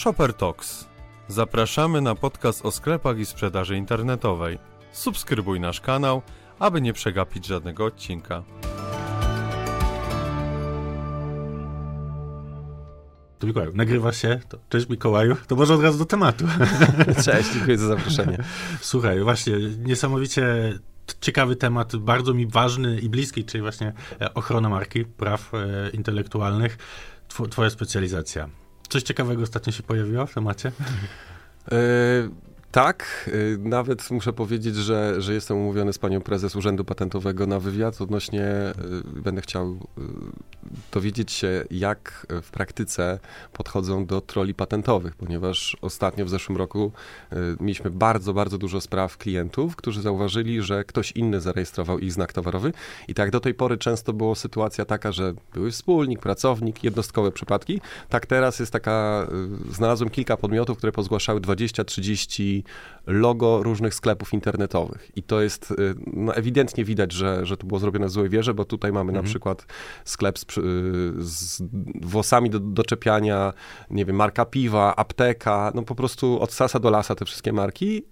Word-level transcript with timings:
Shopper 0.00 0.34
Talks. 0.34 0.88
Zapraszamy 1.28 2.00
na 2.00 2.14
podcast 2.14 2.66
o 2.66 2.70
sklepach 2.70 3.18
i 3.18 3.26
sprzedaży 3.26 3.76
internetowej. 3.76 4.58
Subskrybuj 4.92 5.60
nasz 5.60 5.80
kanał, 5.80 6.22
aby 6.58 6.80
nie 6.80 6.92
przegapić 6.92 7.46
żadnego 7.46 7.84
odcinka. 7.84 8.42
To 13.38 13.46
Mikołaju, 13.46 13.72
nagrywa 13.74 14.12
się. 14.12 14.40
To, 14.48 14.58
cześć 14.68 14.88
Mikołaju. 14.88 15.36
To 15.46 15.56
może 15.56 15.74
od 15.74 15.82
razu 15.82 15.98
do 15.98 16.04
tematu. 16.04 16.44
Cześć, 17.24 17.52
dziękuję 17.52 17.78
za 17.78 17.86
zaproszenie. 17.86 18.38
Słuchaj, 18.80 19.20
właśnie 19.20 19.54
niesamowicie 19.78 20.44
ciekawy 21.20 21.56
temat, 21.56 21.96
bardzo 21.96 22.34
mi 22.34 22.46
ważny 22.46 23.00
i 23.00 23.08
bliski, 23.08 23.44
czyli 23.44 23.62
właśnie 23.62 23.92
e, 24.20 24.34
ochrona 24.34 24.68
marki, 24.68 25.04
praw 25.04 25.54
e, 25.54 25.90
intelektualnych. 25.90 26.78
Tw 27.28 27.48
twoja 27.48 27.70
specjalizacja. 27.70 28.48
Coś 28.90 29.02
ciekawego 29.02 29.42
ostatnio 29.42 29.72
się 29.72 29.82
pojawiło 29.82 30.26
w 30.26 30.34
temacie? 30.34 30.72
E, 31.72 31.76
tak, 32.72 33.30
y, 33.34 33.58
nawet 33.60 34.10
muszę 34.10 34.32
powiedzieć, 34.32 34.76
że, 34.76 35.22
że 35.22 35.34
jestem 35.34 35.56
umówiony 35.56 35.92
z 35.92 35.98
panią 35.98 36.20
prezes 36.20 36.56
Urzędu 36.56 36.84
Patentowego 36.84 37.46
na 37.46 37.60
wywiad 37.60 38.00
odnośnie, 38.00 38.44
y, 39.16 39.20
będę 39.20 39.40
chciał 39.40 39.72
y, 39.72 40.02
dowiedzieć 40.92 41.32
się, 41.32 41.64
jak 41.70 42.26
w 42.42 42.50
praktyce 42.50 43.18
podchodzą 43.52 44.06
do 44.06 44.20
troli 44.20 44.54
patentowych, 44.54 45.16
ponieważ 45.16 45.76
ostatnio 45.80 46.24
w 46.24 46.28
zeszłym 46.28 46.58
roku 46.58 46.92
mieliśmy 47.60 47.90
bardzo, 47.90 48.34
bardzo 48.34 48.58
dużo 48.58 48.80
spraw 48.80 49.16
klientów, 49.16 49.76
którzy 49.76 50.02
zauważyli, 50.02 50.62
że 50.62 50.84
ktoś 50.84 51.12
inny 51.12 51.40
zarejestrował 51.40 51.98
ich 51.98 52.12
znak 52.12 52.32
towarowy 52.32 52.72
i 53.08 53.14
tak 53.14 53.30
do 53.30 53.40
tej 53.40 53.54
pory 53.54 53.78
często 53.78 54.12
była 54.12 54.34
sytuacja 54.34 54.84
taka, 54.84 55.12
że 55.12 55.34
były 55.54 55.70
wspólnik, 55.70 56.20
pracownik, 56.20 56.84
jednostkowe 56.84 57.32
przypadki. 57.32 57.80
Tak 58.08 58.26
teraz 58.26 58.60
jest 58.60 58.72
taka, 58.72 59.26
znalazłem 59.70 60.10
kilka 60.10 60.36
podmiotów, 60.36 60.78
które 60.78 60.92
pozgłaszały 60.92 61.40
20-30 61.40 62.59
logo 63.06 63.62
różnych 63.62 63.94
sklepów 63.94 64.32
internetowych. 64.32 65.10
I 65.16 65.22
to 65.22 65.40
jest, 65.40 65.70
y, 65.70 65.94
no 66.06 66.34
ewidentnie 66.34 66.84
widać, 66.84 67.12
że, 67.12 67.46
że 67.46 67.56
to 67.56 67.66
było 67.66 67.80
zrobione 67.80 68.06
w 68.06 68.10
złej 68.10 68.28
wierze, 68.28 68.54
bo 68.54 68.64
tutaj 68.64 68.92
mamy 68.92 69.10
mhm. 69.10 69.24
na 69.24 69.30
przykład 69.30 69.66
sklep 70.04 70.38
z, 70.38 70.42
y, 70.42 70.52
z 71.18 71.62
włosami 72.02 72.50
do 72.50 72.60
doczepiania, 72.60 73.52
nie 73.90 74.04
wiem, 74.04 74.16
marka 74.16 74.44
piwa, 74.44 74.96
apteka, 74.96 75.72
no 75.74 75.82
po 75.82 75.94
prostu 75.94 76.40
od 76.40 76.52
sasa 76.52 76.78
do 76.78 76.90
lasa 76.90 77.14
te 77.14 77.24
wszystkie 77.24 77.52
marki 77.52 77.98
y, 77.98 78.02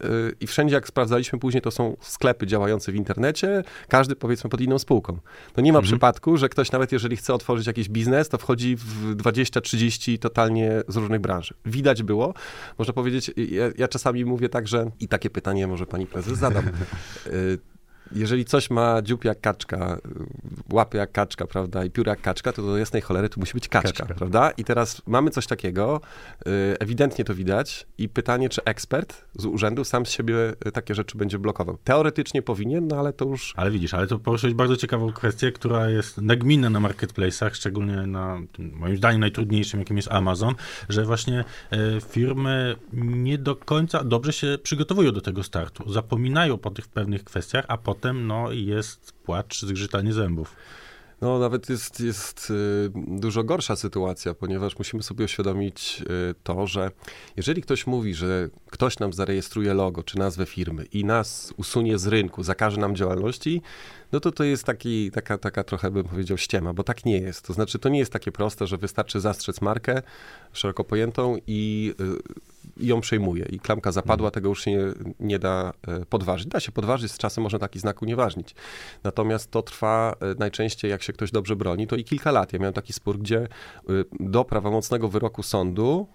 i 0.40 0.46
wszędzie 0.46 0.74
jak 0.74 0.88
sprawdzaliśmy 0.88 1.38
później, 1.38 1.62
to 1.62 1.70
są 1.70 1.96
sklepy 2.00 2.46
działające 2.46 2.92
w 2.92 2.94
internecie, 2.94 3.62
każdy 3.88 4.16
powiedzmy 4.16 4.50
pod 4.50 4.60
inną 4.60 4.78
spółką. 4.78 5.18
To 5.52 5.60
nie 5.60 5.72
ma 5.72 5.78
mhm. 5.78 5.90
przypadku, 5.90 6.36
że 6.36 6.48
ktoś 6.48 6.72
nawet 6.72 6.92
jeżeli 6.92 7.16
chce 7.16 7.34
otworzyć 7.34 7.66
jakiś 7.66 7.88
biznes, 7.88 8.28
to 8.28 8.38
wchodzi 8.38 8.76
w 8.76 9.16
20-30 9.16 10.18
totalnie 10.18 10.82
z 10.88 10.96
różnych 10.96 11.20
branż. 11.20 11.54
Widać 11.66 12.02
było, 12.02 12.34
można 12.78 12.94
powiedzieć, 12.94 13.30
ja, 13.36 13.64
ja 13.78 13.88
czasami 13.88 14.24
mówię 14.24 14.37
mówię 14.38 14.48
tak, 14.48 14.68
że 14.68 14.90
i 15.00 15.08
takie 15.08 15.30
pytanie 15.30 15.66
może 15.66 15.86
pani 15.86 16.06
prezes 16.06 16.38
zadam. 16.38 16.64
Jeżeli 18.12 18.44
coś 18.44 18.70
ma 18.70 19.02
dziób 19.02 19.24
jak 19.24 19.40
kaczka, 19.40 19.98
łapy 20.72 20.96
jak 20.98 21.12
kaczka, 21.12 21.46
prawda, 21.46 21.84
i 21.84 21.90
pióra 21.90 22.10
jak 22.12 22.20
kaczka, 22.20 22.52
to 22.52 22.62
do 22.62 22.78
jasnej 22.78 23.02
cholery 23.02 23.28
to 23.28 23.40
musi 23.40 23.54
być 23.54 23.68
kaczka, 23.68 23.92
kaczka, 23.92 24.14
prawda? 24.14 24.50
I 24.50 24.64
teraz 24.64 25.02
mamy 25.06 25.30
coś 25.30 25.46
takiego, 25.46 26.00
y, 26.40 26.78
ewidentnie 26.78 27.24
to 27.24 27.34
widać 27.34 27.86
i 27.98 28.08
pytanie, 28.08 28.48
czy 28.48 28.64
ekspert 28.64 29.24
z 29.34 29.46
urzędu 29.46 29.84
sam 29.84 30.06
z 30.06 30.10
siebie 30.10 30.34
y, 30.66 30.72
takie 30.72 30.94
rzeczy 30.94 31.18
będzie 31.18 31.38
blokował. 31.38 31.78
Teoretycznie 31.84 32.42
powinien, 32.42 32.88
no 32.88 32.96
ale 32.96 33.12
to 33.12 33.24
już... 33.24 33.54
Ale 33.56 33.70
widzisz, 33.70 33.94
ale 33.94 34.06
to 34.06 34.18
poruszyłeś 34.18 34.54
bardzo 34.54 34.76
ciekawą 34.76 35.12
kwestię, 35.12 35.52
która 35.52 35.90
jest 35.90 36.18
nagminna 36.18 36.70
na 36.70 36.80
marketplace'ach, 36.80 37.54
szczególnie 37.54 38.06
na, 38.06 38.40
moim 38.58 38.96
zdaniem, 38.96 39.20
najtrudniejszym, 39.20 39.80
jakim 39.80 39.96
jest 39.96 40.12
Amazon, 40.12 40.54
że 40.88 41.04
właśnie 41.04 41.44
e, 41.70 41.76
firmy 42.00 42.76
nie 42.92 43.38
do 43.38 43.56
końca 43.56 44.04
dobrze 44.04 44.32
się 44.32 44.58
przygotowują 44.62 45.12
do 45.12 45.20
tego 45.20 45.42
startu. 45.42 45.92
Zapominają 45.92 46.58
po 46.58 46.70
tych 46.70 46.88
pewnych 46.88 47.24
kwestiach, 47.24 47.64
a 47.68 47.76
potem 47.76 47.97
no, 48.14 48.52
jest 48.52 49.12
płacz, 49.12 49.62
zgrzytanie 49.62 50.12
zębów. 50.12 50.56
No, 51.20 51.38
nawet 51.38 51.70
jest, 51.70 52.00
jest 52.00 52.50
y, 52.50 52.90
dużo 53.06 53.44
gorsza 53.44 53.76
sytuacja, 53.76 54.34
ponieważ 54.34 54.78
musimy 54.78 55.02
sobie 55.02 55.24
uświadomić 55.24 56.02
y, 56.30 56.34
to, 56.42 56.66
że 56.66 56.90
jeżeli 57.36 57.62
ktoś 57.62 57.86
mówi, 57.86 58.14
że 58.14 58.48
ktoś 58.70 58.98
nam 58.98 59.12
zarejestruje 59.12 59.74
logo 59.74 60.02
czy 60.02 60.18
nazwę 60.18 60.46
firmy 60.46 60.84
i 60.84 61.04
nas 61.04 61.54
usunie 61.56 61.98
z 61.98 62.06
rynku, 62.06 62.42
zakaże 62.42 62.80
nam 62.80 62.96
działalności, 62.96 63.62
no 64.12 64.20
to 64.20 64.32
to 64.32 64.44
jest 64.44 64.64
taki, 64.64 65.10
taka, 65.10 65.38
taka 65.38 65.64
trochę 65.64 65.90
bym 65.90 66.04
powiedział 66.04 66.38
ściema, 66.38 66.72
bo 66.72 66.82
tak 66.82 67.04
nie 67.04 67.18
jest. 67.18 67.46
To 67.46 67.52
znaczy, 67.52 67.78
to 67.78 67.88
nie 67.88 67.98
jest 67.98 68.12
takie 68.12 68.32
proste, 68.32 68.66
że 68.66 68.76
wystarczy 68.76 69.20
zastrzec 69.20 69.60
markę 69.60 70.02
szeroko 70.52 70.84
pojętą 70.84 71.36
i 71.46 71.94
y, 72.00 72.48
i 72.57 72.57
ją 72.76 73.00
przejmuje. 73.00 73.44
I 73.44 73.60
klamka 73.60 73.92
zapadła, 73.92 74.28
mhm. 74.28 74.32
tego 74.34 74.48
już 74.48 74.64
się 74.64 74.70
nie, 74.70 74.94
nie, 75.20 75.38
da 75.38 75.72
e, 75.88 76.06
podważyć. 76.06 76.46
Da 76.46 76.60
się 76.60 76.72
podważyć, 76.72 77.12
z 77.12 77.18
czasem 77.18 77.42
można 77.42 77.58
taki 77.58 77.78
znak 77.78 78.02
unieważnić. 78.02 78.54
Natomiast 79.04 79.50
to 79.50 79.62
trwa 79.62 80.16
e, 80.20 80.34
najczęściej, 80.38 80.90
jak 80.90 81.02
się 81.02 81.12
ktoś 81.12 81.30
dobrze 81.30 81.56
broni, 81.56 81.86
to 81.86 81.96
i 81.96 82.04
kilka 82.04 82.32
lat. 82.32 82.52
Ja 82.52 82.58
miałem 82.58 82.74
taki 82.74 82.92
spór, 82.92 83.18
gdzie 83.18 83.38
e, 83.38 83.48
do 84.20 84.44
prawomocnego 84.44 85.08
wyroku 85.08 85.42
sądu 85.42 86.06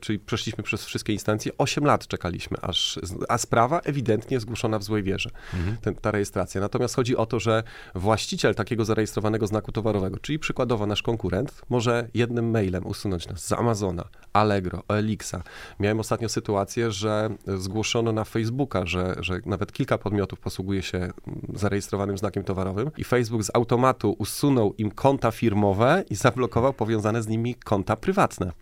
czyli 0.00 0.18
przeszliśmy 0.18 0.64
przez 0.64 0.84
wszystkie 0.84 1.12
instancje, 1.12 1.52
8 1.58 1.84
lat 1.84 2.06
czekaliśmy, 2.06 2.56
aż, 2.60 3.00
a 3.28 3.38
sprawa 3.38 3.80
ewidentnie 3.80 4.40
zgłoszona 4.40 4.78
w 4.78 4.82
złej 4.82 5.02
wierze, 5.02 5.30
mhm. 5.54 5.76
ten, 5.76 5.94
ta 5.94 6.10
rejestracja. 6.10 6.60
Natomiast 6.60 6.96
chodzi 6.96 7.16
o 7.16 7.26
to, 7.26 7.40
że 7.40 7.62
właściciel 7.94 8.54
takiego 8.54 8.84
zarejestrowanego 8.84 9.46
znaku 9.46 9.72
towarowego, 9.72 10.18
czyli 10.18 10.38
przykładowo 10.38 10.86
nasz 10.86 11.02
konkurent, 11.02 11.62
może 11.70 12.08
jednym 12.14 12.50
mailem 12.50 12.86
usunąć 12.86 13.28
nas 13.28 13.46
z 13.46 13.52
Amazona, 13.52 14.04
Allegro, 14.32 14.82
Elixa. 14.88 15.42
Miałem 15.80 16.00
ostatnio 16.00 16.28
sytuację, 16.28 16.90
że 16.90 17.30
zgłoszono 17.46 18.12
na 18.12 18.24
Facebooka, 18.24 18.86
że, 18.86 19.14
że 19.20 19.40
nawet 19.46 19.72
kilka 19.72 19.98
podmiotów 19.98 20.40
posługuje 20.40 20.82
się 20.82 21.10
zarejestrowanym 21.54 22.18
znakiem 22.18 22.44
towarowym 22.44 22.90
i 22.98 23.04
Facebook 23.04 23.44
z 23.44 23.50
automatu 23.54 24.16
usunął 24.18 24.74
im 24.78 24.90
konta 24.90 25.30
firmowe 25.30 26.04
i 26.10 26.14
zablokował 26.14 26.72
powiązane 26.72 27.22
z 27.22 27.28
nimi 27.28 27.54
konta 27.54 27.96
prywatne. 27.96 28.52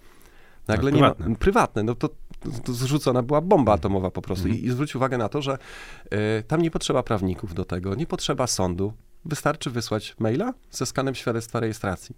Nagle 0.69 0.91
tak, 0.91 1.01
nie 1.01 1.01
ma, 1.01 1.37
prywatne, 1.39 1.83
no 1.83 1.95
to, 1.95 2.09
to 2.65 2.73
zrzucona 2.73 3.23
była 3.23 3.41
bomba 3.41 3.73
atomowa 3.73 4.11
po 4.11 4.23
prostu. 4.23 4.47
Mhm. 4.47 4.65
I, 4.65 4.67
I 4.67 4.71
zwróć 4.71 4.97
uwagę 4.97 5.19
na 5.19 5.29
to, 5.29 5.43
że 5.43 5.59
y, 6.39 6.43
tam 6.43 6.63
nie 6.63 6.71
potrzeba 6.71 7.03
prawników 7.03 7.55
do 7.55 7.65
tego, 7.65 7.95
nie 7.95 8.07
potrzeba 8.07 8.47
sądu. 8.47 8.93
Wystarczy 9.25 9.71
wysłać 9.71 10.15
maila 10.19 10.55
ze 10.71 10.87
skanem 10.87 11.15
świadectwa 11.15 11.61
rejestracji. 11.61 12.17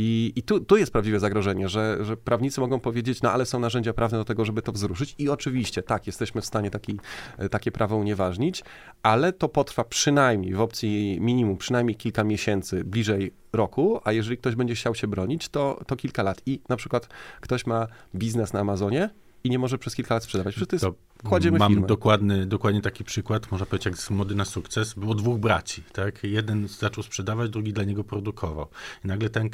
I, 0.00 0.32
i 0.36 0.42
tu, 0.42 0.60
tu 0.60 0.76
jest 0.76 0.92
prawdziwe 0.92 1.20
zagrożenie, 1.20 1.68
że, 1.68 1.98
że 2.04 2.16
prawnicy 2.16 2.60
mogą 2.60 2.80
powiedzieć, 2.80 3.22
no 3.22 3.32
ale 3.32 3.46
są 3.46 3.60
narzędzia 3.60 3.92
prawne 3.92 4.18
do 4.18 4.24
tego, 4.24 4.44
żeby 4.44 4.62
to 4.62 4.72
wzruszyć. 4.72 5.14
I 5.18 5.28
oczywiście, 5.28 5.82
tak, 5.82 6.06
jesteśmy 6.06 6.40
w 6.40 6.46
stanie 6.46 6.70
taki, 6.70 7.00
e, 7.38 7.48
takie 7.48 7.72
prawo 7.72 7.96
unieważnić, 7.96 8.64
ale 9.02 9.32
to 9.32 9.48
potrwa 9.48 9.84
przynajmniej 9.84 10.54
w 10.54 10.60
opcji 10.60 11.18
minimum, 11.20 11.56
przynajmniej 11.56 11.96
kilka 11.96 12.24
miesięcy, 12.24 12.84
bliżej 12.84 13.32
roku, 13.52 14.00
a 14.04 14.12
jeżeli 14.12 14.36
ktoś 14.36 14.54
będzie 14.54 14.74
chciał 14.74 14.94
się 14.94 15.06
bronić, 15.06 15.48
to, 15.48 15.80
to 15.86 15.96
kilka 15.96 16.22
lat. 16.22 16.42
I 16.46 16.60
na 16.68 16.76
przykład 16.76 17.08
ktoś 17.40 17.66
ma 17.66 17.86
biznes 18.14 18.52
na 18.52 18.60
Amazonie, 18.60 19.10
i 19.48 19.50
nie 19.50 19.58
może 19.58 19.78
przez 19.78 19.94
kilka 19.94 20.14
lat 20.14 20.24
sprzedawać. 20.24 20.54
Przecież 20.54 20.68
to 20.68 20.76
jest, 20.76 20.98
to 21.22 21.28
kładziemy 21.28 21.58
Mam 21.58 21.72
firmę. 21.72 21.86
dokładny, 21.86 22.46
dokładnie 22.46 22.82
taki 22.82 23.04
przykład, 23.04 23.50
można 23.50 23.66
powiedzieć, 23.66 23.86
jak 23.86 23.98
z 23.98 24.10
mody 24.10 24.34
na 24.34 24.44
sukces. 24.44 24.94
Było 24.94 25.14
dwóch 25.14 25.38
braci, 25.38 25.82
tak? 25.92 26.24
Jeden 26.24 26.68
zaczął 26.68 27.04
sprzedawać, 27.04 27.50
drugi 27.50 27.72
dla 27.72 27.84
niego 27.84 28.04
produkował. 28.04 28.68
I 29.04 29.08
nagle 29.08 29.30
ten 29.30 29.50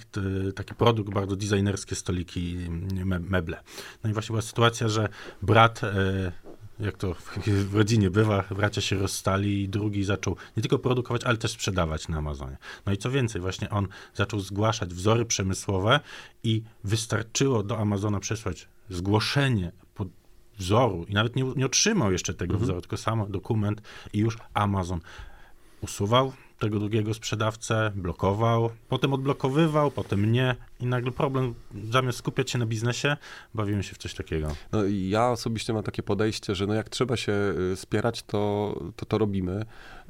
taki 0.55 0.75
produkt, 0.75 1.15
bardzo 1.15 1.37
designerskie 1.37 1.95
stoliki, 1.95 2.57
meble. 3.21 3.61
No 4.05 4.11
i 4.11 4.13
właśnie 4.13 4.33
była 4.33 4.43
sytuacja, 4.43 4.89
że 4.89 5.09
brat 5.43 5.85
e, 5.85 6.33
jak 6.81 6.97
to 6.97 7.15
w 7.47 7.75
rodzinie 7.75 8.11
bywa, 8.11 8.45
bracia 8.51 8.81
się 8.81 8.97
rozstali 8.97 9.63
i 9.63 9.69
drugi 9.69 10.05
zaczął 10.05 10.37
nie 10.57 10.61
tylko 10.61 10.79
produkować, 10.79 11.25
ale 11.25 11.37
też 11.37 11.51
sprzedawać 11.51 12.09
na 12.09 12.19
Amazonie. 12.19 12.57
No 12.87 12.93
i 12.93 12.97
co 12.97 13.11
więcej, 13.11 13.41
właśnie 13.41 13.71
on 13.71 13.89
zaczął 14.15 14.41
zgłaszać 14.41 14.95
wzory 14.95 15.25
przemysłowe 15.25 16.01
i 16.43 16.63
wystarczyło 16.85 17.63
do 17.63 17.79
Amazona 17.79 18.21
przesłać 18.21 18.69
zgłoszenie 18.91 19.73
wzoru 20.59 21.05
i 21.09 21.15
nawet 21.15 21.37
nie, 21.37 21.45
nie 21.57 21.67
otrzymał 21.67 22.13
jeszcze 22.13 22.35
tego 22.35 22.53
mhm. 22.53 22.65
wzoru, 22.65 22.81
tylko 22.81 22.97
sam 22.97 23.33
dokument 23.33 23.83
i 24.13 24.19
już 24.19 24.39
Amazon 24.55 25.01
usuwał 25.81 26.33
tego 26.59 26.79
drugiego 26.79 27.15
sprzedawcę, 27.15 27.93
blokował, 27.95 28.71
potem 28.89 29.13
odblokowywał, 29.13 29.91
potem 29.91 30.33
nie 30.33 30.57
i 30.81 30.87
nagle 30.87 31.13
problem, 31.13 31.55
zamiast 31.91 32.19
skupiać 32.19 32.51
się 32.51 32.59
na 32.59 32.67
biznesie, 32.67 33.17
bawimy 33.55 33.83
się 33.83 33.95
w 33.95 33.99
coś 33.99 34.15
takiego. 34.15 34.49
No, 34.73 34.79
ja 34.87 35.31
osobiście 35.31 35.73
mam 35.73 35.83
takie 35.83 36.03
podejście, 36.03 36.55
że 36.55 36.67
no 36.67 36.75
jak 36.75 36.89
trzeba 36.89 37.17
się 37.17 37.33
y, 37.73 37.77
spierać, 37.77 38.23
to 38.23 38.75
to, 38.97 39.07
to 39.07 39.19
robimy. 39.19 39.65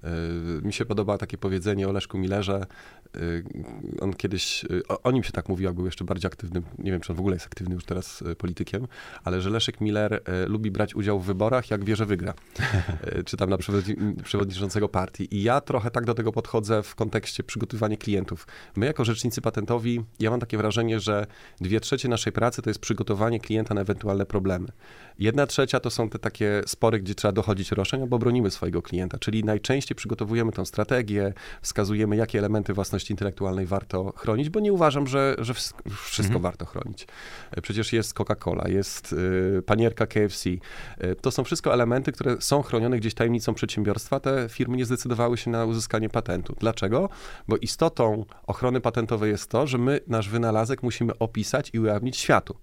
Y, 0.04 0.66
mi 0.66 0.72
się 0.72 0.84
podoba 0.84 1.18
takie 1.18 1.38
powiedzenie 1.38 1.88
o 1.88 1.92
Leszku 1.92 2.18
Millerze, 2.18 2.66
on 4.00 4.14
kiedyś, 4.14 4.64
o, 4.88 5.02
o, 5.02 5.10
nim 5.10 5.22
się 5.22 5.32
tak 5.32 5.48
mówił, 5.48 5.64
jak 5.64 5.74
był 5.74 5.84
jeszcze 5.84 6.04
bardziej 6.04 6.26
aktywnym, 6.26 6.62
nie 6.78 6.90
wiem, 6.90 7.00
czy 7.00 7.12
on 7.12 7.16
w 7.16 7.20
ogóle 7.20 7.36
jest 7.36 7.46
aktywny 7.46 7.74
już 7.74 7.84
teraz 7.84 8.24
politykiem, 8.38 8.86
ale 9.24 9.40
że 9.40 9.50
Leszek 9.50 9.80
Miller 9.80 10.22
lubi 10.46 10.70
brać 10.70 10.94
udział 10.94 11.20
w 11.20 11.26
wyborach, 11.26 11.70
jak 11.70 11.84
wie, 11.84 11.96
że 11.96 12.06
wygra. 12.06 12.34
czy 13.26 13.36
tam 13.36 13.50
na 13.50 13.58
przewodniczącego 14.24 14.88
partii. 14.88 15.34
I 15.34 15.42
ja 15.42 15.60
trochę 15.60 15.90
tak 15.90 16.04
do 16.04 16.14
tego 16.14 16.32
podchodzę 16.32 16.82
w 16.82 16.94
kontekście 16.94 17.42
przygotowywania 17.42 17.96
klientów. 17.96 18.46
My 18.76 18.86
jako 18.86 19.04
rzecznicy 19.04 19.40
patentowi, 19.40 20.04
ja 20.20 20.30
mam 20.30 20.40
takie 20.40 20.56
wrażenie, 20.56 21.00
że 21.00 21.26
dwie 21.60 21.80
trzecie 21.80 22.08
naszej 22.08 22.32
pracy 22.32 22.62
to 22.62 22.70
jest 22.70 22.80
przygotowanie 22.80 23.40
klienta 23.40 23.74
na 23.74 23.80
ewentualne 23.80 24.26
problemy. 24.26 24.68
Jedna 25.18 25.46
trzecia 25.46 25.80
to 25.80 25.90
są 25.90 26.10
te 26.10 26.18
takie 26.18 26.62
spory, 26.66 27.00
gdzie 27.00 27.14
trzeba 27.14 27.32
dochodzić 27.32 27.72
roszczeń, 27.72 28.02
albo 28.02 28.18
bronimy 28.18 28.50
swojego 28.50 28.82
klienta, 28.82 29.18
czyli 29.18 29.44
najczęściej 29.44 29.93
przygotowujemy 29.94 30.52
tą 30.52 30.64
strategię, 30.64 31.32
wskazujemy, 31.62 32.16
jakie 32.16 32.38
elementy 32.38 32.74
własności 32.74 33.12
intelektualnej 33.12 33.66
warto 33.66 34.12
chronić, 34.16 34.50
bo 34.50 34.60
nie 34.60 34.72
uważam, 34.72 35.06
że, 35.06 35.36
że 35.38 35.54
wszystko 35.54 36.34
mhm. 36.34 36.42
warto 36.42 36.66
chronić. 36.66 37.06
E, 37.50 37.60
przecież 37.60 37.92
jest 37.92 38.14
Coca-Cola, 38.14 38.68
jest 38.68 39.12
y, 39.12 39.62
panierka 39.66 40.06
KFC. 40.06 40.50
Y, 40.50 40.60
to 41.20 41.30
są 41.30 41.44
wszystko 41.44 41.72
elementy, 41.74 42.12
które 42.12 42.36
są 42.40 42.62
chronione 42.62 42.96
gdzieś 42.96 43.14
tajemnicą 43.14 43.54
przedsiębiorstwa. 43.54 44.20
Te 44.20 44.48
firmy 44.48 44.76
nie 44.76 44.84
zdecydowały 44.84 45.36
się 45.36 45.50
na 45.50 45.64
uzyskanie 45.64 46.08
patentu. 46.08 46.56
Dlaczego? 46.60 47.08
Bo 47.48 47.56
istotą 47.56 48.24
ochrony 48.46 48.80
patentowej 48.80 49.30
jest 49.30 49.50
to, 49.50 49.66
że 49.66 49.78
my 49.78 50.00
nasz 50.06 50.28
wynalazek 50.28 50.82
musimy 50.82 51.18
opisać 51.18 51.70
i 51.72 51.80
ujawnić 51.80 52.16
światu 52.16 52.56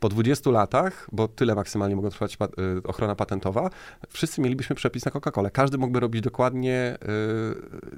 po 0.00 0.08
20 0.08 0.50
latach, 0.50 1.06
bo 1.12 1.28
tyle 1.28 1.54
maksymalnie 1.54 1.96
mogą 1.96 2.10
trwać 2.10 2.34
y, 2.34 2.82
ochrona 2.84 3.14
patentowa, 3.14 3.70
wszyscy 4.08 4.40
mielibyśmy 4.40 4.76
przepis 4.76 5.04
na 5.04 5.10
Coca-Colę. 5.10 5.50
Każdy 5.50 5.78
mógłby 5.78 6.00
robić 6.00 6.22
dokładnie 6.22 6.98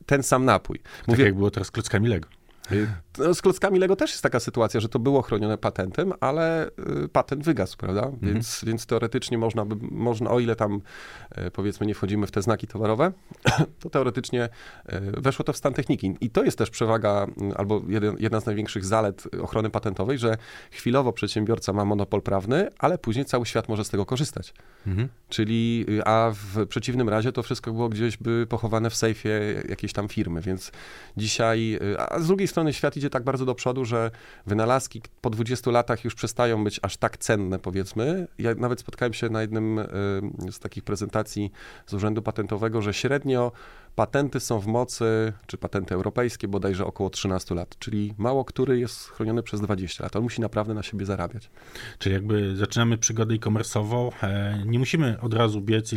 y, 0.00 0.04
ten 0.06 0.22
sam 0.22 0.44
napój. 0.44 0.78
Tak 0.78 1.08
Mówię, 1.08 1.16
tak 1.16 1.26
jak 1.26 1.34
było 1.34 1.50
teraz 1.50 1.69
z 1.69 1.70
klockami 1.70 2.08
Lego. 2.08 2.28
Y, 2.70 2.88
no, 3.18 3.34
z 3.34 3.42
klockami 3.42 3.78
Lego 3.78 3.96
też 3.96 4.10
jest 4.10 4.22
taka 4.22 4.40
sytuacja, 4.40 4.80
że 4.80 4.88
to 4.88 4.98
było 4.98 5.22
chronione 5.22 5.58
patentem, 5.58 6.12
ale 6.20 6.68
y, 7.04 7.08
patent 7.08 7.44
wygasł, 7.44 7.76
prawda? 7.76 8.00
Mhm. 8.02 8.34
Więc, 8.34 8.64
więc 8.66 8.86
teoretycznie 8.86 9.38
można, 9.38 9.64
by, 9.64 9.76
można, 9.90 10.30
o 10.30 10.40
ile 10.40 10.56
tam 10.56 10.80
y, 11.38 11.50
powiedzmy 11.50 11.86
nie 11.86 11.94
wchodzimy 11.94 12.26
w 12.26 12.30
te 12.30 12.42
znaki 12.42 12.66
towarowe, 12.66 13.12
to 13.80 13.90
teoretycznie 13.90 14.48
weszło 15.16 15.44
to 15.44 15.52
w 15.52 15.56
stan 15.56 15.74
techniki. 15.74 16.16
I 16.20 16.30
to 16.30 16.44
jest 16.44 16.58
też 16.58 16.70
przewaga, 16.70 17.26
albo 17.56 17.82
jeden, 17.88 18.16
jedna 18.18 18.40
z 18.40 18.46
największych 18.46 18.84
zalet 18.84 19.24
ochrony 19.42 19.70
patentowej, 19.70 20.18
że 20.18 20.36
chwilowo 20.70 21.12
przedsiębiorca 21.12 21.72
ma 21.72 21.84
monopol 21.84 22.22
prawny, 22.22 22.68
ale 22.78 22.98
później 22.98 23.24
cały 23.24 23.46
świat 23.46 23.68
może 23.68 23.84
z 23.84 23.90
tego 23.90 24.06
korzystać. 24.06 24.54
Mhm. 24.86 25.08
Czyli, 25.28 25.86
a 26.04 26.32
w 26.34 26.66
przeciwnym 26.66 27.08
razie 27.08 27.32
to 27.32 27.42
wszystko 27.42 27.72
było 27.72 27.88
gdzieś 27.88 28.16
by 28.16 28.46
pochowane 28.48 28.90
w 28.90 28.94
sejfie 28.94 29.62
jakiejś 29.68 29.92
tam 29.92 30.08
firmy, 30.08 30.40
więc 30.40 30.72
dzisiaj, 31.16 31.78
a 31.98 32.20
z 32.20 32.26
drugiej 32.26 32.48
strony 32.52 32.72
świat 32.72 32.96
idzie 32.96 33.10
tak 33.10 33.25
bardzo 33.25 33.46
do 33.46 33.54
przodu, 33.54 33.84
że 33.84 34.10
wynalazki 34.46 35.02
po 35.20 35.31
20 35.31 35.70
latach 35.70 36.04
już 36.04 36.14
przestają 36.14 36.64
być 36.64 36.81
aż 36.82 36.96
tak 36.96 37.16
cenne, 37.16 37.58
powiedzmy. 37.58 38.26
Ja 38.38 38.54
nawet 38.54 38.81
spotkałem 38.81 39.12
się 39.12 39.28
na 39.28 39.40
jednym 39.40 39.78
y, 39.78 40.52
z 40.52 40.58
takich 40.58 40.84
prezentacji 40.84 41.52
z 41.87 41.94
Urzędu 41.94 42.22
Patentowego, 42.22 42.82
że 42.82 42.94
średnio 42.94 43.52
Patenty 43.96 44.40
są 44.40 44.60
w 44.60 44.66
mocy, 44.66 45.32
czy 45.46 45.58
patenty 45.58 45.94
europejskie, 45.94 46.48
bodajże 46.48 46.86
około 46.86 47.10
13 47.10 47.54
lat, 47.54 47.78
czyli 47.78 48.14
mało 48.18 48.44
który 48.44 48.78
jest 48.78 49.08
chroniony 49.08 49.42
przez 49.42 49.60
20 49.60 50.04
lat. 50.04 50.16
On 50.16 50.22
musi 50.22 50.40
naprawdę 50.40 50.74
na 50.74 50.82
siebie 50.82 51.06
zarabiać. 51.06 51.50
Czyli 51.98 52.14
jakby 52.14 52.56
zaczynamy 52.56 52.98
przygodę 52.98 53.34
e-commerce'ową, 53.34 54.10
e, 54.22 54.62
nie 54.66 54.78
musimy 54.78 55.20
od 55.20 55.34
razu 55.34 55.60
biec 55.60 55.92
i 55.92 55.96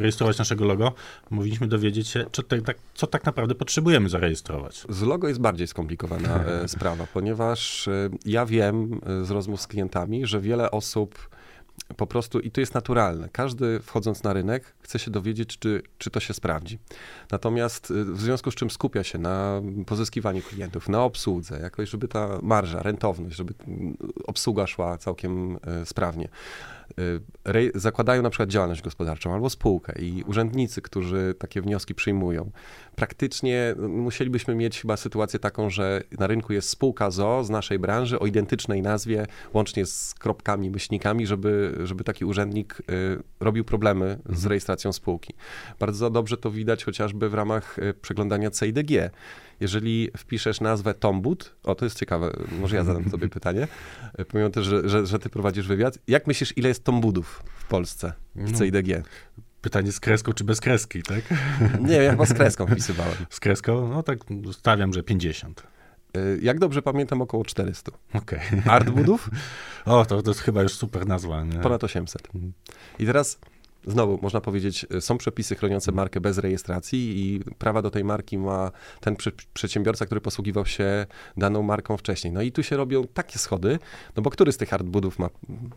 rejestrować 0.00 0.38
naszego 0.38 0.64
logo, 0.64 0.92
powinniśmy 1.30 1.66
dowiedzieć 1.66 2.08
się, 2.08 2.26
co, 2.32 2.42
te, 2.42 2.62
tak, 2.62 2.76
co 2.94 3.06
tak 3.06 3.24
naprawdę 3.24 3.54
potrzebujemy 3.54 4.08
zarejestrować. 4.08 4.84
Z 4.88 5.02
logo 5.02 5.28
jest 5.28 5.40
bardziej 5.40 5.66
skomplikowana 5.66 6.44
e, 6.44 6.68
sprawa, 6.74 7.06
ponieważ 7.14 7.88
e, 7.88 8.10
ja 8.24 8.46
wiem 8.46 9.00
z 9.22 9.30
rozmów 9.30 9.60
z 9.60 9.66
klientami, 9.66 10.26
że 10.26 10.40
wiele 10.40 10.70
osób 10.70 11.28
po 11.96 12.06
prostu, 12.06 12.40
i 12.40 12.50
to 12.50 12.60
jest 12.60 12.74
naturalne, 12.74 13.28
każdy 13.32 13.80
wchodząc 13.80 14.22
na 14.22 14.32
rynek 14.32 14.74
chce 14.80 14.98
się 14.98 15.10
dowiedzieć, 15.10 15.58
czy, 15.58 15.82
czy 15.98 16.10
to 16.10 16.20
się 16.20 16.34
sprawdzi. 16.34 16.78
Natomiast 17.30 17.90
y, 17.90 18.04
w 18.04 18.20
związku 18.20 18.50
z 18.50 18.54
czym 18.54 18.70
skupia 18.70 19.04
się 19.04 19.18
na 19.18 19.62
pozyskiwaniu 19.86 20.42
klientów, 20.42 20.88
na 20.88 21.02
obsłudze, 21.04 21.60
jakoś, 21.60 21.90
żeby 21.90 22.08
ta 22.08 22.38
marża, 22.42 22.82
rentowność, 22.82 23.36
żeby 23.36 23.54
obsługa 24.26 24.66
szła 24.66 24.98
całkiem 24.98 25.56
y, 25.56 25.58
sprawnie. 25.84 26.28
Y, 26.98 27.70
zakładają 27.74 28.22
na 28.22 28.30
przykład 28.30 28.48
działalność 28.48 28.82
gospodarczą 28.82 29.34
albo 29.34 29.50
spółkę 29.50 29.92
i 29.98 30.24
urzędnicy, 30.26 30.82
którzy 30.82 31.34
takie 31.38 31.62
wnioski 31.62 31.94
przyjmują, 31.94 32.50
praktycznie 32.96 33.74
musielibyśmy 33.78 34.54
mieć 34.54 34.80
chyba 34.80 34.96
sytuację 34.96 35.38
taką, 35.38 35.70
że 35.70 36.02
na 36.18 36.26
rynku 36.26 36.52
jest 36.52 36.68
spółka 36.68 37.10
ZO 37.10 37.44
z 37.44 37.50
naszej 37.50 37.78
branży 37.78 38.18
o 38.18 38.26
identycznej 38.26 38.82
nazwie, 38.82 39.26
łącznie 39.54 39.86
z 39.86 40.14
kropkami, 40.14 40.70
myślnikami, 40.70 41.26
żeby, 41.26 41.78
żeby 41.84 42.04
taki 42.04 42.24
urzędnik 42.24 42.78
y, 42.80 43.22
robił 43.40 43.64
problemy 43.64 44.18
z 44.26 44.28
mhm. 44.28 44.48
rejestracją 44.48 44.92
spółki. 44.92 45.34
Bardzo 45.78 46.10
dobrze 46.10 46.36
to 46.36 46.50
widać 46.50 46.84
chociażby 46.84 47.28
w 47.28 47.34
ramach 47.34 47.78
y, 47.78 47.94
przeglądania 47.94 48.50
CIDG 48.50 49.10
jeżeli 49.62 50.10
wpiszesz 50.16 50.60
nazwę 50.60 50.94
Tombud, 50.94 51.54
o 51.62 51.74
to 51.74 51.84
jest 51.84 51.98
ciekawe, 51.98 52.32
może 52.60 52.76
ja 52.76 52.84
zadam 52.84 53.10
sobie 53.10 53.28
pytanie, 53.28 53.68
pomimo 54.28 54.50
też, 54.50 54.66
że, 54.66 54.88
że, 54.88 55.06
że, 55.06 55.18
ty 55.18 55.28
prowadzisz 55.28 55.66
wywiad, 55.66 55.98
jak 56.08 56.26
myślisz, 56.26 56.56
ile 56.56 56.68
jest 56.68 56.84
Tombudów 56.84 57.42
w 57.58 57.68
Polsce, 57.68 58.12
w 58.34 58.52
no. 58.52 58.58
CIDG? 58.58 59.08
Pytanie 59.60 59.92
z 59.92 60.00
kreską 60.00 60.32
czy 60.32 60.44
bez 60.44 60.60
kreski, 60.60 61.02
tak? 61.02 61.24
Nie, 61.88 61.96
ja 61.96 62.10
chyba 62.10 62.26
z 62.26 62.34
kreską 62.34 62.66
wpisywałem. 62.66 63.14
Z 63.30 63.40
kreską? 63.40 63.88
No 63.88 64.02
tak 64.02 64.18
stawiam, 64.52 64.92
że 64.92 65.02
50. 65.02 65.62
Y, 66.16 66.38
jak 66.42 66.58
dobrze 66.58 66.82
pamiętam, 66.82 67.22
około 67.22 67.44
400. 67.44 67.92
Okej. 68.14 68.38
Okay. 68.38 68.72
Artbudów? 68.72 69.30
O, 69.84 70.06
to, 70.06 70.22
to 70.22 70.30
jest 70.30 70.40
chyba 70.40 70.62
już 70.62 70.72
super 70.72 71.06
nazwa. 71.06 71.44
Nie? 71.44 71.58
Ponad 71.58 71.84
800. 71.84 72.28
I 72.98 73.06
teraz 73.06 73.38
Znowu, 73.86 74.18
można 74.22 74.40
powiedzieć, 74.40 74.86
y, 74.94 75.00
są 75.00 75.18
przepisy 75.18 75.54
chroniące 75.54 75.92
markę 75.92 76.20
bez 76.20 76.38
rejestracji 76.38 76.98
i 77.16 77.40
prawa 77.58 77.82
do 77.82 77.90
tej 77.90 78.04
marki 78.04 78.38
ma 78.38 78.70
ten 79.00 79.16
przedsiębiorca, 79.54 80.06
który 80.06 80.20
posługiwał 80.20 80.66
się 80.66 81.06
daną 81.36 81.62
marką 81.62 81.96
wcześniej. 81.96 82.32
No 82.32 82.42
i 82.42 82.52
tu 82.52 82.62
się 82.62 82.76
robią 82.76 83.06
takie 83.06 83.38
schody, 83.38 83.78
no 84.16 84.22
bo 84.22 84.30
który 84.30 84.52
z 84.52 84.56
tych 84.56 84.72
artbudów 84.72 85.18
ma 85.18 85.30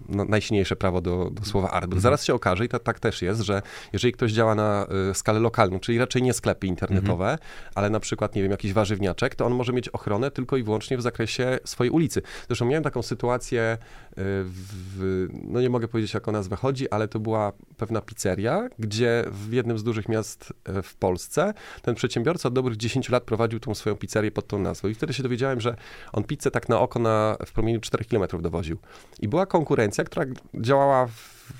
no, 0.09 0.25
najsilniejsze 0.25 0.75
prawo 0.75 1.01
do, 1.01 1.29
do 1.31 1.45
słowa 1.45 1.71
artbud? 1.71 1.93
Mhm. 1.93 2.01
Zaraz 2.01 2.25
się 2.25 2.33
okaże 2.33 2.65
i 2.65 2.69
to, 2.69 2.79
tak 2.79 2.99
też 2.99 3.21
jest, 3.21 3.41
że 3.41 3.61
jeżeli 3.93 4.13
ktoś 4.13 4.31
działa 4.31 4.55
na 4.55 4.87
y, 5.11 5.13
skalę 5.13 5.39
lokalną, 5.39 5.79
czyli 5.79 5.97
raczej 5.97 6.21
nie 6.21 6.33
sklepy 6.33 6.67
internetowe, 6.67 7.31
mhm. 7.31 7.49
ale 7.75 7.89
na 7.89 7.99
przykład, 7.99 8.35
nie 8.35 8.41
wiem, 8.41 8.51
jakiś 8.51 8.73
warzywniaczek, 8.73 9.35
to 9.35 9.45
on 9.45 9.53
może 9.53 9.73
mieć 9.73 9.89
ochronę 9.89 10.31
tylko 10.31 10.57
i 10.57 10.63
wyłącznie 10.63 10.97
w 10.97 11.01
zakresie 11.01 11.59
swojej 11.65 11.91
ulicy. 11.91 12.21
Zresztą 12.47 12.65
miałem 12.65 12.83
taką 12.83 13.01
sytuację, 13.01 13.77
w, 14.17 15.27
no 15.43 15.61
nie 15.61 15.69
mogę 15.69 15.87
powiedzieć, 15.87 16.13
jak 16.13 16.27
o 16.27 16.31
nazwę 16.31 16.55
chodzi, 16.55 16.89
ale 16.89 17.07
to 17.07 17.19
była 17.19 17.51
pewna 17.77 18.01
pizzeria, 18.01 18.69
gdzie 18.79 19.23
w 19.31 19.53
jednym 19.53 19.77
z 19.77 19.83
dużych 19.83 20.09
miast 20.09 20.53
e, 20.63 20.81
w 20.81 20.95
Polsce 20.95 21.53
ten 21.81 21.95
przedsiębiorca 21.95 22.47
od 22.47 22.53
dobrych 22.53 22.77
10 22.77 23.09
lat 23.09 23.23
prowadził 23.23 23.59
tą 23.59 23.75
swoją 23.75 23.95
pizzerię 23.95 24.31
pod 24.31 24.47
tą 24.47 24.59
nazwą. 24.59 24.87
I 24.87 24.93
wtedy 24.93 25.13
się 25.13 25.23
dowiedziałem, 25.23 25.61
że 25.61 25.75
on 26.13 26.23
pizzę 26.23 26.51
tak 26.51 26.69
na 26.69 26.79
oko 26.79 26.99
na, 26.99 27.37
w 27.45 27.51
promieniu 27.51 27.79
4 27.79 28.05
km 28.05 28.41
dowoził. 28.41 28.77
I 29.19 29.27
była 29.27 29.45
konkurencja, 29.45 30.03
która 30.03 30.25
działała 30.53 31.07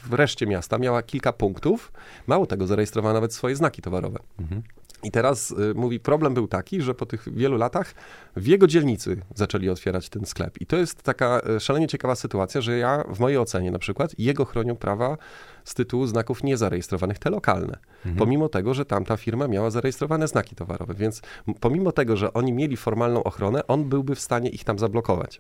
w 0.10 0.14
reszcie 0.14 0.48
miasta, 0.48 0.78
miała 0.78 1.04
kilka 1.04 1.34
punktów. 1.34 1.92
Mało 2.28 2.46
tego, 2.46 2.68
zarejestrowała 2.68 3.14
nawet 3.14 3.34
swoje 3.34 3.56
znaki 3.56 3.82
towarowe. 3.82 4.20
Mhm. 4.40 4.64
I 5.06 5.12
teraz 5.12 5.52
y, 5.52 5.74
mówi, 5.76 6.00
problem 6.00 6.34
był 6.34 6.48
taki, 6.48 6.82
że 6.82 6.96
po 6.96 7.06
tych 7.06 7.34
wielu 7.34 7.58
latach 7.58 7.94
w 8.36 8.48
jego 8.48 8.68
dzielnicy 8.68 9.18
zaczęli 9.36 9.70
otwierać 9.70 10.10
ten 10.10 10.26
sklep. 10.26 10.62
I 10.62 10.66
to 10.66 10.78
jest 10.78 11.04
taka 11.04 11.42
y, 11.56 11.60
szalenie 11.60 11.88
ciekawa 11.88 12.16
sytuacja, 12.16 12.62
że 12.62 12.78
ja 12.78 13.04
w 13.10 13.20
mojej 13.20 13.38
ocenie 13.38 13.72
na 13.72 13.80
przykład 13.80 14.20
jego 14.20 14.46
chronią 14.46 14.76
prawa 14.76 15.18
z 15.66 15.74
tytułu 15.74 16.08
znaków 16.08 16.44
niezarejestrowanych 16.44 17.20
te 17.20 17.30
lokalne. 17.30 17.78
Mhm. 17.98 18.16
Pomimo 18.16 18.50
tego, 18.50 18.74
że 18.74 18.86
tamta 18.86 19.18
firma 19.18 19.48
miała 19.48 19.70
zarejestrowane 19.70 20.28
znaki 20.28 20.56
towarowe. 20.56 20.94
Więc 20.94 21.22
pomimo 21.60 21.92
tego, 21.92 22.18
że 22.18 22.34
oni 22.34 22.54
mieli 22.54 22.78
formalną 22.78 23.24
ochronę, 23.24 23.68
on 23.68 23.84
byłby 23.84 24.16
w 24.16 24.20
stanie 24.20 24.50
ich 24.50 24.64
tam 24.64 24.80
zablokować. 24.80 25.40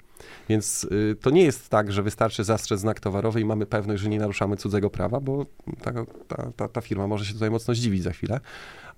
Więc 0.49 0.83
y, 0.83 1.15
to 1.21 1.29
nie 1.29 1.43
jest 1.43 1.69
tak, 1.69 1.91
że 1.91 2.03
wystarczy 2.03 2.43
zastrzec 2.43 2.79
znak 2.79 2.99
towarowy 2.99 3.41
i 3.41 3.45
mamy 3.45 3.65
pewność, 3.65 4.03
że 4.03 4.09
nie 4.09 4.19
naruszamy 4.19 4.57
cudzego 4.57 4.89
prawa, 4.89 5.19
bo 5.19 5.45
ta, 5.81 5.91
ta, 6.27 6.51
ta, 6.55 6.67
ta 6.67 6.81
firma 6.81 7.07
może 7.07 7.25
się 7.25 7.33
tutaj 7.33 7.51
mocno 7.51 7.73
zdziwić 7.73 8.03
za 8.03 8.11
chwilę 8.11 8.39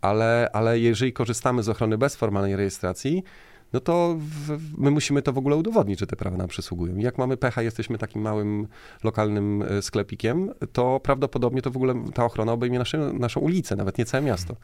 ale, 0.02 0.50
ale 0.54 0.80
jeżeli 0.80 1.14
korzystamy 1.14 1.64
z 1.64 1.70
ochrony 1.70 1.98
bez 1.98 2.16
formalnej 2.16 2.56
rejestracji, 2.56 3.24
no 3.74 3.80
to 3.80 4.18
w, 4.20 4.60
my 4.78 4.92
musimy 4.92 5.22
to 5.22 5.34
w 5.34 5.38
ogóle 5.38 5.56
udowodnić, 5.56 6.00
że 6.00 6.08
te 6.08 6.16
prawa 6.16 6.38
nam 6.38 6.48
przysługują. 6.48 6.98
Jak 6.98 7.18
mamy 7.18 7.38
pecha, 7.38 7.62
jesteśmy 7.62 7.98
takim 7.98 8.22
małym, 8.22 8.68
lokalnym 9.04 9.62
e, 9.62 9.82
sklepikiem, 9.82 10.54
to 10.74 11.00
prawdopodobnie 11.04 11.62
to 11.62 11.72
w 11.72 11.76
ogóle 11.76 12.04
ta 12.14 12.26
ochrona 12.26 12.52
obejmie 12.52 12.80
nasze, 12.80 12.98
naszą 12.98 13.40
ulicę, 13.40 13.76
nawet 13.76 13.98
nie 13.98 14.06
całe 14.06 14.24
miasto. 14.24 14.56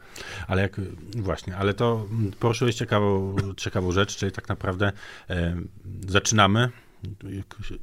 Ale 0.46 0.62
jak, 0.62 0.80
właśnie, 1.16 1.56
ale 1.56 1.74
to 1.74 2.06
poruszyłeś 2.40 2.74
ciekawą, 2.74 3.36
ciekawą 3.56 3.92
rzecz, 3.92 4.16
czyli 4.16 4.32
tak 4.32 4.48
naprawdę 4.48 4.92
e, 5.30 5.56
zaczynamy 6.08 6.70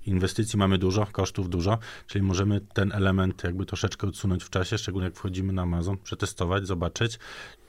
inwestycji 0.05 0.59
mamy 0.59 0.77
dużo, 0.77 1.07
kosztów 1.11 1.49
dużo, 1.49 1.77
czyli 2.07 2.23
możemy 2.23 2.61
ten 2.61 2.91
element 2.91 3.43
jakby 3.43 3.65
troszeczkę 3.65 4.07
odsunąć 4.07 4.43
w 4.43 4.49
czasie, 4.49 4.77
szczególnie 4.77 5.05
jak 5.05 5.15
wchodzimy 5.15 5.53
na 5.53 5.61
Amazon, 5.61 5.97
przetestować, 5.97 6.67
zobaczyć, 6.67 7.19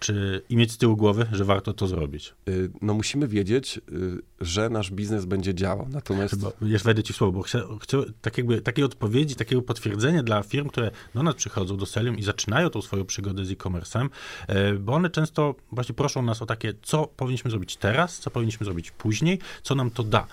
czy 0.03 0.43
i 0.49 0.57
mieć 0.57 0.73
z 0.73 0.79
tyłu 0.79 0.97
głowy, 0.97 1.27
że 1.33 1.45
warto 1.45 1.73
to 1.73 1.87
zrobić. 1.87 2.35
Y, 2.49 2.71
no 2.83 2.95
musimy 2.95 3.29
wiedzieć, 3.29 3.81
y, 3.93 4.23
że 4.41 4.71
nasz 4.71 4.91
biznes 4.91 5.25
będzie 5.25 5.55
działał. 5.55 5.89
Natomiast... 5.91 6.41
Bo, 6.41 6.53
jeszcze 6.63 6.85
wejdę 6.85 7.03
ci 7.03 7.13
w 7.13 7.17
słowo, 7.17 7.33
bo 7.33 7.43
chcę, 7.43 7.63
chcę 7.81 7.99
tak 8.23 8.39
jakby 8.39 8.61
takiej 8.61 8.85
odpowiedzi, 8.85 9.35
takiego 9.35 9.63
potwierdzenia 9.63 10.23
dla 10.23 10.43
firm, 10.43 10.69
które 10.69 10.91
do 11.15 11.23
nas 11.23 11.35
przychodzą, 11.35 11.77
do 11.77 11.87
Selium 11.87 12.19
i 12.19 12.23
zaczynają 12.23 12.71
tą 12.71 12.83
swoją 12.83 13.05
przygodę 13.05 13.45
z 13.45 13.51
e-commerce'em, 13.51 14.09
y, 14.51 14.79
bo 14.79 14.93
one 14.93 15.11
często 15.11 15.55
właśnie 15.73 15.95
proszą 15.95 16.23
nas 16.23 16.43
o 16.43 16.47
takie, 16.47 16.75
co 16.83 17.07
powinniśmy 17.07 17.51
zrobić 17.51 17.77
teraz, 17.77 18.19
co 18.19 18.31
powinniśmy 18.31 18.65
zrobić 18.65 18.91
później, 18.91 19.39
co 19.63 19.75
nam 19.75 19.91
to 19.91 20.03
da. 20.03 20.27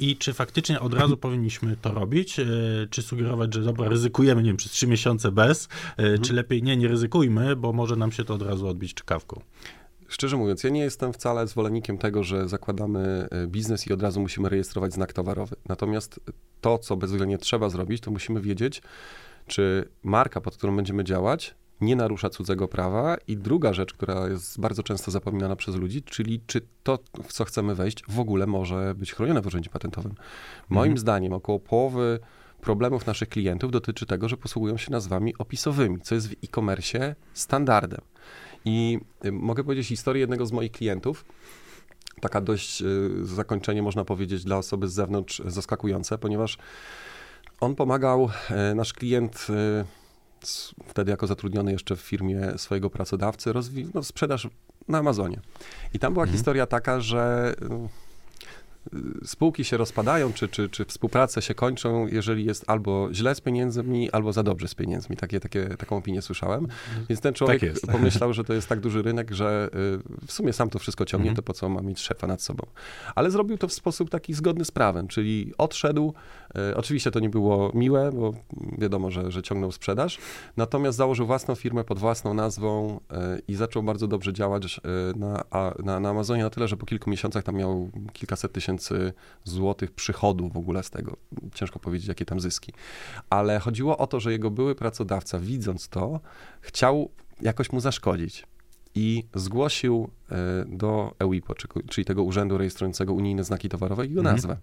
I 0.00 0.16
czy 0.16 0.32
faktycznie 0.32 0.80
od 0.80 0.94
razu 0.94 1.16
powinniśmy 1.26 1.76
to 1.76 1.92
robić, 1.92 2.36
czy 2.90 3.02
sugerować, 3.02 3.54
że 3.54 3.62
dobra, 3.62 3.88
ryzykujemy, 3.88 4.42
nie 4.42 4.48
wiem, 4.48 4.56
przez 4.56 4.72
trzy 4.72 4.86
miesiące 4.86 5.32
bez, 5.32 5.68
mhm. 5.96 6.22
czy 6.22 6.32
lepiej 6.32 6.62
nie, 6.62 6.76
nie 6.76 6.88
ryzykujmy, 6.88 7.56
bo 7.56 7.72
może 7.72 7.96
nam 7.96 8.12
się 8.12 8.24
to 8.24 8.34
od 8.34 8.42
razu 8.42 8.68
odbić, 8.68 8.94
czy 8.94 9.04
kawką. 9.10 9.40
Szczerze 10.08 10.36
mówiąc, 10.36 10.64
ja 10.64 10.70
nie 10.70 10.80
jestem 10.80 11.12
wcale 11.12 11.46
zwolennikiem 11.46 11.98
tego, 11.98 12.24
że 12.24 12.48
zakładamy 12.48 13.28
e, 13.30 13.46
biznes 13.46 13.86
i 13.86 13.92
od 13.92 14.02
razu 14.02 14.20
musimy 14.20 14.48
rejestrować 14.48 14.92
znak 14.92 15.12
towarowy. 15.12 15.56
Natomiast 15.68 16.20
to, 16.60 16.78
co 16.78 16.96
bezwzględnie 16.96 17.38
trzeba 17.38 17.68
zrobić, 17.68 18.00
to 18.00 18.10
musimy 18.10 18.40
wiedzieć, 18.40 18.82
czy 19.46 19.88
marka, 20.02 20.40
pod 20.40 20.56
którą 20.56 20.76
będziemy 20.76 21.04
działać, 21.04 21.54
nie 21.80 21.96
narusza 21.96 22.30
cudzego 22.30 22.68
prawa. 22.68 23.16
I 23.26 23.36
druga 23.36 23.72
rzecz, 23.72 23.94
która 23.94 24.28
jest 24.28 24.60
bardzo 24.60 24.82
często 24.82 25.10
zapominana 25.10 25.56
przez 25.56 25.76
ludzi, 25.76 26.02
czyli 26.02 26.40
czy 26.46 26.60
to, 26.82 26.98
w 27.22 27.32
co 27.32 27.44
chcemy 27.44 27.74
wejść, 27.74 28.02
w 28.08 28.20
ogóle 28.20 28.46
może 28.46 28.94
być 28.94 29.14
chronione 29.14 29.42
w 29.42 29.46
urzędzie 29.46 29.70
patentowym. 29.70 30.14
Moim 30.68 30.92
mhm. 30.92 30.98
zdaniem 30.98 31.32
około 31.32 31.60
połowy 31.60 32.18
problemów 32.60 33.06
naszych 33.06 33.28
klientów 33.28 33.70
dotyczy 33.70 34.06
tego, 34.06 34.28
że 34.28 34.36
posługują 34.36 34.76
się 34.76 34.90
nazwami 34.90 35.34
opisowymi, 35.38 36.00
co 36.00 36.14
jest 36.14 36.28
w 36.28 36.32
e-commerce 36.44 37.14
standardem. 37.34 38.00
I 38.64 39.00
y, 39.24 39.32
mogę 39.32 39.64
powiedzieć 39.64 39.88
historię 39.88 40.20
jednego 40.20 40.46
z 40.46 40.52
moich 40.52 40.72
klientów. 40.72 41.24
Taka 42.20 42.40
dość 42.40 42.82
y, 42.82 43.26
zakończenie, 43.26 43.82
można 43.82 44.04
powiedzieć, 44.04 44.44
dla 44.44 44.56
osoby 44.56 44.88
z 44.88 44.92
zewnątrz 44.92 45.42
zaskakujące, 45.46 46.18
ponieważ 46.18 46.58
on 47.60 47.74
pomagał, 47.74 48.30
y, 48.70 48.74
nasz 48.74 48.92
klient 48.92 49.46
wtedy 50.86 51.10
jako 51.10 51.26
zatrudniony 51.26 51.72
jeszcze 51.72 51.96
w 51.96 52.00
firmie 52.00 52.52
swojego 52.56 52.90
pracodawcy, 52.90 53.52
rozwi- 53.52 53.90
no, 53.94 54.02
sprzedaż 54.02 54.48
na 54.88 54.98
Amazonie. 54.98 55.40
I 55.94 55.98
tam 55.98 56.12
była 56.12 56.24
mhm. 56.24 56.36
historia 56.36 56.66
taka, 56.66 57.00
że 57.00 57.54
spółki 59.24 59.64
się 59.64 59.76
rozpadają, 59.76 60.32
czy, 60.32 60.48
czy, 60.48 60.68
czy 60.68 60.84
współprace 60.84 61.42
się 61.42 61.54
kończą, 61.54 62.06
jeżeli 62.06 62.44
jest 62.44 62.64
albo 62.66 63.08
źle 63.12 63.34
z 63.34 63.40
pieniędzmi, 63.40 64.10
albo 64.10 64.32
za 64.32 64.42
dobrze 64.42 64.68
z 64.68 64.74
pieniędzmi. 64.74 65.16
Takie, 65.16 65.40
takie, 65.40 65.68
taką 65.68 65.96
opinię 65.96 66.22
słyszałem. 66.22 66.68
Więc 67.08 67.20
ten 67.20 67.34
człowiek 67.34 67.60
tak 67.60 67.92
pomyślał, 67.96 68.32
że 68.32 68.44
to 68.44 68.52
jest 68.52 68.68
tak 68.68 68.80
duży 68.80 69.02
rynek, 69.02 69.30
że 69.30 69.70
y, 70.22 70.26
w 70.26 70.32
sumie 70.32 70.52
sam 70.52 70.70
to 70.70 70.78
wszystko 70.78 71.04
ciągnie, 71.04 71.30
mhm. 71.30 71.36
to 71.36 71.42
po 71.42 71.52
co 71.52 71.68
ma 71.68 71.82
mieć 71.82 72.00
szefa 72.00 72.26
nad 72.26 72.42
sobą. 72.42 72.66
Ale 73.14 73.30
zrobił 73.30 73.58
to 73.58 73.68
w 73.68 73.72
sposób 73.72 74.10
taki 74.10 74.34
zgodny 74.34 74.64
z 74.64 74.70
prawem, 74.70 75.08
czyli 75.08 75.52
odszedł. 75.58 76.14
Y, 76.72 76.76
oczywiście 76.76 77.10
to 77.10 77.20
nie 77.20 77.30
było 77.30 77.70
miłe, 77.74 78.12
bo 78.12 78.34
wiadomo, 78.78 79.10
że, 79.10 79.30
że 79.30 79.42
ciągnął 79.42 79.72
sprzedaż. 79.72 80.18
Natomiast 80.56 80.98
założył 80.98 81.26
własną 81.26 81.54
firmę 81.54 81.84
pod 81.84 81.98
własną 81.98 82.34
nazwą 82.34 83.00
y, 83.36 83.42
i 83.48 83.54
zaczął 83.54 83.82
bardzo 83.82 84.08
dobrze 84.08 84.32
działać 84.32 84.80
na, 85.16 85.44
na, 85.84 86.00
na 86.00 86.10
Amazonie 86.10 86.42
na 86.42 86.50
tyle, 86.50 86.68
że 86.68 86.76
po 86.76 86.86
kilku 86.86 87.10
miesiącach 87.10 87.44
tam 87.44 87.56
miał 87.56 87.90
kilkaset 88.12 88.52
tysięcy 88.52 89.12
złotych 89.44 89.92
przychodu 89.92 90.48
w 90.48 90.56
ogóle 90.56 90.82
z 90.82 90.90
tego. 90.90 91.16
Ciężko 91.54 91.78
powiedzieć, 91.78 92.08
jakie 92.08 92.24
tam 92.24 92.40
zyski. 92.40 92.72
Ale 93.30 93.58
chodziło 93.58 93.98
o 93.98 94.06
to, 94.06 94.20
że 94.20 94.32
jego 94.32 94.50
były 94.50 94.74
pracodawca, 94.74 95.38
widząc 95.38 95.88
to, 95.88 96.20
chciał 96.60 97.10
jakoś 97.42 97.72
mu 97.72 97.80
zaszkodzić 97.80 98.46
i 98.94 99.24
zgłosił 99.34 100.10
e, 100.30 100.36
do 100.68 101.14
EUIPO, 101.18 101.54
czyli 101.88 102.04
tego 102.04 102.22
urzędu 102.22 102.58
rejestrującego 102.58 103.12
unijne 103.12 103.44
znaki 103.44 103.68
towarowe, 103.68 104.06
jego 104.06 104.20
mhm. 104.20 104.36
nazwę. 104.36 104.56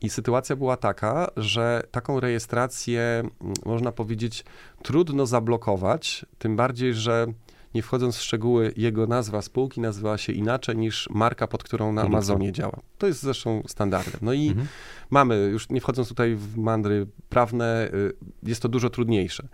I 0.00 0.10
sytuacja 0.10 0.56
była 0.56 0.76
taka, 0.76 1.30
że 1.36 1.82
taką 1.90 2.20
rejestrację, 2.20 3.22
można 3.66 3.92
powiedzieć, 3.92 4.44
trudno 4.82 5.26
zablokować, 5.26 6.26
tym 6.38 6.56
bardziej, 6.56 6.94
że 6.94 7.26
nie 7.74 7.82
wchodząc 7.82 8.16
w 8.16 8.22
szczegóły, 8.22 8.72
jego 8.76 9.06
nazwa 9.06 9.42
spółki 9.42 9.80
nazywała 9.80 10.18
się 10.18 10.32
inaczej 10.32 10.76
niż 10.76 11.08
marka, 11.10 11.46
pod 11.46 11.62
którą 11.62 11.92
na 11.92 12.02
Amazonie 12.02 12.52
działa. 12.52 12.80
To 12.98 13.06
jest 13.06 13.22
zresztą 13.22 13.62
standardem. 13.66 14.20
No 14.22 14.32
i 14.32 14.48
mhm. 14.48 14.66
mamy, 15.10 15.36
już 15.36 15.68
nie 15.68 15.80
wchodząc 15.80 16.08
tutaj 16.08 16.34
w 16.34 16.56
mandry 16.56 17.06
prawne, 17.28 17.90
y, 17.94 18.12
jest 18.42 18.62
to 18.62 18.68
dużo 18.68 18.90
trudniejsze. 18.90 19.48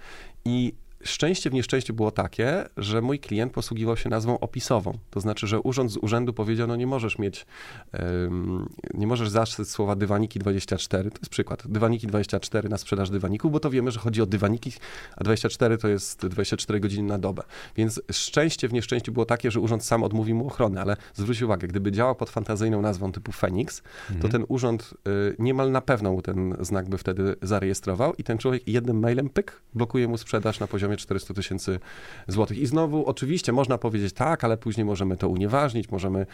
I 0.45 0.75
szczęście 1.05 1.51
w 1.51 1.53
nieszczęściu 1.53 1.95
było 1.95 2.11
takie, 2.11 2.65
że 2.77 3.01
mój 3.01 3.19
klient 3.19 3.53
posługiwał 3.53 3.97
się 3.97 4.09
nazwą 4.09 4.39
opisową. 4.39 4.99
To 5.11 5.21
znaczy, 5.21 5.47
że 5.47 5.61
urząd 5.61 5.93
z 5.93 5.97
urzędu 5.97 6.33
powiedział, 6.33 6.69
no 6.69 6.77
nie 6.77 6.87
możesz 6.87 7.19
mieć, 7.19 7.47
um, 7.93 8.69
nie 8.95 9.07
możesz 9.07 9.29
zaszyć 9.29 9.71
słowa 9.71 9.97
dywaniki 9.97 10.39
24, 10.39 11.11
to 11.11 11.19
jest 11.19 11.31
przykład, 11.31 11.63
dywaniki 11.67 12.07
24 12.07 12.69
na 12.69 12.79
sprzedaż 12.79 13.11
dywaników, 13.11 13.53
bo 13.53 13.61
to 13.61 13.71
wiemy, 13.71 13.91
że 13.91 14.01
chodzi 14.01 14.23
o 14.23 14.27
dywaniki, 14.27 14.73
a 15.17 15.25
24 15.25 15.79
to 15.79 15.89
jest 15.89 16.27
24 16.27 16.81
godziny 16.81 17.09
na 17.09 17.19
dobę. 17.19 17.43
Więc 17.77 18.03
szczęście 18.13 18.69
w 18.69 18.73
nieszczęściu 18.73 19.13
było 19.13 19.27
takie, 19.27 19.51
że 19.51 19.61
urząd 19.61 19.85
sam 19.85 20.03
odmówił 20.03 20.37
mu 20.37 20.47
ochrony, 20.47 20.81
ale 20.81 20.97
zwróć 21.15 21.43
uwagę, 21.43 21.69
gdyby 21.69 21.93
działał 21.93 22.15
pod 22.15 22.31
fantazyjną 22.31 22.83
nazwą 22.83 23.13
typu 23.13 23.33
Phoenix, 23.33 23.83
mhm. 24.11 24.21
to 24.21 24.29
ten 24.29 24.45
urząd 24.49 24.95
y, 25.09 25.37
niemal 25.39 25.71
na 25.71 25.81
pewno 25.81 26.13
mu 26.13 26.23
ten 26.23 26.57
znak 26.61 26.89
by 26.89 26.99
wtedy 26.99 27.37
zarejestrował 27.43 28.15
i 28.15 28.25
ten 28.25 28.39
człowiek 28.39 28.69
jednym 28.69 28.99
mailem, 28.99 29.29
pyk, 29.29 29.61
blokuje 29.75 30.09
mu 30.09 30.19
sprzedaż 30.19 30.61
na 30.61 30.67
poziomie 30.67 30.94
400 30.97 31.35
tysięcy 31.35 31.81
złotych. 32.29 32.59
I 32.59 32.67
znowu, 32.67 33.07
oczywiście 33.07 33.53
można 33.53 33.79
powiedzieć 33.79 34.15
tak, 34.15 34.45
ale 34.45 34.57
później 34.57 34.85
możemy 34.85 35.17
to 35.17 35.29
unieważnić, 35.29 35.91
możemy 35.91 36.27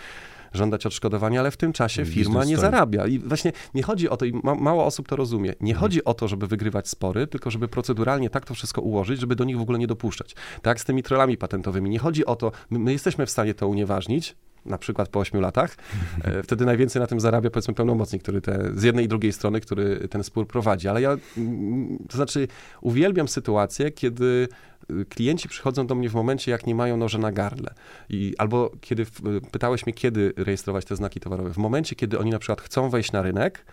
żądać 0.52 0.86
odszkodowania, 0.86 1.40
ale 1.40 1.50
w 1.50 1.56
tym 1.56 1.72
czasie 1.72 2.04
firma 2.04 2.44
nie 2.44 2.56
zarabia. 2.56 3.06
I 3.06 3.18
właśnie 3.18 3.52
nie 3.74 3.82
chodzi 3.82 4.08
o 4.08 4.16
to, 4.16 4.24
i 4.24 4.32
ma, 4.32 4.54
mało 4.54 4.84
osób 4.84 5.08
to 5.08 5.16
rozumie, 5.16 5.54
nie 5.60 5.72
mhm. 5.72 5.76
chodzi 5.80 6.04
o 6.04 6.14
to, 6.14 6.28
żeby 6.28 6.46
wygrywać 6.46 6.88
spory, 6.88 7.26
tylko 7.26 7.50
żeby 7.50 7.68
proceduralnie 7.68 8.30
tak 8.30 8.46
to 8.46 8.54
wszystko 8.54 8.80
ułożyć, 8.80 9.20
żeby 9.20 9.36
do 9.36 9.44
nich 9.44 9.58
w 9.58 9.60
ogóle 9.60 9.78
nie 9.78 9.86
dopuszczać. 9.86 10.34
Tak 10.62 10.80
z 10.80 10.84
tymi 10.84 11.02
trollami 11.02 11.36
patentowymi. 11.36 11.90
Nie 11.90 11.98
chodzi 11.98 12.26
o 12.26 12.36
to, 12.36 12.52
my, 12.70 12.78
my 12.78 12.92
jesteśmy 12.92 13.26
w 13.26 13.30
stanie 13.30 13.54
to 13.54 13.68
unieważnić, 13.68 14.36
na 14.64 14.78
przykład 14.78 15.08
po 15.08 15.20
8 15.20 15.40
latach, 15.40 15.76
e, 16.24 16.42
wtedy 16.42 16.64
najwięcej 16.64 17.00
na 17.00 17.06
tym 17.06 17.20
zarabia 17.20 17.50
powiedzmy 17.50 17.74
pełnomocnik, 17.74 18.22
który 18.22 18.40
te, 18.40 18.70
z 18.74 18.82
jednej 18.82 19.04
i 19.04 19.08
drugiej 19.08 19.32
strony, 19.32 19.60
który 19.60 20.08
ten 20.08 20.24
spór 20.24 20.46
prowadzi. 20.46 20.88
Ale 20.88 21.02
ja, 21.02 21.16
mm, 21.36 21.98
to 22.08 22.16
znaczy 22.16 22.48
uwielbiam 22.80 23.28
sytuację, 23.28 23.90
kiedy 23.90 24.48
y, 24.90 25.04
klienci 25.04 25.48
przychodzą 25.48 25.86
do 25.86 25.94
mnie 25.94 26.08
w 26.08 26.14
momencie, 26.14 26.50
jak 26.50 26.66
nie 26.66 26.74
mają 26.74 26.96
noże 26.96 27.18
na 27.18 27.32
gardle. 27.32 27.74
I, 28.08 28.34
albo 28.38 28.72
kiedy 28.80 29.06
pytałeś 29.52 29.86
mnie, 29.86 29.92
kiedy 29.92 30.32
rejestrować 30.36 30.84
te 30.84 30.96
znaki 30.96 31.20
towarowe. 31.20 31.50
W 31.50 31.58
momencie, 31.58 31.96
kiedy 31.96 32.18
oni 32.18 32.30
na 32.30 32.38
przykład 32.38 32.60
chcą 32.60 32.90
wejść 32.90 33.12
na 33.12 33.22
rynek, 33.22 33.64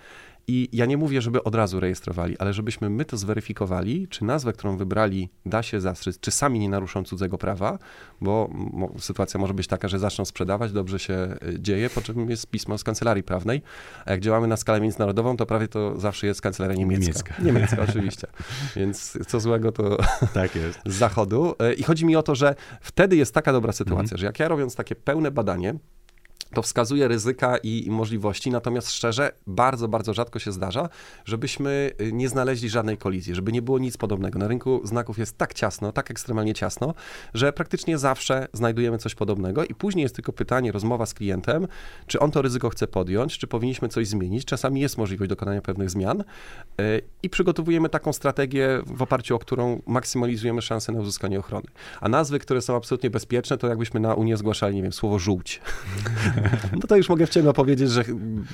i 0.48 0.70
ja 0.74 0.86
nie 0.86 0.98
mówię, 0.98 1.22
żeby 1.22 1.44
od 1.44 1.56
razu 1.56 1.80
rejestrowali, 1.80 2.38
ale 2.38 2.54
żebyśmy 2.54 2.90
my 2.90 3.06
to 3.06 3.18
zweryfikowali, 3.18 4.08
czy 4.08 4.26
nazwę, 4.26 4.54
którą 4.54 4.78
wybrali, 4.78 5.30
da 5.46 5.64
się 5.64 5.82
zastrzec, 5.82 6.20
czy 6.20 6.32
sami 6.32 6.60
nie 6.60 6.70
naruszą 6.70 7.04
cudzego 7.04 7.38
prawa, 7.38 7.80
bo 8.22 8.50
sytuacja 9.00 9.40
może 9.40 9.54
być 9.54 9.68
taka, 9.68 9.88
że 9.88 10.00
zaczną 10.00 10.26
sprzedawać, 10.26 10.72
dobrze 10.72 11.00
się 11.00 11.14
e, 11.14 11.38
dzieje, 11.60 11.90
po 11.90 12.02
czym 12.02 12.30
jest 12.30 12.48
pismo 12.48 12.78
z 12.78 12.84
kancelarii 12.84 13.24
prawnej, 13.24 13.62
a 14.06 14.12
jak 14.12 14.20
działamy 14.22 14.48
na 14.48 14.58
skalę 14.58 14.82
międzynarodową, 14.82 15.38
to 15.38 15.46
prawie 15.46 15.68
to 15.68 16.00
zawsze 16.00 16.28
jest 16.28 16.42
kancelaria 16.42 16.78
niemiecka. 16.78 17.06
Niemiecka, 17.06 17.36
niemiecka 17.46 17.82
oczywiście. 17.90 18.28
Więc 18.76 19.18
co 19.28 19.40
złego 19.40 19.72
to 19.72 19.98
tak 20.34 20.56
jest. 20.56 20.80
z 20.86 20.94
zachodu. 20.94 21.56
E, 21.60 21.74
I 21.74 21.84
chodzi 21.84 22.06
mi 22.06 22.16
o 22.16 22.24
to, 22.24 22.36
że 22.36 22.56
wtedy 22.82 23.16
jest 23.16 23.34
taka 23.34 23.54
dobra 23.54 23.72
sytuacja, 23.72 24.04
mhm. 24.04 24.18
że 24.18 24.26
jak 24.26 24.40
ja 24.40 24.48
robiąc 24.48 24.76
takie 24.76 24.96
pełne 24.96 25.32
badanie, 25.32 25.76
to 26.58 26.62
wskazuje 26.62 27.08
ryzyka 27.08 27.58
i, 27.58 27.88
możliwości, 27.92 28.52
natomiast 28.52 28.92
szczerze, 28.92 29.32
bardzo, 29.48 29.88
bardzo 29.88 30.14
rzadko 30.14 30.40
się 30.40 30.52
zdarza, 30.52 30.90
żebyśmy 31.26 31.92
y, 32.02 32.12
nie 32.14 32.30
znaleźli 32.30 32.70
żadnej 32.70 32.98
kolizji, 32.98 33.36
żeby 33.36 33.52
nie 33.52 33.62
było 33.62 33.80
nic 33.80 33.98
podobnego. 33.98 34.40
Na 34.40 34.48
rynku 34.48 34.82
znaków 34.84 35.18
jest 35.18 35.38
tak 35.38 35.54
ciasno, 35.54 35.92
tak 35.92 36.12
ekstremalnie 36.12 36.54
ciasno, 36.54 36.94
że 37.34 37.54
praktycznie 37.54 37.98
zawsze 37.98 38.48
znajdujemy 38.54 38.98
coś 38.98 39.16
podobnego 39.16 39.66
i 39.66 39.76
później 39.76 40.04
jest 40.04 40.16
tylko 40.16 40.34
pytanie, 40.34 40.72
rozmowa 40.72 41.06
z 41.06 41.14
klientem, 41.14 41.68
czy 42.08 42.20
on 42.20 42.32
to 42.32 42.42
ryzyko 42.42 42.70
chce 42.70 42.88
podjąć, 42.88 43.38
czy 43.38 43.48
powinniśmy 43.48 43.90
coś 43.90 44.08
zmienić. 44.08 44.46
Czasami 44.46 44.82
jest 44.82 44.98
możliwość 44.98 45.30
dokonania 45.30 45.62
pewnych 45.62 45.90
zmian 45.90 46.22
y, 46.22 47.02
i 47.24 47.30
przygotowujemy 47.30 47.90
taką 47.90 48.14
strategię, 48.14 48.82
w 48.86 49.02
oparciu 49.02 49.36
o 49.36 49.40
którą 49.40 49.82
maksymalizujemy 49.88 50.62
szanse 50.62 50.92
na 50.92 51.00
uzyskanie 51.00 51.40
ochrony. 51.40 51.68
A 52.02 52.10
nazwy, 52.10 52.40
które 52.40 52.62
są 52.62 52.76
absolutnie 52.76 53.10
bezpieczne, 53.10 53.58
to 53.58 53.68
jakbyśmy 53.68 54.00
na 54.00 54.14
Unię 54.14 54.38
zgłaszali, 54.38 54.76
nie 54.76 54.84
wiem, 54.84 54.94
słowo 54.94 55.20
żółć. 55.20 55.62
No 56.74 56.80
to 56.88 56.96
już 56.98 57.10
mogę 57.10 57.28
w 57.28 57.30
ciemno 57.30 57.54
powiedzieć, 57.54 57.92
że 57.92 58.04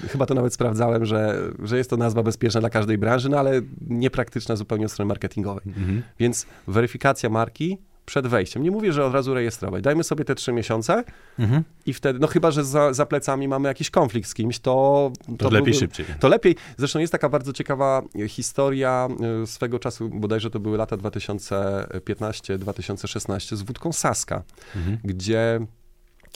chyba 0.10 0.26
to 0.26 0.34
nawet 0.34 0.54
sprawdzałem, 0.54 1.06
że, 1.06 1.40
że 1.64 1.78
jest 1.78 1.90
to 1.90 1.98
nazwa 1.98 2.24
bezpieczna 2.24 2.60
dla 2.60 2.70
każdej 2.70 2.98
branży, 2.98 3.30
no 3.30 3.40
ale 3.40 3.62
niepraktyczna 3.88 4.56
zupełnie 4.56 4.86
od 4.86 4.92
strony 4.92 5.08
marketingowej. 5.10 5.64
Mhm. 5.68 6.04
Więc 6.20 6.46
weryfikacja 6.68 7.30
marki 7.30 7.78
przed 8.06 8.28
wejściem. 8.28 8.64
Nie 8.64 8.72
mówię, 8.72 8.94
że 8.94 9.06
od 9.06 9.14
razu 9.14 9.34
rejestrować. 9.34 9.84
Dajmy 9.84 10.04
sobie 10.04 10.26
te 10.26 10.36
trzy 10.36 10.54
miesiące 10.54 11.04
Mhm. 11.40 11.64
i 11.86 11.94
wtedy, 11.94 12.20
no 12.20 12.28
chyba, 12.28 12.52
że 12.52 12.64
za, 12.66 12.94
za 12.94 13.06
plecami 13.06 13.48
mamy 13.48 13.68
jakiś 13.68 13.90
konflikt 13.90 14.30
z 14.30 14.34
kimś, 14.34 14.60
to... 14.60 15.12
To, 15.38 15.46
lepiej 15.50 15.62
byłby- 15.64 15.74
szybciej. 15.80 16.06
To 16.20 16.28
lepiej. 16.28 16.56
Zresztą 16.78 17.00
jest 17.00 17.12
taka 17.12 17.30
bardzo 17.30 17.54
ciekawa 17.54 18.02
historia 18.28 19.08
e, 19.44 19.48
swego 19.48 19.80
czasu, 19.80 20.10
bodajże 20.10 20.50
to 20.50 20.60
były 20.60 20.78
lata 20.78 20.98
2015-2016 20.98 23.56
z 23.56 23.62
wódką 23.62 23.94
Saska, 23.94 24.44
Mhm. 24.76 24.98
gdzie 25.04 25.60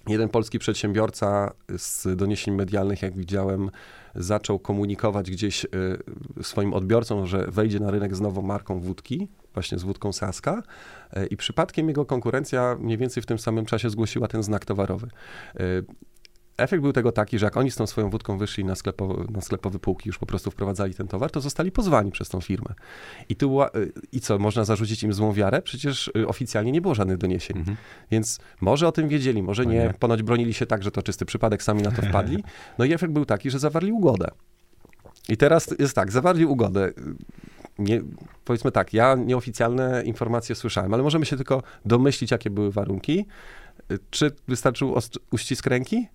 jeden 0.08 0.30
polski 0.30 0.60
przedsiębiorca 0.60 1.54
z 1.78 2.18
doniesień 2.18 2.56
medialnych, 2.56 3.02
jak 3.02 3.16
widziałem, 3.16 3.70
zaczął 4.16 4.60
komunikować 4.60 5.32
gdzieś 5.32 5.66
e, 5.66 5.70
swoim 6.44 6.74
odbiorcom, 6.74 7.28
że 7.28 7.48
wejdzie 7.48 7.80
na 7.80 7.92
rynek 7.92 8.16
z 8.16 8.22
nową 8.22 8.42
marką 8.42 8.80
wódki, 8.80 9.28
właśnie 9.54 9.78
z 9.78 9.84
wódką 9.84 10.14
Saska 10.14 10.64
e, 11.14 11.26
i 11.26 11.38
przypadkiem 11.38 11.88
jego 11.88 12.06
konkurencja 12.06 12.78
mniej 12.80 12.98
więcej 12.98 13.24
w 13.24 13.26
tym 13.26 13.40
samym 13.40 13.66
czasie 13.66 13.90
zgłosiła 13.90 14.28
ten 14.28 14.44
znak 14.44 14.66
towarowy. 14.66 15.08
Efekt 16.58 16.82
był 16.82 16.94
tego 16.94 17.12
taki, 17.12 17.40
że 17.40 17.46
jak 17.46 17.58
oni 17.58 17.72
z 17.72 17.76
tą 17.76 17.88
swoją 17.88 18.10
wódką 18.10 18.38
wyszli 18.38 18.66
na, 18.66 18.76
sklepo, 18.76 19.24
na 19.30 19.42
sklepowe 19.42 19.80
półki, 19.80 20.10
już 20.10 20.18
po 20.18 20.26
prostu 20.26 20.52
wprowadzali 20.52 20.94
ten 20.94 21.08
towar, 21.08 21.32
to 21.32 21.42
zostali 21.42 21.72
pozwani 21.72 22.12
przez 22.12 22.30
tą 22.30 22.42
firmę. 22.42 22.74
I, 23.30 23.36
tu, 23.36 23.50
była- 23.50 23.70
y, 23.76 23.92
I 24.12 24.20
co, 24.22 24.40
można 24.40 24.64
zarzucić 24.64 25.04
im 25.04 25.14
złą 25.14 25.34
wiarę? 25.34 25.62
Przecież 25.62 26.12
y, 26.18 26.28
oficjalnie 26.28 26.72
nie 26.72 26.82
było 26.82 26.96
żadnych 26.96 27.18
doniesień. 27.18 27.58
Mhm. 27.58 27.78
Więc 28.12 28.40
może 28.62 28.88
o 28.88 28.92
tym 28.92 29.08
wiedzieli, 29.08 29.44
może 29.44 29.64
No 29.64 29.72
nie. 29.72 29.78
nie. 29.78 29.94
Ponoć 30.00 30.24
bronili 30.24 30.54
się 30.54 30.66
tak, 30.66 30.84
że 30.84 30.92
to 30.92 31.04
czysty 31.04 31.26
przypadek, 31.26 31.64
sami 31.64 31.82
na 31.82 31.92
to 31.92 32.02
wpadli. 32.02 32.44
No 32.78 32.86
i 32.86 32.94
efekt 32.94 33.14
był 33.14 33.26
taki, 33.26 33.52
że 33.52 33.60
zawarli 33.60 33.92
ugodę. 33.92 34.28
I 35.30 35.38
teraz 35.38 35.76
jest 35.80 35.96
tak, 35.96 36.12
zawarli 36.12 36.46
ugodę. 36.46 36.92
Nie, 37.80 38.02
powiedzmy 38.46 38.72
tak, 38.72 38.94
ja 38.94 39.16
nieoficjalne 39.16 40.04
informacje 40.06 40.56
słyszałem, 40.56 40.94
ale 40.94 41.04
możemy 41.04 41.26
się 41.26 41.36
tylko 41.38 41.64
domyślić, 41.86 42.32
jakie 42.32 42.50
były 42.50 42.72
warunki. 42.72 43.26
Y, 43.92 44.00
Czy 44.10 44.32
wystarczył 44.48 44.96
uścisk 45.32 45.66
ręki? 45.68 46.08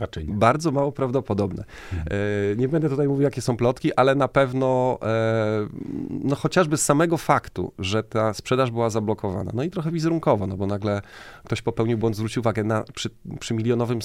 Raczej 0.00 0.28
nie. 0.28 0.34
Bardzo 0.34 0.70
mało 0.70 0.92
prawdopodobne. 0.92 1.64
E, 1.92 2.56
Nie 2.56 2.68
będę 2.68 2.88
tutaj 2.88 3.08
mówił, 3.08 3.22
jakie 3.22 3.40
są 3.42 3.56
plotki, 3.56 3.94
ale 3.94 4.14
na 4.14 4.28
pewno, 4.28 4.98
e, 5.02 5.68
no 6.10 6.36
chociażby 6.36 6.76
z 6.76 6.84
samego 6.84 7.16
faktu, 7.16 7.72
że 7.78 8.02
ta 8.02 8.34
sprzedaż 8.34 8.70
była 8.70 8.90
zablokowana, 8.90 9.50
no 9.54 9.62
i 9.62 9.70
trochę 9.70 9.90
wizerunkowo, 9.90 10.46
no 10.46 10.56
bo 10.56 10.66
nagle 10.66 11.02
ktoś 11.44 11.62
popełnił 11.62 11.98
błąd, 11.98 12.16
zwrócił 12.16 12.40
uwagę 12.40 12.64
na, 12.64 12.84
przy, 12.94 13.10
przy 13.40 13.54
milionowym 13.54 13.98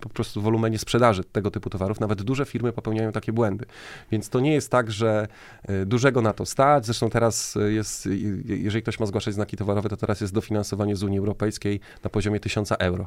po 0.00 0.08
prostu 0.08 0.42
wolumenie 0.42 0.78
sprzedaży 0.78 1.24
tego 1.24 1.50
typu 1.50 1.70
towarów, 1.70 2.00
nawet 2.00 2.22
duże 2.22 2.44
firmy 2.44 2.72
popełniają 2.72 3.12
takie 3.12 3.32
błędy. 3.32 3.64
Więc 4.10 4.28
to 4.28 4.40
nie 4.40 4.52
jest 4.54 4.70
tak, 4.70 4.90
że 4.90 5.26
e, 5.62 5.86
dużego 5.86 6.22
na 6.22 6.32
to 6.32 6.46
stać. 6.46 6.86
Zresztą 6.86 7.10
teraz 7.10 7.58
jest, 7.68 8.06
je- 8.06 8.56
jeżeli 8.58 8.82
ktoś 8.82 9.00
ma 9.00 9.06
zgłaszać 9.06 9.34
znaki 9.34 9.56
towarowe, 9.56 9.88
to 9.88 9.96
teraz 9.96 10.20
jest 10.20 10.34
dofinansowanie 10.34 10.96
z 10.96 11.02
Unii 11.02 11.18
Europejskiej 11.18 11.80
na 12.04 12.10
poziomie 12.10 12.40
1000 12.40 12.72
euro. 12.72 13.06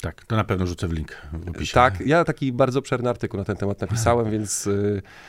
Tak, 0.00 0.24
to 0.24 0.36
na 0.36 0.44
pewno 0.44 0.66
rzucę 0.66 0.88
w 0.88 0.92
link 0.92 1.16
w 1.32 1.48
opisie. 1.48 1.74
Tak, 1.74 2.00
ja 2.06 2.24
taki 2.24 2.52
bardzo 2.52 2.78
obszerny 2.78 3.10
artykuł 3.10 3.38
na 3.38 3.44
ten 3.44 3.56
temat 3.56 3.80
napisałem, 3.80 4.30
więc 4.30 4.68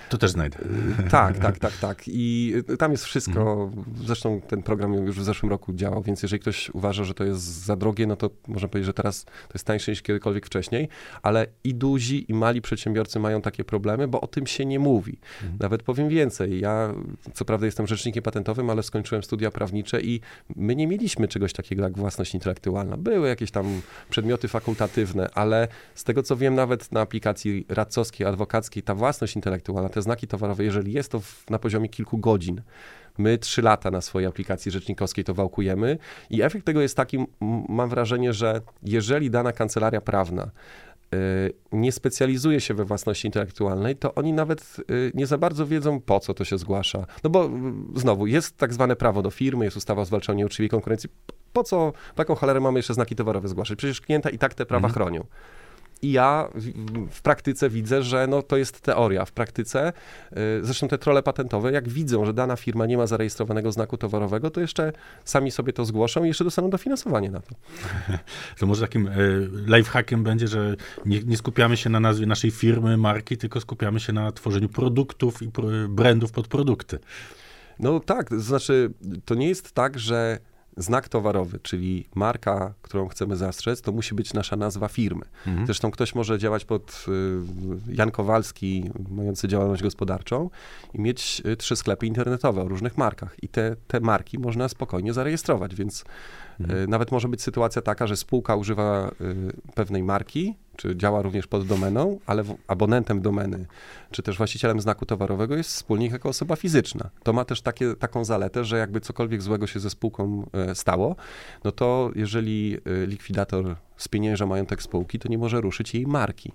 To 0.10 0.18
też 0.18 0.32
znajdę. 0.32 0.60
y, 0.60 1.10
tak, 1.10 1.38
tak, 1.40 1.60
tak, 1.60 1.78
tak. 1.78 2.04
I 2.08 2.54
y, 2.70 2.78
tam 2.78 2.92
jest 2.92 3.06
wszystko. 3.06 3.72
Zresztą 4.06 4.42
ten 4.42 4.64
program 4.64 4.94
już 4.94 5.20
w 5.20 5.24
zeszłym 5.24 5.50
roku 5.50 5.74
działał, 5.74 6.02
więc 6.02 6.24
jeżeli 6.24 6.40
ktoś 6.40 6.70
uważa, 6.70 7.04
że 7.04 7.14
to 7.14 7.24
jest 7.24 7.42
za 7.42 7.76
drogie, 7.76 8.08
no 8.08 8.16
to 8.16 8.30
można 8.48 8.68
powiedzieć, 8.68 8.86
że 8.86 8.94
teraz 8.94 9.26
to 9.26 9.54
jest 9.54 9.66
tańsze 9.66 9.92
niż 9.92 10.02
kiedykolwiek 10.02 10.46
wcześniej, 10.46 10.90
ale 11.22 11.48
i 11.64 11.76
duzi, 11.76 12.32
i 12.32 12.34
mali 12.34 12.62
przedsiębiorcy 12.62 13.20
mają 13.20 13.42
takie 13.42 13.64
problemy, 13.64 14.08
bo 14.08 14.22
o 14.22 14.28
tym 14.28 14.48
się 14.48 14.66
nie 14.66 14.80
mówi. 14.80 15.20
Nawet 15.60 15.84
powiem 15.84 16.10
więcej. 16.10 16.60
Ja, 16.60 16.94
co 17.34 17.46
prawda, 17.46 17.66
jestem 17.66 17.88
rzecznikiem 17.88 18.24
patentowym, 18.24 18.70
ale 18.70 18.84
skończyłem 18.84 19.24
studia 19.24 19.52
prawnicze 19.52 20.02
i 20.02 20.22
my 20.56 20.76
nie 20.76 20.88
mieliśmy 20.88 21.28
czegoś 21.28 21.54
takiego 21.54 21.84
jak 21.84 21.98
własność 21.98 22.34
intelektualna. 22.34 22.98
Były 22.98 23.28
jakieś 23.28 23.52
tam 23.52 23.82
przedmioty 24.10 24.48
fakultatywne, 24.60 25.30
ale 25.34 25.68
z 25.96 26.04
tego 26.04 26.24
co 26.24 26.36
wiem, 26.36 26.56
nawet 26.56 26.92
na 26.92 27.02
aplikacji 27.02 27.66
radcowskiej, 27.70 28.28
adwokackiej, 28.28 28.84
ta 28.84 28.96
własność 28.96 29.36
intelektualna, 29.36 29.90
te 29.90 30.02
znaki 30.02 30.28
towarowe, 30.28 30.64
jeżeli 30.64 30.94
jest 30.94 31.12
to 31.12 31.20
w, 31.20 31.50
na 31.50 31.60
poziomie 31.60 31.90
kilku 31.90 32.18
godzin, 32.18 32.62
My 33.18 33.38
trzy 33.38 33.62
lata 33.62 33.92
na 33.92 34.02
swojej 34.02 34.28
aplikacji 34.28 34.72
rzecznikowskiej 34.72 35.24
to 35.24 35.34
wałkujemy 35.34 35.98
i 36.30 36.42
efekt 36.42 36.66
tego 36.66 36.82
jest 36.82 36.98
taki, 36.98 37.26
mam 37.70 37.90
wrażenie, 37.90 38.34
że 38.34 38.62
jeżeli 38.84 39.30
dana 39.30 39.52
kancelaria 39.52 40.02
prawna 40.02 40.52
y, 41.14 41.54
nie 41.72 41.92
specjalizuje 41.92 42.62
się 42.62 42.74
we 42.74 42.86
własności 42.86 43.28
intelektualnej, 43.28 43.96
to 43.96 44.16
oni 44.16 44.34
nawet 44.34 44.78
y, 44.92 45.12
nie 45.14 45.28
za 45.28 45.38
bardzo 45.38 45.66
wiedzą, 45.66 46.02
po 46.02 46.20
co 46.20 46.34
to 46.34 46.46
się 46.46 46.58
zgłasza. 46.58 47.06
No 47.24 47.30
bo 47.30 47.46
y, 47.46 47.50
znowu, 47.96 48.28
jest 48.28 48.58
tak 48.58 48.74
zwane 48.74 48.96
prawo 48.96 49.22
do 49.22 49.32
firmy, 49.32 49.66
jest 49.66 49.78
ustawa 49.78 50.02
o 50.02 50.06
zwalczaniu 50.06 50.38
nieuczciwej 50.38 50.70
konkurencji. 50.70 51.10
Po 51.58 51.64
co 51.64 51.94
taką 52.16 52.36
cholerę 52.36 52.60
mamy 52.60 52.80
jeszcze 52.80 52.94
znaki 52.94 53.16
towarowe 53.16 53.48
zgłaszać? 53.48 53.78
Przecież 53.78 54.02
klienta 54.02 54.30
i 54.30 54.38
tak 54.38 54.54
te 54.54 54.66
prawa 54.66 54.90
chronią. 54.90 55.24
I 56.02 56.12
ja 56.12 56.50
w, 57.12 57.22
praktyce 57.22 57.70
widzę, 57.70 58.04
że 58.04 58.28
no, 58.28 58.42
to 58.42 58.58
jest 58.58 58.82
teoria. 58.82 59.26
W 59.26 59.32
praktyce, 59.32 59.94
y, 60.32 60.36
zresztą 60.62 60.88
te 60.88 60.98
trole 60.98 61.24
patentowe, 61.24 61.72
jak 61.72 61.90
widzą, 61.90 62.26
że 62.26 62.34
dana 62.34 62.56
firma 62.56 62.86
nie 62.86 62.98
ma 62.98 63.08
zarejestrowanego 63.08 63.72
znaku 63.72 63.98
towarowego, 63.98 64.50
to 64.50 64.62
jeszcze 64.62 64.94
sami 65.26 65.52
sobie 65.52 65.74
to 65.74 65.86
zgłoszą 65.86 66.24
i 66.24 66.28
jeszcze 66.28 66.44
dostaną 66.44 66.70
dofinansowanie 66.70 67.30
na 67.30 67.40
to. 67.40 67.56
To 68.60 68.66
może 68.66 68.82
takim 68.82 69.08
e, 69.08 69.14
lifehackiem 69.78 70.24
będzie, 70.24 70.48
że 70.48 70.76
nie, 71.06 71.24
nie 71.24 71.38
skupiamy 71.38 71.78
się 71.78 71.90
na 71.90 72.00
nazwie 72.00 72.26
naszej 72.26 72.52
firmy, 72.52 72.98
marki, 72.98 73.38
tylko 73.38 73.62
skupiamy 73.62 74.00
się 74.00 74.14
na 74.14 74.32
tworzeniu 74.32 74.70
produktów 74.70 75.42
i 75.42 75.50
brandów 75.90 76.32
pod 76.32 76.48
produkty. 76.48 77.00
No 77.80 78.00
tak, 78.00 78.30
to 78.30 78.40
znaczy, 78.40 78.94
to 79.26 79.36
nie 79.36 79.48
jest 79.48 79.72
tak, 79.72 80.00
że 80.00 80.40
znak 80.78 81.10
towarowy, 81.10 81.60
czyli 81.60 82.08
marka, 82.16 82.74
którą 82.82 83.08
chcemy 83.08 83.36
zastrzec, 83.36 83.82
to 83.82 83.92
musi 83.92 84.16
być 84.16 84.34
nasza 84.34 84.56
nazwa 84.56 84.88
firmy. 84.88 85.26
Zresztą 85.66 85.92
ktoś 85.92 86.16
może 86.16 86.40
działać 86.40 86.66
pod 86.66 87.06
y, 87.08 87.94
Jan 87.94 88.12
Kowalski, 88.12 88.92
mający 89.10 89.48
działalność 89.48 89.84
gospodarczą 89.84 90.50
i 90.94 91.02
mieć 91.02 91.42
y, 91.46 91.58
trzy 91.58 91.76
sklepy 91.76 92.06
internetowe 92.06 92.62
o 92.62 92.68
różnych 92.68 92.98
markach. 92.98 93.36
I 93.42 93.48
te, 93.48 93.76
te 93.88 94.00
marki 94.00 94.40
można 94.40 94.70
spokojnie 94.70 95.14
zarejestrować, 95.14 95.76
więc 95.76 96.06
y, 96.60 96.88
nawet 96.88 97.12
może 97.12 97.28
być 97.28 97.42
sytuacja 97.42 97.82
taka, 97.82 98.08
że 98.08 98.18
spółka 98.18 98.56
używa 98.56 99.12
pewnej 99.76 100.04
marki, 100.04 100.56
czy 100.78 100.96
działa 100.96 101.22
również 101.22 101.48
pod 101.48 101.68
domeną, 101.68 102.20
ale 102.26 102.44
abonentem 102.68 103.22
domeny, 103.22 103.66
czy 104.12 104.24
też 104.24 104.38
właścicielem 104.38 104.82
znaku 104.82 105.06
towarowego 105.06 105.56
jest 105.56 105.70
wspólnik 105.70 106.12
jako 106.12 106.30
osoba 106.30 106.56
fizyczna. 106.56 107.10
To 107.24 107.34
ma 107.34 107.46
też 107.46 107.62
takie, 107.62 107.96
taką 107.96 108.26
zaletę, 108.26 108.66
że 108.66 108.78
jakby 108.78 109.02
cokolwiek 109.02 109.42
złego 109.42 109.68
się 109.68 109.80
ze 109.80 109.90
spółką 109.90 110.46
e, 110.54 110.76
stało, 110.76 111.16
no 111.64 111.72
to 111.72 112.12
jeżeli 112.16 112.78
e, 112.86 113.06
likwidator 113.06 113.76
spienięża 113.98 114.46
majątek 114.46 114.82
spółki, 114.82 115.20
to 115.20 115.30
nie 115.30 115.38
może 115.38 115.62
ruszyć 115.62 115.94
jej 115.94 116.08
marki. 116.08 116.52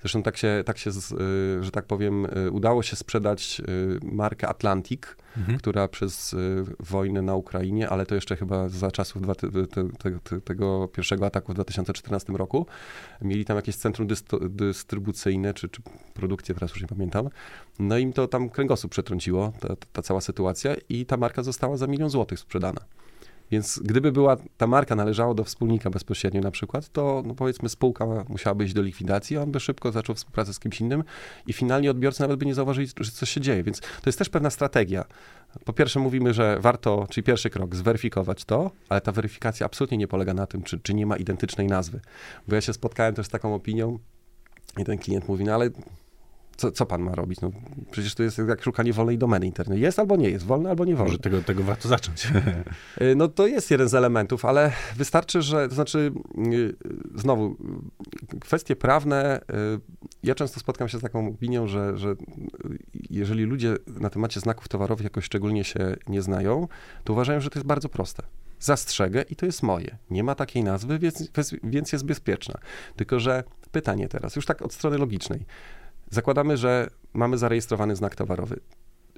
Zresztą 0.00 0.22
tak 0.22 0.36
się, 0.36 0.62
tak 0.66 0.78
się 0.78 0.92
z, 0.92 1.12
y, 1.12 1.64
że 1.64 1.70
tak 1.70 1.84
powiem, 1.84 2.26
y, 2.46 2.50
udało 2.50 2.82
się 2.82 2.96
sprzedać 2.96 3.62
y, 3.68 3.98
markę 4.02 4.48
Atlantic, 4.48 5.02
która 5.58 5.88
przez 5.88 6.36
wojnę 6.80 7.22
na 7.22 7.34
Ukrainie, 7.34 7.88
ale 7.88 8.06
to 8.06 8.14
jeszcze 8.14 8.36
chyba 8.36 8.68
za 8.68 8.90
czasów 8.90 9.22
dwa, 9.22 9.34
te, 9.34 9.50
te, 9.50 9.88
te, 10.22 10.40
tego 10.40 10.88
pierwszego 10.88 11.26
ataku 11.26 11.52
w 11.52 11.54
2014 11.54 12.32
roku, 12.32 12.66
mieli 13.22 13.44
tam 13.44 13.56
jakieś 13.56 13.76
centrum 13.76 14.08
dysto, 14.08 14.38
dystrybucyjne, 14.48 15.54
czy, 15.54 15.68
czy 15.68 15.82
produkcję, 16.14 16.54
teraz 16.54 16.70
już 16.70 16.80
nie 16.80 16.88
pamiętam. 16.88 17.28
No 17.78 17.98
im 17.98 18.12
to 18.12 18.28
tam 18.28 18.48
kręgosłup 18.48 18.92
przetrąciło, 18.92 19.52
ta, 19.60 19.68
ta 19.92 20.02
cała 20.02 20.20
sytuacja 20.20 20.74
i 20.88 21.06
ta 21.06 21.16
marka 21.16 21.42
została 21.42 21.76
za 21.76 21.86
milion 21.86 22.10
złotych 22.10 22.38
sprzedana. 22.38 22.80
Więc 23.50 23.80
gdyby 23.84 24.12
była 24.12 24.36
ta 24.56 24.66
marka 24.66 24.94
należała 24.94 25.34
do 25.34 25.44
wspólnika 25.44 25.90
bezpośrednio 25.90 26.40
na 26.40 26.50
przykład, 26.50 26.88
to 26.88 27.22
no 27.26 27.34
powiedzmy 27.34 27.68
spółka 27.68 28.06
musiałaby 28.28 28.64
iść 28.64 28.74
do 28.74 28.82
likwidacji, 28.82 29.36
a 29.36 29.42
on 29.42 29.52
by 29.52 29.60
szybko 29.60 29.92
zaczął 29.92 30.14
współpracę 30.14 30.54
z 30.54 30.58
kimś 30.58 30.80
innym 30.80 31.04
i 31.46 31.52
finalnie 31.52 31.90
odbiorcy 31.90 32.22
nawet 32.22 32.38
by 32.38 32.46
nie 32.46 32.54
zauważyli, 32.54 32.88
że 33.00 33.10
coś 33.10 33.30
się 33.30 33.40
dzieje. 33.40 33.62
Więc 33.62 33.80
to 33.80 34.06
jest 34.06 34.18
też 34.18 34.28
pewna 34.28 34.50
strategia. 34.50 35.04
Po 35.64 35.72
pierwsze 35.72 36.00
mówimy, 36.00 36.34
że 36.34 36.58
warto, 36.60 37.06
czyli 37.10 37.24
pierwszy 37.24 37.50
krok, 37.50 37.76
zweryfikować 37.76 38.44
to, 38.44 38.70
ale 38.88 39.00
ta 39.00 39.12
weryfikacja 39.12 39.66
absolutnie 39.66 39.98
nie 39.98 40.08
polega 40.08 40.34
na 40.34 40.46
tym, 40.46 40.62
czy, 40.62 40.80
czy 40.80 40.94
nie 40.94 41.06
ma 41.06 41.16
identycznej 41.16 41.66
nazwy. 41.66 42.00
Bo 42.48 42.54
ja 42.54 42.60
się 42.60 42.72
spotkałem 42.72 43.14
też 43.14 43.26
z 43.26 43.28
taką 43.28 43.54
opinią 43.54 43.98
i 44.78 44.84
ten 44.84 44.98
klient 44.98 45.28
mówi, 45.28 45.44
no 45.44 45.54
ale 45.54 45.70
co, 46.60 46.72
co 46.72 46.86
pan 46.86 47.02
ma 47.02 47.14
robić? 47.14 47.40
No, 47.40 47.50
przecież 47.90 48.14
to 48.14 48.22
jest 48.22 48.38
jak 48.48 48.62
szukanie 48.62 48.92
wolnej 48.92 49.18
domeny 49.18 49.46
internetowej. 49.46 49.82
Jest 49.82 49.98
albo 49.98 50.16
nie 50.16 50.30
jest, 50.30 50.46
wolne 50.46 50.70
albo 50.70 50.84
nie 50.84 50.94
wolne. 50.94 51.10
Może 51.10 51.18
tego, 51.18 51.42
tego 51.42 51.62
warto 51.62 51.88
zacząć. 51.88 52.28
Y, 53.00 53.14
No 53.16 53.28
to 53.28 53.46
jest 53.46 53.70
jeden 53.70 53.88
z 53.88 53.94
elementów, 53.94 54.44
ale 54.44 54.72
wystarczy, 54.96 55.42
że, 55.42 55.68
to 55.68 55.74
znaczy, 55.74 56.12
y, 56.52 56.74
znowu, 57.14 57.56
kwestie 58.40 58.76
prawne, 58.76 59.40
y, 59.40 59.80
ja 60.22 60.34
często 60.34 60.60
spotkam 60.60 60.88
się 60.88 60.98
z 60.98 61.02
taką 61.02 61.28
opinią, 61.28 61.66
że, 61.66 61.98
że 61.98 62.14
jeżeli 63.10 63.44
ludzie 63.44 63.76
na 64.00 64.10
temacie 64.10 64.40
znaków 64.40 64.68
towarowych 64.68 65.04
jakoś 65.04 65.24
szczególnie 65.24 65.64
się 65.64 65.96
nie 66.08 66.22
znają, 66.22 66.68
to 67.04 67.12
uważają, 67.12 67.40
że 67.40 67.50
to 67.50 67.58
jest 67.58 67.66
bardzo 67.66 67.88
proste. 67.88 68.22
Zastrzegę 68.60 69.22
i 69.22 69.36
to 69.36 69.46
jest 69.46 69.62
moje. 69.62 69.98
Nie 70.10 70.24
ma 70.24 70.34
takiej 70.34 70.64
nazwy, 70.64 70.98
więc, 70.98 71.30
więc 71.62 71.92
jest 71.92 72.04
bezpieczna. 72.04 72.54
Tylko, 72.96 73.20
że 73.20 73.44
pytanie 73.72 74.08
teraz, 74.08 74.36
już 74.36 74.46
tak 74.46 74.62
od 74.62 74.72
strony 74.72 74.98
logicznej. 74.98 75.44
Zakładamy, 76.10 76.56
że 76.56 76.88
mamy 77.12 77.38
zarejestrowany 77.38 77.96
znak 77.96 78.14
towarowy 78.14 78.60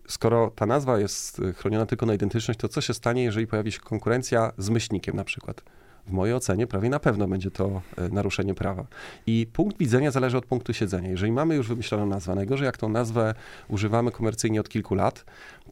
skoro 0.09 0.51
ta 0.55 0.67
nazwa 0.67 0.99
jest 0.99 1.41
chroniona 1.57 1.87
tylko 1.87 2.07
na 2.07 2.15
identyczność, 2.15 2.61
to 2.61 2.69
co 2.69 2.81
się 2.81 2.95
stanie, 2.95 3.23
jeżeli 3.23 3.47
pojawi 3.47 3.73
się 3.73 3.81
konkurencja 3.81 4.53
z 4.59 4.71
myślnikiem 4.71 5.17
na 5.17 5.25
przykład? 5.25 5.63
W 6.07 6.11
mojej 6.11 6.35
ocenie 6.35 6.67
prawie 6.67 6.89
na 6.89 7.01
pewno 7.01 7.29
będzie 7.29 7.51
to 7.51 7.83
e, 7.97 8.09
naruszenie 8.09 8.55
prawa. 8.55 8.87
I 9.27 9.47
punkt 9.53 9.79
widzenia 9.79 10.11
zależy 10.11 10.39
od 10.39 10.47
punktu 10.47 10.73
siedzenia. 10.73 11.09
Jeżeli 11.09 11.33
mamy 11.33 11.55
już 11.55 11.69
wymyśloną 11.69 12.07
nazwę, 12.07 12.35
najgorzej 12.35 12.67
jak 12.67 12.77
tą 12.77 12.89
nazwę 12.89 13.35
używamy 13.69 14.11
komercyjnie 14.11 14.61
od 14.61 14.69
kilku 14.69 14.95
lat, 14.95 15.25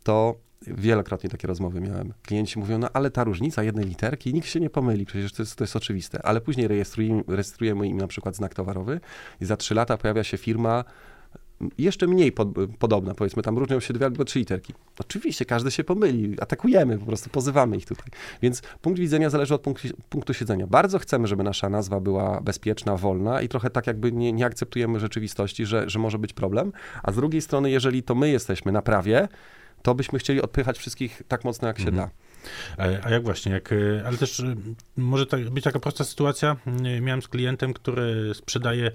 to 0.02 0.34
wielokrotnie 0.66 1.30
takie 1.30 1.48
rozmowy 1.48 1.80
miałem. 1.80 2.12
Klienci 2.22 2.58
mówią, 2.58 2.78
no 2.78 2.88
ale 2.92 3.10
ta 3.10 3.24
różnica 3.24 3.62
jednej 3.62 3.84
literki, 3.84 4.34
nikt 4.34 4.48
się 4.48 4.60
nie 4.60 4.70
pomyli, 4.70 5.06
przecież 5.06 5.32
to 5.32 5.42
jest, 5.42 5.56
to 5.56 5.64
jest 5.64 5.76
oczywiste. 5.76 6.26
Ale 6.26 6.40
później 6.40 6.68
rejestrujemy, 6.68 7.22
rejestrujemy 7.28 7.86
im 7.86 7.96
na 7.96 8.06
przykład 8.06 8.36
znak 8.36 8.54
towarowy 8.54 9.00
i 9.40 9.44
za 9.44 9.56
trzy 9.56 9.74
lata 9.74 9.96
pojawia 9.96 10.24
się 10.24 10.36
firma, 10.36 10.84
jeszcze 11.78 12.06
mniej 12.06 12.32
pod, 12.32 12.48
podobna, 12.78 13.14
powiedzmy, 13.14 13.42
tam 13.42 13.58
różnią 13.58 13.80
się 13.80 13.94
dwie 13.94 14.06
albo 14.06 14.24
trzy 14.24 14.38
literki. 14.38 14.74
Oczywiście, 14.98 15.44
każdy 15.44 15.70
się 15.70 15.84
pomyli, 15.84 16.40
atakujemy, 16.40 16.98
po 16.98 17.06
prostu 17.06 17.30
pozywamy 17.30 17.76
ich 17.76 17.86
tutaj. 17.86 18.06
Więc 18.42 18.62
punkt 18.82 19.00
widzenia 19.00 19.30
zależy 19.30 19.54
od 19.54 19.60
punktu, 19.60 19.88
punktu 20.08 20.34
siedzenia. 20.34 20.66
Bardzo 20.66 20.98
chcemy, 20.98 21.26
żeby 21.26 21.42
nasza 21.42 21.68
nazwa 21.68 22.00
była 22.00 22.40
bezpieczna, 22.40 22.96
wolna 22.96 23.42
i 23.42 23.48
trochę 23.48 23.70
tak 23.70 23.86
jakby 23.86 24.12
nie, 24.12 24.32
nie 24.32 24.46
akceptujemy 24.46 25.00
rzeczywistości, 25.00 25.66
że, 25.66 25.90
że 25.90 25.98
może 25.98 26.18
być 26.18 26.32
problem, 26.32 26.72
a 27.02 27.12
z 27.12 27.16
drugiej 27.16 27.40
strony, 27.40 27.70
jeżeli 27.70 28.02
to 28.02 28.14
my 28.14 28.28
jesteśmy 28.28 28.72
na 28.72 28.82
prawie, 28.82 29.28
to 29.82 29.94
byśmy 29.94 30.18
chcieli 30.18 30.42
odpychać 30.42 30.78
wszystkich 30.78 31.22
tak 31.28 31.44
mocno, 31.44 31.68
jak 31.68 31.78
się 31.78 31.88
mhm. 31.88 31.96
da. 31.96 32.10
A 33.04 33.10
jak 33.10 33.22
właśnie, 33.22 33.52
jak, 33.52 33.72
e, 33.72 34.02
ale 34.06 34.16
też 34.16 34.40
e, 34.40 34.54
może 34.96 35.26
tak, 35.26 35.50
być 35.50 35.64
taka 35.64 35.80
prosta 35.80 36.04
sytuacja. 36.04 36.56
E, 36.84 37.00
miałem 37.00 37.22
z 37.22 37.28
klientem, 37.28 37.72
który 37.72 38.34
sprzedaje 38.34 38.90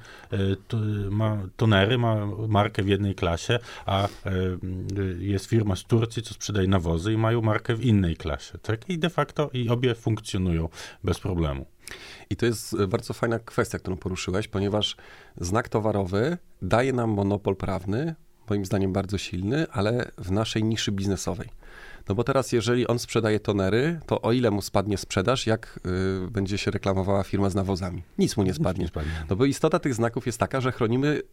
ma 1.10 1.38
tonery, 1.58 1.98
ma 1.98 2.26
markę 2.48 2.84
w 2.84 2.88
jednej 2.88 3.16
klasie, 3.16 3.60
a 3.86 4.08
jest 5.20 5.46
firma 5.46 5.76
z 5.76 5.84
Turcji, 5.84 6.24
co 6.24 6.34
sprzedaje 6.34 6.68
nawozy 6.68 7.14
i 7.14 7.18
mają 7.18 7.42
markę 7.42 7.76
w 7.76 7.86
innej 7.86 8.16
klasie. 8.16 8.58
Tak? 8.58 8.90
I 8.90 9.00
de 9.00 9.10
facto 9.10 9.50
i 9.54 9.70
obie 9.70 9.96
funkcjonują 9.96 10.70
bez 11.04 11.20
problemu. 11.20 11.66
I 12.30 12.36
to 12.36 12.46
jest 12.46 12.86
bardzo 12.86 13.14
fajna 13.14 13.40
kwestia, 13.40 13.80
którą 13.80 13.98
poruszyłeś, 13.98 14.48
ponieważ 14.48 14.96
znak 15.38 15.70
towarowy 15.70 16.38
daje 16.62 16.94
nam 16.94 17.10
monopol 17.10 17.56
prawny, 17.56 18.16
moim 18.50 18.66
zdaniem 18.66 18.94
bardzo 18.94 19.18
silny, 19.18 19.66
ale 19.72 20.12
w 20.18 20.32
naszej 20.32 20.64
niszy 20.64 20.92
biznesowej. 20.92 21.50
No 22.10 22.16
bo 22.16 22.24
teraz, 22.24 22.52
jeżeli 22.52 22.88
on 22.88 23.00
sprzedaje 23.00 23.40
tonery, 23.40 24.00
to 24.06 24.22
o 24.22 24.32
ile 24.32 24.52
mu 24.52 24.62
spadnie 24.62 24.98
sprzedaż, 24.98 25.48
jak 25.48 25.80
y, 26.28 26.32
będzie 26.32 26.58
się 26.58 26.72
reklamowała 26.72 27.24
firma 27.24 27.50
z 27.50 27.56
nawozami? 27.56 28.04
Nic 28.18 28.38
mu 28.38 28.44
nie 28.44 28.54
spadnie. 28.54 28.84
nie 28.84 28.88
spadnie. 28.88 29.12
No 29.30 29.36
bo 29.36 29.46
istota 29.46 29.80
tych 29.80 29.94
znaków 29.94 30.26
jest 30.26 30.38
taka, 30.38 30.62
że 30.62 30.72
chronimy 30.72 31.08
y, 31.08 31.24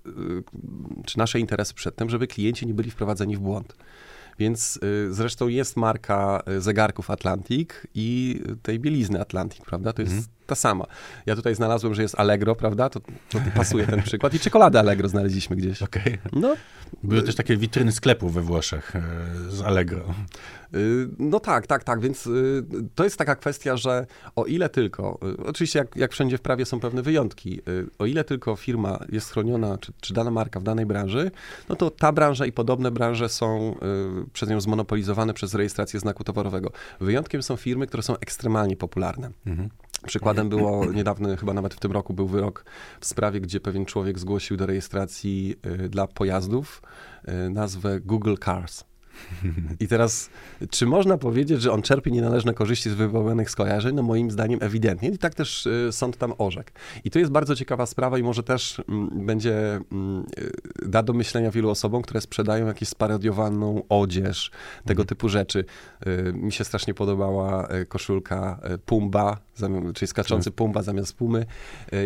czy 1.07 1.19
nasze 1.19 1.41
interesy 1.41 1.75
przed 1.75 1.97
tym, 1.97 2.11
żeby 2.11 2.27
klienci 2.27 2.67
nie 2.67 2.75
byli 2.75 2.91
wprowadzeni 2.91 3.37
w 3.37 3.41
błąd. 3.41 3.77
Więc 4.39 4.77
y, 4.77 5.15
zresztą 5.15 5.49
jest 5.49 5.77
marka 5.77 6.43
y, 6.49 6.61
zegarków 6.61 7.11
Atlantic 7.11 7.71
i 7.95 8.41
tej 8.63 8.81
bielizny 8.81 9.21
Atlantic, 9.21 9.61
prawda? 9.61 9.93
To 9.93 10.03
jest 10.03 10.13
mm. 10.13 10.25
Ta 10.47 10.55
sama. 10.55 10.87
Ja 11.27 11.37
tutaj 11.37 11.55
znalazłem, 11.55 11.95
że 11.95 12.03
jest 12.03 12.15
Allegro, 12.19 12.55
prawda? 12.55 12.91
To, 12.91 13.01
to 13.01 13.39
pasuje 13.57 13.87
ten 13.87 14.03
przykład. 14.03 14.35
I 14.35 14.39
czekoladę 14.39 14.79
Allegro 14.79 15.09
znaleźliśmy 15.09 15.57
gdzieś. 15.57 15.83
Okej. 15.83 16.03
Okay. 16.03 16.41
No. 16.41 16.55
Były 17.03 17.23
też 17.23 17.35
takie 17.35 17.57
witryny 17.57 17.93
sklepów 17.93 18.35
we 18.35 18.41
Włoszech 18.41 18.97
e, 18.97 19.03
z 19.51 19.63
Allegro. 19.63 20.15
Y, 20.75 21.09
no 21.19 21.41
tak, 21.41 21.67
tak, 21.67 21.85
tak, 21.85 22.01
więc 22.01 22.27
y, 22.27 22.65
to 22.95 23.05
jest 23.05 23.17
taka 23.17 23.37
kwestia, 23.37 23.77
że 23.77 24.07
o 24.37 24.45
ile 24.45 24.69
tylko, 24.69 25.19
y, 25.41 25.47
oczywiście 25.47 25.79
jak, 25.79 25.97
jak 25.97 26.13
wszędzie 26.13 26.39
w 26.39 26.41
prawie 26.41 26.65
są 26.65 26.81
pewne 26.81 27.03
wyjątki, 27.03 27.61
o 27.99 28.07
ile 28.07 28.25
tylko 28.25 28.57
firma 28.57 28.99
jest 29.09 29.31
chroniona, 29.31 29.79
czy, 29.79 29.93
czy 30.01 30.15
dana 30.15 30.31
marka 30.31 30.61
w 30.61 30.63
danej 30.63 30.87
branży, 30.87 31.31
no 31.69 31.77
to 31.77 31.91
ta 31.91 32.13
branża 32.13 32.47
i 32.47 32.53
podobne 32.53 32.91
branże 32.91 33.29
są 33.29 33.77
przez 34.33 34.49
nią 34.49 34.61
zmonopolizowane 34.61 35.35
przez 35.35 35.55
rejestrację 35.55 36.01
znaku 36.01 36.25
towarowego. 36.25 36.73
Wyjątkiem 37.01 37.43
są 37.43 37.57
firmy, 37.57 37.87
które 37.87 38.03
są 38.03 38.19
ekstremalnie 38.19 38.77
popularne. 38.77 39.31
Mhm. 39.47 39.69
Przykładem 40.07 40.49
było 40.49 40.93
niedawny, 40.93 41.37
chyba 41.37 41.55
nawet 41.55 41.75
w 41.75 41.81
tym 41.81 41.93
roku 41.93 42.15
był 42.15 42.27
wyrok 42.27 42.65
w 43.01 43.07
sprawie, 43.07 43.41
gdzie 43.41 43.61
pewien 43.61 43.87
człowiek 43.87 44.19
zgłosił 44.19 44.57
do 44.57 44.67
rejestracji 44.67 45.57
dla 45.89 46.07
pojazdów 46.07 46.83
nazwę 47.51 48.01
Google 48.01 48.35
Cars. 48.45 48.85
I 49.81 49.89
teraz, 49.89 50.31
czy 50.71 50.87
można 50.87 51.19
powiedzieć, 51.19 51.63
że 51.63 51.73
on 51.73 51.83
czerpie 51.83 52.11
nienależne 52.11 52.55
korzyści 52.55 52.91
z 52.91 52.95
wywołanych 52.95 53.51
skojarzeń? 53.51 53.95
No 53.95 54.03
moim 54.03 54.31
zdaniem 54.31 54.59
ewidentnie. 54.63 55.09
I 55.09 55.19
tak 55.19 55.35
też 55.35 55.67
y, 55.67 55.89
sąd 55.91 56.17
tam 56.17 56.33
orzekł. 56.39 56.71
I 57.05 57.11
to 57.11 57.19
jest 57.19 57.31
bardzo 57.31 57.57
ciekawa 57.57 57.87
sprawa 57.87 58.19
i 58.19 58.23
może 58.23 58.43
też 58.43 58.83
mm, 58.89 59.27
będzie 59.27 59.81
mm, 59.93 60.25
y, 60.39 60.89
da 60.89 61.03
do 61.03 61.13
myślenia 61.13 61.51
wielu 61.51 61.71
osobom, 61.71 62.03
które 62.03 62.21
sprzedają 62.21 62.67
jakąś 62.67 62.89
sparodiowaną 62.89 63.83
odzież, 63.89 64.51
tego 64.85 65.03
mhm. 65.03 65.09
typu 65.09 65.29
rzeczy. 65.29 65.65
Y, 66.07 66.33
mi 66.33 66.53
się 66.53 66.65
strasznie 66.65 66.95
podobała 66.95 67.69
koszulka 67.89 68.61
Pumba, 68.87 69.39
czyli 69.95 70.09
skaczący 70.09 70.51
tak. 70.51 70.55
Pumba 70.55 70.83
zamiast 70.83 71.17
Pumy. 71.17 71.47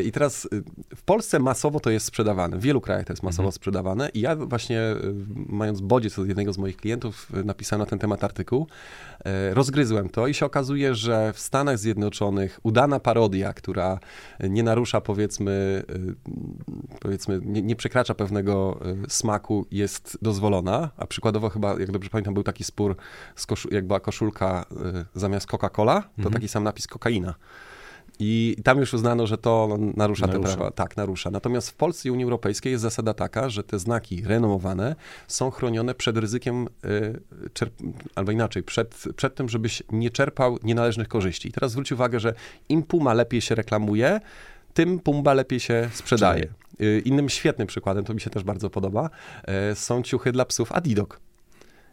I 0.04 0.12
teraz 0.12 0.48
w 0.96 1.02
Polsce 1.02 1.38
masowo 1.38 1.80
to 1.80 1.90
jest 1.90 2.06
sprzedawane. 2.06 2.58
W 2.58 2.60
wielu 2.60 2.80
krajach 2.80 3.06
to 3.06 3.12
jest 3.12 3.22
masowo 3.22 3.42
mhm. 3.42 3.52
sprzedawane 3.52 4.08
i 4.14 4.20
ja 4.20 4.36
właśnie, 4.36 4.80
mając 5.34 5.80
bodziec 5.80 6.18
od 6.18 6.28
jednego 6.28 6.52
z 6.52 6.58
moich 6.58 6.76
klientów, 6.76 7.32
napisałem 7.44 7.80
na 7.80 7.86
ten 7.86 7.98
temat 7.98 8.24
artykuł. 8.24 8.66
Rozgryzłem 9.52 10.08
to 10.08 10.26
i 10.26 10.34
się 10.34 10.46
okazuje, 10.46 10.94
że 10.94 11.32
w 11.32 11.38
Stanach 11.38 11.78
Zjednoczonych 11.78 12.60
udana 12.62 13.00
parodia, 13.00 13.52
która 13.52 13.98
nie 14.40 14.62
narusza 14.62 15.00
powiedzmy, 15.00 15.82
powiedzmy 17.00 17.40
nie, 17.42 17.62
nie 17.62 17.76
przekracza 17.76 18.14
pewnego 18.14 18.80
smaku, 19.08 19.66
jest 19.70 20.18
dozwolona, 20.22 20.90
a 20.96 21.06
przykładowo 21.06 21.50
chyba, 21.50 21.80
jak 21.80 21.90
dobrze 21.90 22.10
pamiętam, 22.10 22.34
był 22.34 22.42
taki 22.42 22.64
spór, 22.64 22.96
z 23.36 23.46
koszu- 23.46 23.74
jak 23.74 23.86
była 23.86 24.00
koszulka 24.00 24.66
zamiast 25.14 25.46
Coca-Cola, 25.46 26.02
to 26.02 26.08
mhm. 26.18 26.32
taki 26.32 26.48
sam 26.48 26.64
napis 26.64 26.86
kokaina. 26.86 27.34
I 28.18 28.56
tam 28.64 28.78
już 28.78 28.94
uznano, 28.94 29.26
że 29.26 29.38
to 29.38 29.78
narusza, 29.96 30.26
narusza, 30.26 30.48
te 30.48 30.54
prawa. 30.56 30.70
Tak, 30.70 30.96
narusza. 30.96 31.30
Natomiast 31.30 31.70
w 31.70 31.74
Polsce 31.74 32.08
i 32.08 32.10
Unii 32.10 32.24
Europejskiej 32.24 32.72
jest 32.72 32.82
zasada 32.82 33.14
taka, 33.14 33.48
że 33.48 33.62
te 33.62 33.78
znaki 33.78 34.22
renomowane 34.24 34.96
są 35.28 35.50
chronione 35.50 35.94
przed 35.94 36.16
ryzykiem, 36.16 36.68
y, 36.84 37.20
albo 38.14 38.32
inaczej, 38.32 38.62
przed, 38.62 39.04
przed 39.16 39.34
tym, 39.34 39.48
żebyś 39.48 39.82
nie 39.92 40.10
czerpał 40.10 40.58
nienależnych 40.62 41.08
korzyści. 41.08 41.48
I 41.48 41.52
teraz 41.52 41.72
zwróć 41.72 41.92
uwagę, 41.92 42.20
że 42.20 42.34
im 42.68 42.82
Puma 42.82 43.14
lepiej 43.14 43.40
się 43.40 43.54
reklamuje, 43.54 44.20
tym 44.74 44.98
Pumba 44.98 45.34
lepiej 45.34 45.60
się 45.60 45.88
sprzedaje. 45.92 46.48
Y, 46.80 47.02
innym 47.04 47.28
świetnym 47.28 47.66
przykładem, 47.66 48.04
to 48.04 48.14
mi 48.14 48.20
się 48.20 48.30
też 48.30 48.42
bardzo 48.42 48.70
podoba, 48.70 49.10
y, 49.72 49.74
są 49.74 50.02
ciuchy 50.02 50.32
dla 50.32 50.44
psów 50.44 50.72
Adidok. 50.72 51.20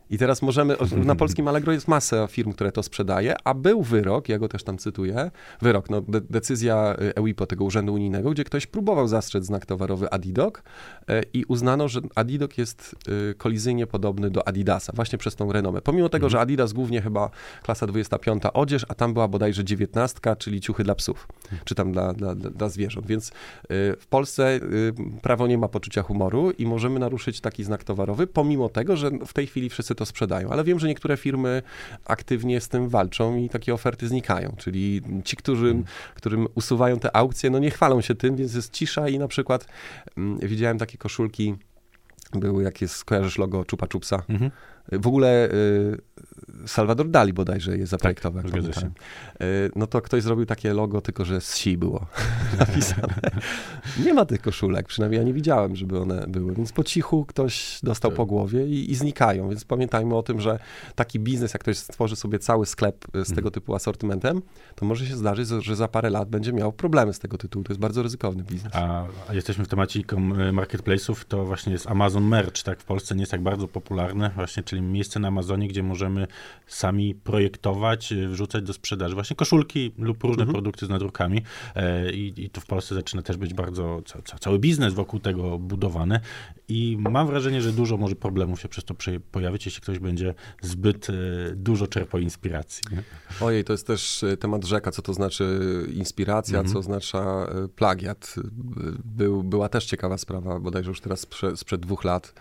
I 0.09 0.17
teraz 0.17 0.41
możemy, 0.41 0.75
na 1.05 1.15
polskim 1.23 1.47
Allegro 1.47 1.73
jest 1.73 1.87
masa 1.87 2.27
firm, 2.27 2.53
które 2.53 2.71
to 2.71 2.83
sprzedaje, 2.83 3.35
a 3.43 3.53
był 3.53 3.81
wyrok, 3.81 4.29
ja 4.29 4.39
go 4.39 4.47
też 4.47 4.63
tam 4.63 4.77
cytuję, 4.77 5.31
wyrok, 5.61 5.89
no, 5.89 6.01
de 6.01 6.21
decyzja 6.21 6.95
y, 7.01 7.15
EUIPO, 7.15 7.45
tego 7.45 7.65
Urzędu 7.65 7.93
Unijnego, 7.93 8.31
gdzie 8.31 8.43
ktoś 8.43 8.67
próbował 8.67 9.07
zastrzec 9.07 9.45
znak 9.45 9.65
towarowy 9.65 10.09
Adidok 10.09 10.63
e, 11.07 11.21
i 11.33 11.45
uznano, 11.45 11.87
że 11.87 12.01
Adidok 12.15 12.57
jest 12.57 12.95
y, 13.31 13.35
kolizyjnie 13.35 13.87
podobny 13.87 14.29
do 14.29 14.47
Adidasa, 14.47 14.93
właśnie 14.95 15.17
przez 15.17 15.35
tą 15.35 15.51
renomę. 15.51 15.81
Pomimo 15.81 16.09
tego, 16.09 16.25
mhm. 16.25 16.31
że 16.31 16.39
Adidas 16.39 16.73
głównie 16.73 17.01
chyba 17.01 17.29
klasa 17.63 17.87
25 17.87 18.43
odzież, 18.53 18.85
a 18.89 18.95
tam 18.95 19.13
była 19.13 19.27
bodajże 19.27 19.63
19, 19.63 20.19
czyli 20.37 20.61
ciuchy 20.61 20.83
dla 20.83 20.95
psów, 20.95 21.27
mhm. 21.43 21.61
czy 21.65 21.75
tam 21.75 21.91
dla, 21.91 22.13
dla, 22.13 22.35
dla 22.35 22.69
zwierząt. 22.69 23.07
Więc 23.07 23.29
y, 23.29 23.31
w 23.99 24.07
Polsce 24.09 24.59
prawo 25.21 25.47
nie 25.47 25.57
ma 25.57 25.67
poczucia 25.67 26.01
humoru 26.01 26.51
i 26.51 26.65
możemy 26.65 26.99
naruszyć 26.99 27.41
taki 27.41 27.63
znak 27.63 27.83
towarowy, 27.83 28.27
pomimo 28.27 28.69
tego, 28.69 28.97
że 28.97 29.11
w 29.25 29.33
tej 29.33 29.47
chwili 29.47 29.69
wszyscy 29.69 29.92
to 29.95 30.03
to 30.03 30.07
sprzedają. 30.07 30.49
Ale 30.49 30.63
wiem, 30.63 30.79
że 30.79 30.87
niektóre 30.87 31.17
firmy 31.17 31.61
aktywnie 32.05 32.61
z 32.61 32.67
tym 32.67 32.89
walczą 32.89 33.37
i 33.37 33.49
takie 33.49 33.73
oferty 33.73 34.07
znikają. 34.07 34.55
Czyli 34.57 35.01
ci, 35.23 35.35
którym, 35.35 35.61
hmm. 35.63 35.85
którym 36.15 36.47
usuwają 36.55 36.99
te 36.99 37.15
aukcje, 37.15 37.49
no 37.49 37.59
nie 37.59 37.71
chwalą 37.71 38.01
się 38.01 38.15
tym, 38.15 38.35
więc 38.35 38.53
jest 38.53 38.73
cisza 38.73 39.09
i 39.09 39.19
na 39.19 39.27
przykład 39.27 39.65
mm, 40.17 40.39
widziałem 40.39 40.77
takie 40.77 40.97
koszulki, 40.97 41.55
były, 42.33 42.63
jak 42.63 42.81
jest, 42.81 43.05
kojarzysz 43.05 43.37
logo 43.37 43.63
Chupa 43.71 43.87
Chupsa? 43.93 44.23
Mhm. 44.29 44.51
W 44.91 45.07
ogóle 45.07 45.49
y, 45.51 45.97
Salvador 46.67 47.09
Dali 47.09 47.33
bodajże 47.33 47.77
je 47.77 47.87
zaprojektował. 47.87 48.43
Tak, 48.43 48.83
y, 48.83 49.71
no 49.75 49.87
to 49.87 50.01
ktoś 50.01 50.23
zrobił 50.23 50.45
takie 50.45 50.73
logo, 50.73 51.01
tylko 51.01 51.25
że 51.25 51.41
z 51.41 51.55
si 51.63 51.77
było 51.77 52.05
napisane. 52.59 53.13
nie 54.05 54.13
ma 54.13 54.25
tych 54.25 54.41
koszulek, 54.41 54.87
przynajmniej 54.87 55.19
ja 55.19 55.25
nie 55.25 55.33
widziałem, 55.33 55.75
żeby 55.75 55.99
one 55.99 56.25
były, 56.27 56.53
więc 56.55 56.71
po 56.71 56.83
cichu 56.83 57.25
ktoś 57.25 57.79
dostał 57.83 58.11
tak. 58.11 58.17
po 58.17 58.25
głowie 58.25 58.67
i, 58.67 58.91
i, 58.91 58.95
znikają, 58.95 59.49
więc 59.49 59.65
pamiętajmy 59.65 60.15
o 60.15 60.23
tym, 60.23 60.41
że 60.41 60.59
taki 60.95 61.19
biznes, 61.19 61.53
jak 61.53 61.61
ktoś 61.61 61.77
stworzy 61.77 62.15
sobie 62.15 62.39
cały 62.39 62.65
sklep 62.65 63.05
z 63.13 63.27
tego 63.27 63.39
mhm. 63.39 63.51
typu 63.51 63.75
asortymentem, 63.75 64.41
to 64.75 64.85
może 64.85 65.05
się 65.05 65.15
zdarzyć, 65.15 65.47
że 65.47 65.75
za 65.75 65.87
parę 65.87 66.09
lat 66.09 66.29
będzie 66.29 66.53
miał 66.53 66.73
problemy 66.73 67.13
z 67.13 67.19
tego 67.19 67.37
tytułu. 67.37 67.63
To 67.63 67.73
jest 67.73 67.81
bardzo 67.81 68.03
ryzykowny 68.03 68.43
biznes. 68.43 68.75
A, 68.75 69.05
a 69.29 69.33
jesteśmy 69.33 69.65
w 69.65 69.67
temacie 69.67 69.99
marketplace'ów, 70.53 71.15
to 71.27 71.45
właśnie 71.45 71.73
jest 71.73 71.87
Amazon 71.87 72.23
Merch, 72.23 72.63
tak, 72.63 72.79
w 72.79 72.85
Polsce 72.85 73.15
nie 73.15 73.21
jest 73.21 73.31
tak 73.31 73.41
bardzo 73.41 73.67
popularne, 73.67 74.31
właśnie, 74.35 74.63
czyli 74.73 74.81
miejsce 74.85 75.19
na 75.19 75.27
Amazonie, 75.27 75.67
gdzie 75.67 75.83
możemy 75.83 76.27
sami 76.67 77.15
projektować, 77.15 78.11
y, 78.11 78.27
wrzucać 78.27 78.63
do 78.63 78.73
sprzedaży 78.73 79.15
właśnie 79.15 79.35
koszulki 79.35 79.91
lub 79.97 80.23
różne 80.23 80.43
mhm. 80.43 80.53
produkty 80.53 80.85
z 80.85 80.89
nadrukami 80.89 81.41
e, 81.75 82.11
i, 82.11 82.45
i 82.45 82.49
to 82.49 82.61
w 82.61 82.65
Polsce 82.65 82.95
zaczyna 82.95 83.21
też 83.21 83.37
być 83.37 83.53
bardzo, 83.53 84.01
ca, 84.05 84.21
ca, 84.21 84.39
cały 84.39 84.59
biznes 84.59 84.93
wokół 84.93 85.19
tego 85.19 85.59
budowany 85.59 86.19
i 86.67 86.97
mam 86.99 87.27
wrażenie, 87.27 87.61
że 87.61 87.71
dużo 87.71 87.97
może 87.97 88.15
problemów 88.15 88.61
się 88.61 88.67
przez 88.67 88.85
to 88.85 88.95
pojawić, 89.31 89.65
jeśli 89.65 89.81
ktoś 89.81 89.99
będzie 89.99 90.33
zbyt 90.61 91.09
e, 91.09 91.13
dużo 91.55 91.87
czerpał 91.87 92.21
inspiracji. 92.21 92.81
Nie? 92.91 93.03
Ojej, 93.41 93.63
to 93.63 93.73
jest 93.73 93.87
też 93.87 94.23
e, 94.23 94.37
temat 94.37 94.65
rzeka, 94.65 94.91
co 94.91 95.01
to 95.01 95.13
znaczy 95.13 95.59
inspiracja, 95.93 96.59
mhm. 96.59 96.73
co 96.73 96.79
oznacza 96.79 97.47
plagiat. 97.75 98.35
Był, 99.05 99.43
była 99.43 99.69
też 99.69 99.85
ciekawa 99.85 100.17
sprawa, 100.17 100.59
bodajże 100.59 100.89
już 100.89 101.01
teraz 101.01 101.27
sprzed 101.55 101.81
dwóch 101.81 102.03
lat, 102.03 102.33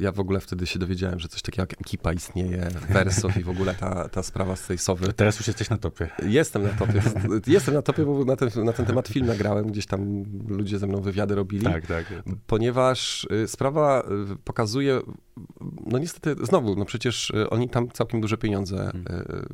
ja 0.00 0.12
w 0.12 0.20
ogóle 0.20 0.40
wtedy 0.40 0.66
się 0.66 0.78
dowiedziałem, 0.78 1.18
że 1.18 1.28
coś 1.28 1.42
takiego 1.42 1.62
jak 1.62 1.80
ekipa 1.80 2.12
istnieje, 2.12 2.68
Verso 2.88 3.28
i 3.40 3.42
w 3.42 3.48
ogóle 3.48 3.74
ta, 3.74 4.08
ta 4.08 4.22
sprawa 4.22 4.56
z 4.56 4.66
tej 4.66 4.78
sowy. 4.78 5.12
Teraz 5.12 5.38
już 5.38 5.46
jesteś 5.46 5.70
na 5.70 5.78
topie. 5.78 6.08
Jestem 6.26 6.62
na 6.62 6.68
topie. 6.68 7.02
Jestem 7.46 7.74
na 7.74 7.82
topie, 7.82 8.04
bo 8.04 8.24
na 8.24 8.36
ten, 8.36 8.64
na 8.64 8.72
ten 8.72 8.86
temat 8.86 9.08
film 9.08 9.26
nagrałem, 9.26 9.66
gdzieś 9.66 9.86
tam 9.86 10.24
ludzie 10.48 10.78
ze 10.78 10.86
mną 10.86 11.00
wywiady 11.00 11.34
robili. 11.34 11.64
Tak, 11.64 11.86
tak. 11.86 12.04
Ponieważ 12.46 13.26
y, 13.44 13.48
sprawa 13.48 14.02
y, 14.32 14.36
pokazuje, 14.44 15.00
no 15.86 15.98
niestety, 15.98 16.46
znowu, 16.46 16.76
no 16.76 16.84
przecież 16.84 17.30
y, 17.30 17.50
oni 17.50 17.68
tam 17.68 17.88
całkiem 17.90 18.20
duże 18.20 18.38
pieniądze 18.38 18.90
hmm. 18.92 19.48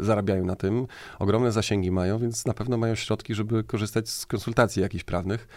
zarabiają 0.00 0.44
na 0.44 0.56
tym, 0.56 0.86
ogromne 1.18 1.52
zasięgi 1.52 1.90
mają, 1.90 2.18
więc 2.18 2.46
na 2.46 2.54
pewno 2.54 2.76
mają 2.76 2.94
środki, 2.94 3.34
żeby 3.34 3.64
korzystać 3.64 4.08
z 4.08 4.26
konsultacji 4.26 4.82
jakichś 4.82 5.04
prawnych. 5.04 5.48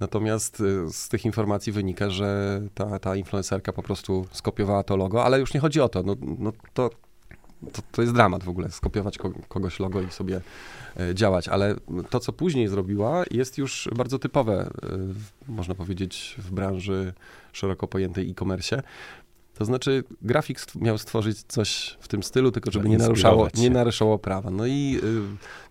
Natomiast 0.00 0.60
y, 0.60 0.92
z 0.92 1.08
tych 1.08 1.24
informacji 1.24 1.72
wynika, 1.72 2.10
że 2.10 2.60
ta, 2.74 2.98
ta 2.98 3.16
influencerka 3.16 3.72
po 3.72 3.82
prostu 3.82 4.26
skopiowała 4.32 4.82
to 4.82 4.96
logo, 4.96 5.24
ale 5.24 5.40
już 5.40 5.54
nie 5.54 5.60
chodzi 5.60 5.80
o 5.80 5.88
to. 5.88 6.02
No, 6.02 6.16
no 6.38 6.52
to, 6.74 6.90
to, 7.72 7.82
to 7.92 8.02
jest 8.02 8.14
dramat 8.14 8.44
w 8.44 8.48
ogóle, 8.48 8.70
skopiować 8.70 9.18
kogoś 9.48 9.80
logo 9.80 10.02
i 10.02 10.10
sobie 10.10 10.40
e, 11.00 11.14
działać, 11.14 11.48
ale 11.48 11.74
to, 12.10 12.20
co 12.20 12.32
później 12.32 12.68
zrobiła, 12.68 13.24
jest 13.30 13.58
już 13.58 13.88
bardzo 13.96 14.18
typowe, 14.18 14.70
e, 15.48 15.52
można 15.52 15.74
powiedzieć, 15.74 16.34
w 16.38 16.50
branży 16.50 17.12
szeroko 17.52 17.88
pojętej 17.88 18.30
e-commerce, 18.30 18.82
to 19.58 19.64
znaczy, 19.64 20.04
grafik 20.22 20.60
miał 20.74 20.98
stworzyć 20.98 21.42
coś 21.42 21.96
w 22.00 22.08
tym 22.08 22.22
stylu, 22.22 22.50
tylko 22.50 22.70
żeby 22.70 22.88
nie 22.88 22.98
naruszało, 22.98 23.48
nie 23.54 23.70
naruszało 23.70 24.18
prawa. 24.18 24.50
No 24.50 24.66
i 24.66 25.00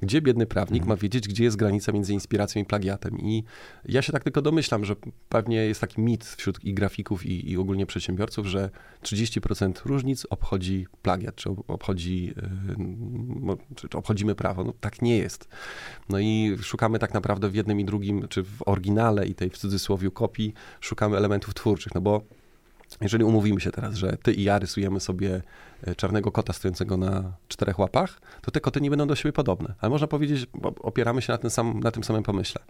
y, 0.02 0.06
gdzie 0.06 0.22
biedny 0.22 0.46
prawnik 0.46 0.82
mhm. 0.82 0.90
ma 0.90 1.02
wiedzieć, 1.02 1.28
gdzie 1.28 1.44
jest 1.44 1.58
granica 1.58 1.92
między 1.92 2.14
inspiracją 2.14 2.62
i 2.62 2.66
plagiatem? 2.66 3.20
I 3.20 3.44
ja 3.86 4.02
się 4.02 4.12
tak 4.12 4.24
tylko 4.24 4.42
domyślam, 4.42 4.86
że 4.86 4.96
pewnie 5.30 5.56
jest 5.56 5.82
taki 5.82 6.02
mit 6.02 6.26
wśród 6.26 6.64
i 6.64 6.74
grafików, 6.74 7.26
i, 7.26 7.52
i 7.52 7.58
ogólnie 7.58 7.86
przedsiębiorców, 7.86 8.48
że 8.48 8.70
30% 9.04 9.86
różnic 9.86 10.28
obchodzi 10.30 10.88
plagiat, 11.02 11.36
czy 11.36 11.50
obchodzi, 11.68 12.34
y, 13.72 13.76
czy 13.76 13.98
obchodzimy 13.98 14.36
prawo. 14.36 14.64
No 14.64 14.74
tak 14.80 15.02
nie 15.02 15.18
jest. 15.18 15.48
No 16.10 16.20
i 16.20 16.58
szukamy 16.62 17.00
tak 17.00 17.14
naprawdę 17.14 17.50
w 17.50 17.56
jednym 17.56 17.80
i 17.80 17.86
drugim, 17.86 18.28
czy 18.28 18.44
w 18.44 18.62
oryginale 18.66 19.28
i 19.28 19.36
tej 19.36 19.50
w 19.50 19.58
cudzysłowie 19.58 20.12
kopii, 20.12 20.54
szukamy 20.82 21.18
elementów 21.18 21.54
twórczych, 21.54 21.96
no 21.96 22.02
bo 22.02 22.22
jeżeli 23.02 23.24
umówimy 23.24 23.62
się 23.62 23.72
teraz, 23.72 23.96
że 23.96 24.18
ty 24.24 24.34
i 24.34 24.44
ja 24.44 24.60
rysujemy 24.60 25.00
sobie 25.00 25.42
e, 25.84 25.96
czarnego 25.96 26.32
kota 26.32 26.54
stojącego 26.54 26.98
na 26.98 27.34
czterech 27.48 27.80
łapach, 27.80 28.22
to 28.42 28.52
te 28.52 28.60
koty 28.60 28.82
nie 28.82 28.90
będą 28.90 29.08
do 29.08 29.16
siebie 29.16 29.34
podobne. 29.34 29.74
Ale 29.80 29.90
można 29.90 30.08
powiedzieć, 30.08 30.48
opieramy 30.80 31.22
się 31.22 31.34
na 31.34 31.38
tym, 31.38 31.50
sam, 31.50 31.80
na 31.80 31.92
tym 31.92 32.04
samym 32.04 32.24
pomyśle. 32.24 32.62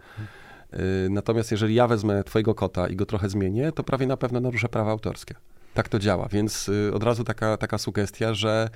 E, 0.70 0.78
natomiast 1.10 1.50
jeżeli 1.50 1.74
ja 1.74 1.86
wezmę 1.86 2.24
twojego 2.24 2.54
kota 2.54 2.88
i 2.88 2.96
go 2.96 3.06
trochę 3.06 3.28
zmienię, 3.28 3.72
to 3.72 3.84
prawie 3.84 4.06
na 4.06 4.16
pewno 4.16 4.40
naruszę 4.40 4.68
prawa 4.68 4.90
autorskie. 4.90 5.34
Tak 5.74 5.88
to 5.88 5.98
działa, 5.98 6.28
więc 6.28 6.70
e, 6.88 6.94
od 6.94 7.02
razu 7.02 7.24
taka, 7.24 7.56
taka 7.56 7.78
sugestia, 7.78 8.34
że 8.34 8.68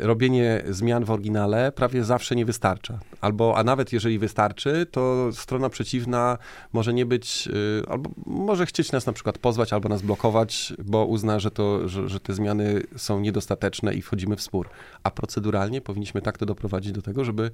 robienie 0.00 0.62
zmian 0.68 1.04
w 1.04 1.10
oryginale 1.10 1.72
prawie 1.72 2.04
zawsze 2.04 2.36
nie 2.36 2.44
wystarcza. 2.44 2.98
Albo, 3.20 3.56
a 3.56 3.64
nawet 3.64 3.92
jeżeli 3.92 4.18
wystarczy, 4.18 4.86
to 4.90 5.28
strona 5.32 5.68
przeciwna 5.68 6.38
może 6.72 6.94
nie 6.94 7.06
być, 7.06 7.48
y, 7.82 7.82
albo 7.88 8.10
może 8.26 8.66
chcieć 8.66 8.92
nas 8.92 9.06
na 9.06 9.12
przykład 9.12 9.38
pozwać, 9.38 9.72
albo 9.72 9.88
nas 9.88 10.02
blokować, 10.02 10.72
bo 10.84 11.06
uzna, 11.06 11.40
że, 11.40 11.50
to, 11.50 11.88
że, 11.88 12.08
że 12.08 12.20
te 12.20 12.34
zmiany 12.34 12.82
są 12.96 13.20
niedostateczne 13.20 13.94
i 13.94 14.02
wchodzimy 14.02 14.36
w 14.36 14.42
spór. 14.42 14.68
A 15.02 15.10
proceduralnie 15.10 15.80
powinniśmy 15.80 16.22
tak 16.22 16.38
to 16.38 16.46
doprowadzić 16.46 16.92
do 16.92 17.02
tego, 17.02 17.24
żeby 17.24 17.50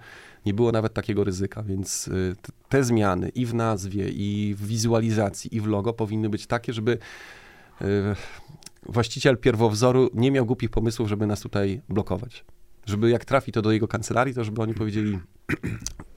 nie 0.47 0.55
było 0.55 0.73
nawet 0.73 0.95
takiego 0.95 1.25
ryzyka. 1.25 1.63
Więc 1.63 2.09
y, 2.09 2.37
te 2.69 2.85
zmiany 2.85 3.29
i 3.29 3.47
w 3.47 3.55
nazwie, 3.55 4.09
i 4.09 4.55
w 4.59 4.67
wizualizacji, 4.67 5.57
i 5.57 5.61
w 5.61 5.67
logo 5.67 5.93
powinny 5.93 6.29
być 6.29 6.47
takie, 6.47 6.73
żeby 6.73 6.99
właściciel 8.89 9.39
pierwowzoru 9.39 10.11
nie 10.15 10.31
miał 10.31 10.47
głupich 10.47 10.71
pomysłów, 10.71 11.09
żeby 11.09 11.27
nas 11.27 11.41
tutaj 11.41 11.81
blokować. 11.89 12.45
Żeby 12.87 13.11
jak 13.11 13.25
trafi 13.25 13.53
to 13.53 13.63
do 13.63 13.73
jego 13.73 13.89
kancelarii, 13.89 14.35
to 14.35 14.45
żeby 14.45 14.63
oni 14.63 14.75
powiedzieli, 14.75 15.19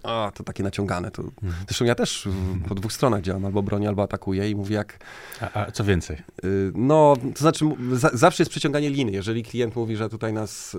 a, 0.04 0.32
to 0.36 0.44
takie 0.44 0.64
naciągane. 0.64 1.12
To... 1.12 1.24
Zresztą 1.68 1.86
ja 1.86 1.96
też 1.96 2.28
po 2.68 2.76
dwóch 2.76 2.94
stronach 2.94 3.22
działam, 3.22 3.46
albo 3.46 3.64
bronię, 3.64 3.88
albo 3.88 4.04
atakuję 4.04 4.50
i 4.50 4.56
mówię 4.56 4.76
jak... 4.76 5.00
A, 5.42 5.54
a 5.54 5.72
co 5.72 5.84
więcej? 5.84 6.18
Y, 6.46 6.72
no, 6.76 7.16
to 7.34 7.40
znaczy 7.40 7.66
za, 7.94 8.10
zawsze 8.14 8.44
jest 8.44 8.52
przyciąganie 8.52 8.90
liny. 8.90 9.12
Jeżeli 9.12 9.44
klient 9.44 9.76
mówi, 9.76 9.96
że 9.96 10.10
tutaj 10.10 10.34
nas, 10.34 10.76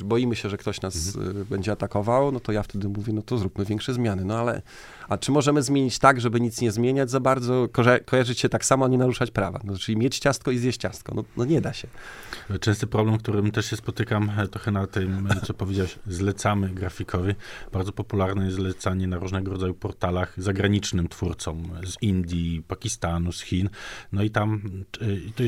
y, 0.00 0.04
boimy 0.04 0.36
się, 0.36 0.50
że 0.50 0.56
ktoś 0.56 0.80
nas 0.80 1.16
mhm. 1.16 1.36
Y, 1.36 1.44
będzie 1.44 1.72
atakował, 1.72 2.32
no 2.32 2.40
to 2.40 2.52
ja 2.52 2.62
wtedy 2.62 2.88
mówię, 2.88 3.12
no 3.12 3.22
to 3.22 3.38
zróbmy 3.38 3.64
większe 3.64 3.94
zmiany. 3.94 4.24
No 4.24 4.38
ale, 4.38 4.62
a 5.08 5.18
czy 5.18 5.32
możemy 5.32 5.62
zmienić 5.62 5.98
tak, 5.98 6.20
żeby 6.20 6.40
nic 6.40 6.60
nie 6.60 6.72
zmieniać 6.72 7.10
za 7.10 7.20
bardzo, 7.20 7.68
ko 7.72 7.82
kojarzyć 8.06 8.40
się 8.40 8.48
tak 8.48 8.64
samo, 8.64 8.84
a 8.84 8.88
nie 8.88 8.98
naruszać 8.98 9.30
prawa? 9.30 9.60
No, 9.64 9.78
czyli 9.78 9.98
mieć 9.98 10.18
ciastko 10.18 10.50
i 10.50 10.58
zjeść 10.58 10.80
ciastko. 10.80 11.14
No, 11.14 11.24
no 11.36 11.44
nie 11.44 11.60
da 11.60 11.72
się. 11.72 11.88
Częsty 12.60 12.86
problem, 12.86 13.18
którym 13.18 13.50
też 13.50 13.70
się 13.70 13.76
spotykam 13.76 14.30
e, 14.38 14.48
trochę 14.48 14.70
na 14.70 14.86
tym, 14.86 15.28
co 15.46 15.54
powiedziałeś, 15.54 15.98
zlecamy 16.06 16.68
grafikowi. 16.68 17.34
Bardzo 17.80 17.92
popularny 17.92 18.44
jest 18.44 18.56
zlecanie 18.56 19.06
na 19.06 19.18
różnego 19.18 19.50
rodzaju 19.50 19.74
portalach 19.74 20.34
zagranicznym 20.36 21.08
twórcom 21.08 21.62
z 21.84 22.02
Indii, 22.02 22.62
Pakistanu, 22.62 23.32
z 23.32 23.40
Chin. 23.40 23.68
No 24.12 24.22
i 24.22 24.30
tam, 24.30 24.62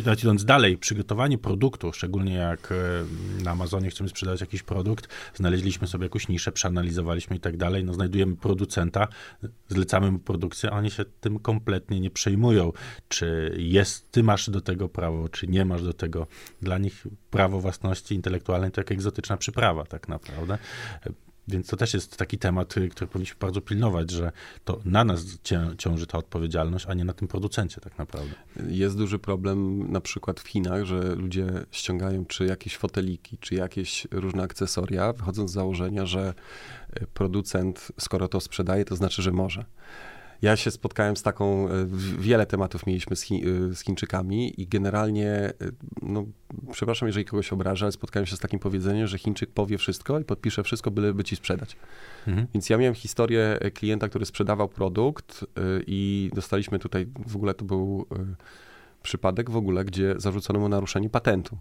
to 0.05 0.14
idąc 0.23 0.45
dalej, 0.45 0.79
przygotowanie 0.79 1.38
produktu, 1.38 1.92
szczególnie 1.92 2.35
jak 2.35 2.73
y, 2.73 3.45
na 3.45 3.51
Amazonie 3.51 3.90
chcemy 3.90 4.09
sprzedać 4.09 4.40
jakiś 4.40 4.62
produkt, 4.62 5.09
znaleźliśmy 5.35 5.87
sobie 5.87 6.05
jakąś 6.05 6.29
niszę, 6.29 6.53
przeanalizowaliśmy 6.53 7.37
i 7.37 7.40
tak 7.40 7.57
dalej, 7.57 7.85
no 7.85 7.95
znajdujemy 7.95 8.37
producenta, 8.37 9.09
zlecamy 9.68 10.11
mu 10.11 10.18
produkcję, 10.18 10.71
a 10.71 10.77
oni 10.77 10.90
się 10.90 11.05
tym 11.21 11.38
kompletnie 11.38 12.01
nie 12.01 12.11
przejmują, 12.11 12.73
czy 13.09 13.57
jest, 13.59 14.11
ty 14.11 14.23
masz 14.23 14.51
do 14.51 14.61
tego 14.61 14.88
prawo, 14.88 15.29
czy 15.29 15.47
nie 15.47 15.64
masz 15.64 15.83
do 15.83 15.92
tego. 15.92 16.27
Dla 16.62 16.79
nich 16.79 17.07
prawo 17.31 17.61
własności 17.61 18.14
intelektualnej 18.14 18.71
to 18.71 18.81
jak 18.81 18.92
egzotyczna 18.92 19.37
przyprawa 19.37 19.85
tak 19.85 20.09
naprawdę. 20.09 20.59
Więc 21.48 21.66
to 21.66 21.76
też 21.76 21.94
jest 21.94 22.16
taki 22.16 22.38
temat, 22.38 22.76
y, 22.76 22.88
który 22.88 23.07
powinniśmy 23.07 23.37
bardzo 23.40 23.61
pilnować, 23.61 24.11
że 24.11 24.33
to 24.64 24.81
na 24.85 25.05
nas 25.05 25.24
ciąży 25.78 26.07
ta 26.07 26.18
odpowiedzialność, 26.18 26.87
a 26.88 26.94
nie 26.94 27.05
na 27.05 27.12
tym 27.12 27.28
producencie 27.28 27.81
tak 27.81 27.98
naprawdę. 27.98 28.35
Jest 28.68 28.96
duży 28.96 29.18
problem 29.18 29.90
na 29.92 30.00
przykład 30.00 30.40
w 30.40 30.48
Chinach, 30.48 30.85
że 30.85 31.14
ludzie 31.14 31.46
ściągają 31.70 32.24
czy 32.24 32.44
jakieś 32.46 32.76
foteliki, 32.76 33.38
czy 33.38 33.55
jakieś 33.55 34.07
różne 34.11 34.42
akcesoria, 34.42 35.12
wychodząc 35.12 35.50
z 35.50 35.55
założenia, 35.55 36.07
że 36.07 36.35
y, 37.02 37.07
producent, 37.14 37.92
skoro 38.00 38.28
to 38.28 38.40
sprzedaje, 38.40 38.85
to 38.85 38.96
znaczy, 38.96 39.22
że 39.22 39.33
może. 39.33 39.64
Ja 40.42 40.57
się 40.57 40.70
spotkałem 40.70 41.16
z 41.16 41.22
taką, 41.22 41.68
e, 41.68 41.87
wiele 42.18 42.46
tematów 42.46 42.87
mieliśmy 42.87 43.16
z, 43.16 43.22
Chi, 43.22 43.35
e, 43.35 43.74
z 43.74 43.81
Chińczykami 43.81 44.61
i 44.61 44.66
generalnie, 44.66 45.31
e, 45.31 45.52
no, 46.02 46.24
przepraszam, 46.72 47.07
jeżeli 47.07 47.24
kogoś 47.24 47.52
obrażę, 47.52 47.85
ale 47.85 47.92
spotkałem 47.92 48.26
się 48.26 48.37
z 48.37 48.38
takim 48.38 48.59
powiedzeniem, 48.59 49.07
że 49.07 49.18
Chińczyk 49.18 49.50
powie 49.50 49.78
wszystko 49.78 50.20
i 50.20 50.24
podpisze 50.24 50.62
wszystko, 50.62 50.90
byleby 50.90 51.24
ci 51.24 51.37
sprzedać. 51.37 51.76
Mhm. 52.26 52.46
Więc 52.55 52.70
ja 52.70 52.78
miałem 52.78 52.94
historię 52.94 53.59
klienta, 53.74 54.09
który 54.09 54.26
sprzedawał 54.26 54.68
produkt 54.68 55.44
i 55.87 56.31
dostaliśmy 56.35 56.78
tutaj, 56.78 57.07
w 57.26 57.37
ogóle 57.37 57.55
to 57.55 57.64
był 57.64 58.07
przypadek 59.02 59.50
w 59.50 59.57
ogóle, 59.57 59.85
gdzie 59.85 60.14
zarzucono 60.16 60.61
mu 60.61 60.68
naruszenie 60.68 61.11
patentu. 61.11 61.59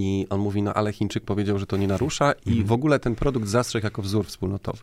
I 0.00 0.26
on 0.30 0.40
mówi, 0.40 0.62
no 0.62 0.74
ale 0.74 0.92
Chińczyk 0.92 1.24
powiedział, 1.24 1.58
że 1.58 1.66
to 1.66 1.76
nie 1.76 1.86
narusza 1.86 2.32
i 2.32 2.50
mhm. 2.50 2.66
w 2.66 2.72
ogóle 2.72 2.98
ten 2.98 3.14
produkt 3.14 3.48
zastrzegł 3.48 3.86
jako 3.86 4.02
wzór 4.02 4.26
wspólnotowy. 4.26 4.78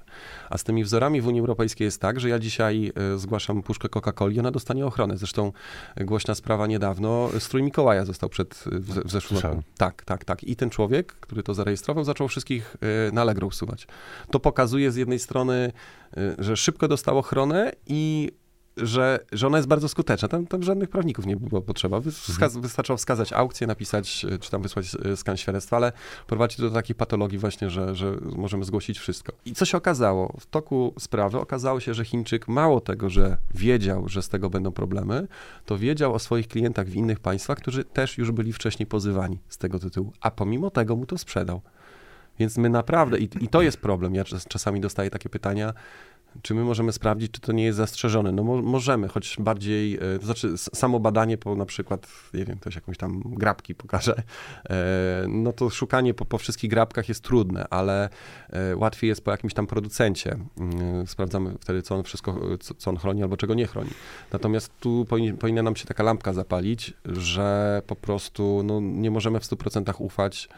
A 0.50 0.58
z 0.58 0.64
tymi 0.64 0.84
wzorami 0.84 1.22
w 1.22 1.28
Unii 1.28 1.42
Europejskiej 1.42 1.86
jest 1.86 2.02
tak, 2.02 2.20
że 2.20 2.30
ja 2.30 2.40
dzisiaj 2.40 2.92
e, 3.14 3.18
zgłaszam 3.18 3.64
puszkę 3.64 3.88
Coca-Coli, 3.88 4.40
ona 4.40 4.52
dostanie 4.52 4.86
ochronę. 4.86 5.18
Zresztą 5.18 5.52
głośna 5.98 6.36
sprawa 6.36 6.68
niedawno, 6.68 7.30
strój 7.40 7.64
Mikołaja 7.64 8.06
został 8.06 8.30
przed, 8.30 8.64
w, 8.66 9.08
w 9.08 9.12
zeszłym 9.12 9.40
roku. 9.40 9.64
Tak, 9.78 10.04
tak, 10.06 10.26
tak. 10.26 10.44
I 10.44 10.56
ten 10.56 10.70
człowiek, 10.70 11.14
który 11.14 11.44
to 11.44 11.54
zarejestrował, 11.54 12.04
zaczął 12.04 12.28
wszystkich 12.28 12.78
e, 13.08 13.12
na 13.12 13.22
Allegro 13.22 13.48
usuwać. 13.48 13.88
To 14.32 14.40
pokazuje 14.40 14.92
z 14.92 14.96
jednej 14.96 15.20
strony, 15.20 15.72
e, 16.18 16.36
że 16.40 16.58
szybko 16.58 16.88
dostał 16.88 17.18
ochronę 17.18 17.72
i 17.88 18.32
że, 18.78 19.20
że 19.32 19.48
ona 19.48 19.58
jest 19.58 19.68
bardzo 19.68 19.90
skuteczna. 19.90 20.28
Tam, 20.28 20.48
tam 20.48 20.64
żadnych 20.64 20.90
prawników 20.90 21.26
nie 21.26 21.36
było 21.36 21.62
potrzeba. 21.62 21.98
Mhm. 21.98 22.62
Wystarczyło 22.62 22.98
wskazać 22.98 23.34
aukcję, 23.34 23.68
napisać, 23.68 24.26
e, 24.26 24.38
czy 24.38 24.52
tam 24.52 24.62
wysłać 24.62 24.96
e, 25.06 25.18
skan 25.18 25.38
świadectwa, 25.38 25.78
ale 25.78 25.92
prowadzi 26.28 26.58
to 26.58 26.64
do 26.64 26.72
takich 26.72 26.96
patologii 26.96 27.38
właśnie, 27.38 27.70
że, 27.70 27.96
że 27.96 28.18
możemy 28.22 28.66
zgłosić 28.66 29.00
wszystko. 29.00 29.34
I 29.46 29.54
co 29.54 29.66
się 29.66 29.78
okazało? 29.78 30.38
W 30.40 30.46
toku 30.46 30.94
sprawy 31.00 31.40
okazało 31.40 31.80
się, 31.80 31.94
że 31.94 32.06
Chińczyk 32.06 32.48
mało 32.48 32.82
tego, 32.82 33.10
że 33.10 33.38
wiedział, 33.56 34.10
że 34.10 34.22
z 34.22 34.30
tego 34.30 34.50
będą 34.50 34.72
problemy, 34.72 35.28
to 35.66 35.78
wiedział 35.78 36.14
o 36.14 36.20
swoich 36.20 36.48
klientach 36.48 36.88
w 36.88 36.96
innych 36.96 37.20
państwach, 37.20 37.58
którzy 37.58 37.84
też 37.84 38.18
już 38.18 38.32
byli 38.32 38.54
wcześniej 38.54 38.88
pozywani 38.88 39.40
z 39.50 39.58
tego 39.58 39.80
tytułu, 39.80 40.14
a 40.22 40.32
pomimo 40.32 40.72
tego 40.72 40.96
mu 40.96 41.06
to 41.06 41.18
sprzedał. 41.18 41.62
Więc 42.40 42.58
my 42.58 42.70
naprawdę, 42.70 43.20
i, 43.20 43.30
i 43.42 43.48
to 43.48 43.62
jest 43.62 43.78
problem, 43.78 44.16
ja 44.16 44.24
czas, 44.24 44.46
czasami 44.46 44.82
dostaję 44.82 45.10
takie 45.10 45.30
pytania, 45.30 45.74
czy 46.42 46.54
my 46.54 46.64
możemy 46.64 46.92
sprawdzić, 46.92 47.32
czy 47.32 47.42
to 47.42 47.52
nie 47.52 47.64
jest 47.64 47.78
zastrzeżone? 47.78 48.32
No 48.32 48.44
mo 48.44 48.62
możemy, 48.62 49.08
choć 49.08 49.36
bardziej, 49.40 49.96
e, 49.96 50.20
to 50.20 50.26
znaczy 50.26 50.58
samo 50.58 51.00
badanie 51.00 51.38
po 51.38 51.56
na 51.56 51.66
przykład, 51.66 52.08
nie 52.34 52.46
wiem, 52.46 52.58
ktoś 52.58 52.76
jakąś 52.76 52.98
tam 52.98 53.22
grabki 53.26 53.76
pokaże, 53.76 54.24
e, 54.70 55.26
no 55.30 55.54
to 55.54 55.70
szukanie 55.70 56.14
po, 56.14 56.26
po 56.26 56.38
wszystkich 56.38 56.70
grabkach 56.70 57.10
jest 57.10 57.24
trudne, 57.24 57.66
ale 57.70 58.10
e, 58.50 58.76
łatwiej 58.76 59.08
jest 59.08 59.24
po 59.24 59.32
jakimś 59.32 59.54
tam 59.54 59.68
producencie. 59.68 60.38
Mm, 60.58 61.08
Sprawdzamy 61.08 61.56
wtedy, 61.62 61.82
co 61.82 61.96
on 61.96 62.04
wszystko, 62.04 62.40
co, 62.78 62.90
on 62.90 62.98
chroni 62.98 63.24
albo 63.24 63.38
czego 63.38 63.54
nie 63.54 63.68
chroni. 63.68 63.90
Natomiast 64.34 64.72
tu 64.80 65.06
powinni, 65.10 65.34
powinna 65.34 65.64
nam 65.64 65.76
się 65.76 65.86
taka 65.86 66.04
lampka 66.04 66.34
zapalić, 66.34 66.94
że 67.06 67.82
po 67.88 67.96
prostu 67.96 68.62
no, 68.64 68.80
nie 68.82 69.12
możemy 69.12 69.40
w 69.40 69.44
100% 69.44 69.94
ufać 69.98 70.50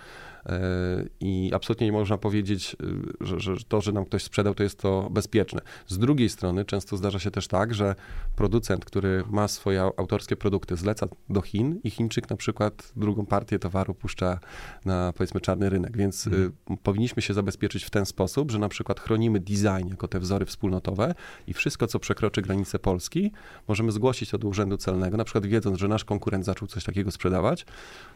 i 1.20 1.52
absolutnie 1.54 1.88
nie 1.88 1.92
można 1.92 2.18
powiedzieć, 2.18 2.76
że, 3.22 3.40
że 3.40 3.56
to, 3.68 3.82
że 3.82 3.92
nam 3.92 4.06
ktoś 4.06 4.24
sprzedał, 4.24 4.56
to 4.56 4.64
jest 4.64 4.80
to 4.80 5.10
bezpieczne. 5.12 5.62
Z 5.88 5.98
drugiej 5.98 6.30
strony 6.30 6.66
często 6.66 6.98
zdarza 6.98 7.20
się 7.20 7.32
też 7.32 7.48
tak, 7.48 7.74
że 7.74 7.96
producent, 8.36 8.86
który 8.86 9.24
ma 9.30 9.48
swoje 9.48 9.82
autorskie 9.82 10.36
produkty, 10.36 10.76
zleca 10.76 11.08
do 11.30 11.42
Chin 11.42 11.80
i 11.84 11.90
Chińczyk 11.90 12.30
na 12.30 12.36
przykład 12.36 12.92
drugą 12.96 13.26
partię 13.26 13.60
towaru 13.60 13.94
puszcza 13.94 14.40
na 14.86 15.14
powiedzmy 15.14 15.42
czarny 15.42 15.70
rynek, 15.70 15.98
więc 15.98 16.28
y, 16.28 16.30
Mhm. 16.30 16.52
powinniśmy 16.84 17.22
się 17.22 17.34
zabezpieczyć 17.34 17.84
w 17.84 17.90
ten 17.90 18.06
sposób, 18.06 18.52
że 18.52 18.60
na 18.60 18.70
przykład 18.70 19.00
chronimy 19.00 19.40
design 19.40 19.90
jako 19.90 20.08
te 20.08 20.20
wzory 20.20 20.46
wspólnotowe 20.46 21.14
i 21.48 21.54
wszystko, 21.54 21.88
co 21.88 22.00
przekroczy 22.00 22.42
granicę 22.42 22.80
Polski, 22.80 23.32
możemy 23.68 23.92
zgłosić 23.92 24.30
to 24.30 24.38
do 24.38 24.48
Urzędu 24.48 24.78
Celnego, 24.78 25.18
na 25.18 25.24
przykład 25.24 25.46
wiedząc, 25.46 25.80
że 25.80 25.88
nasz 25.88 26.06
konkurent 26.06 26.46
zaczął 26.46 26.68
coś 26.68 26.84
takiego 26.84 27.12
sprzedawać, 27.12 27.66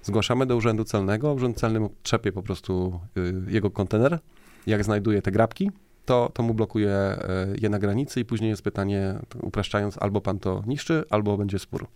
zgłaszamy 0.03 0.45
do 0.45 0.55
Urzędu 0.55 0.83
Celnego, 0.83 1.33
Urząd 1.33 1.57
Celny 1.57 1.89
trzepie 2.03 2.31
po 2.31 2.43
prostu 2.43 2.99
y, 3.17 3.33
jego 3.47 3.71
kontener, 3.71 4.19
jak 4.67 4.83
znajduje 4.83 5.21
te 5.21 5.31
grabki, 5.31 5.71
to, 6.05 6.31
to 6.33 6.43
mu 6.43 6.53
blokuje 6.53 7.17
y, 7.53 7.57
je 7.61 7.69
na 7.69 7.79
granicy 7.79 8.19
i 8.19 8.25
później 8.25 8.49
jest 8.49 8.61
pytanie, 8.61 9.15
upraszczając, 9.41 9.97
albo 9.97 10.21
pan 10.21 10.39
to 10.39 10.63
niszczy, 10.67 11.03
albo 11.09 11.37
będzie 11.37 11.59
spór. 11.59 11.87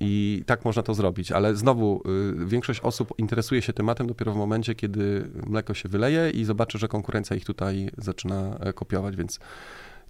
I 0.00 0.42
tak 0.46 0.64
można 0.64 0.82
to 0.82 0.94
zrobić, 0.94 1.32
ale 1.32 1.56
znowu 1.56 2.02
y, 2.42 2.46
większość 2.46 2.80
osób 2.80 3.14
interesuje 3.18 3.62
się 3.62 3.72
tematem 3.72 4.06
dopiero 4.06 4.32
w 4.32 4.36
momencie, 4.36 4.74
kiedy 4.74 5.28
mleko 5.46 5.74
się 5.74 5.88
wyleje 5.88 6.30
i 6.30 6.44
zobaczy, 6.44 6.78
że 6.78 6.88
konkurencja 6.88 7.36
ich 7.36 7.44
tutaj 7.44 7.90
zaczyna 7.98 8.56
e, 8.60 8.72
kopiować, 8.72 9.16
więc 9.16 9.40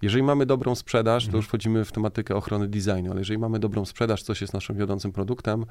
jeżeli 0.01 0.23
mamy 0.23 0.45
dobrą 0.45 0.75
sprzedaż, 0.75 1.23
to 1.23 1.27
Mhm. 1.27 1.39
już 1.39 1.47
wchodzimy 1.47 1.85
w 1.85 1.91
tematykę 1.91 2.35
ochrony 2.35 2.67
designu, 2.67 3.11
ale 3.11 3.19
jeżeli 3.21 3.37
mamy 3.37 3.59
dobrą 3.59 3.85
sprzedaż, 3.85 4.23
coś 4.23 4.41
jest 4.41 4.53
naszym 4.53 4.75
wiodącym 4.75 5.11
produktem, 5.11 5.65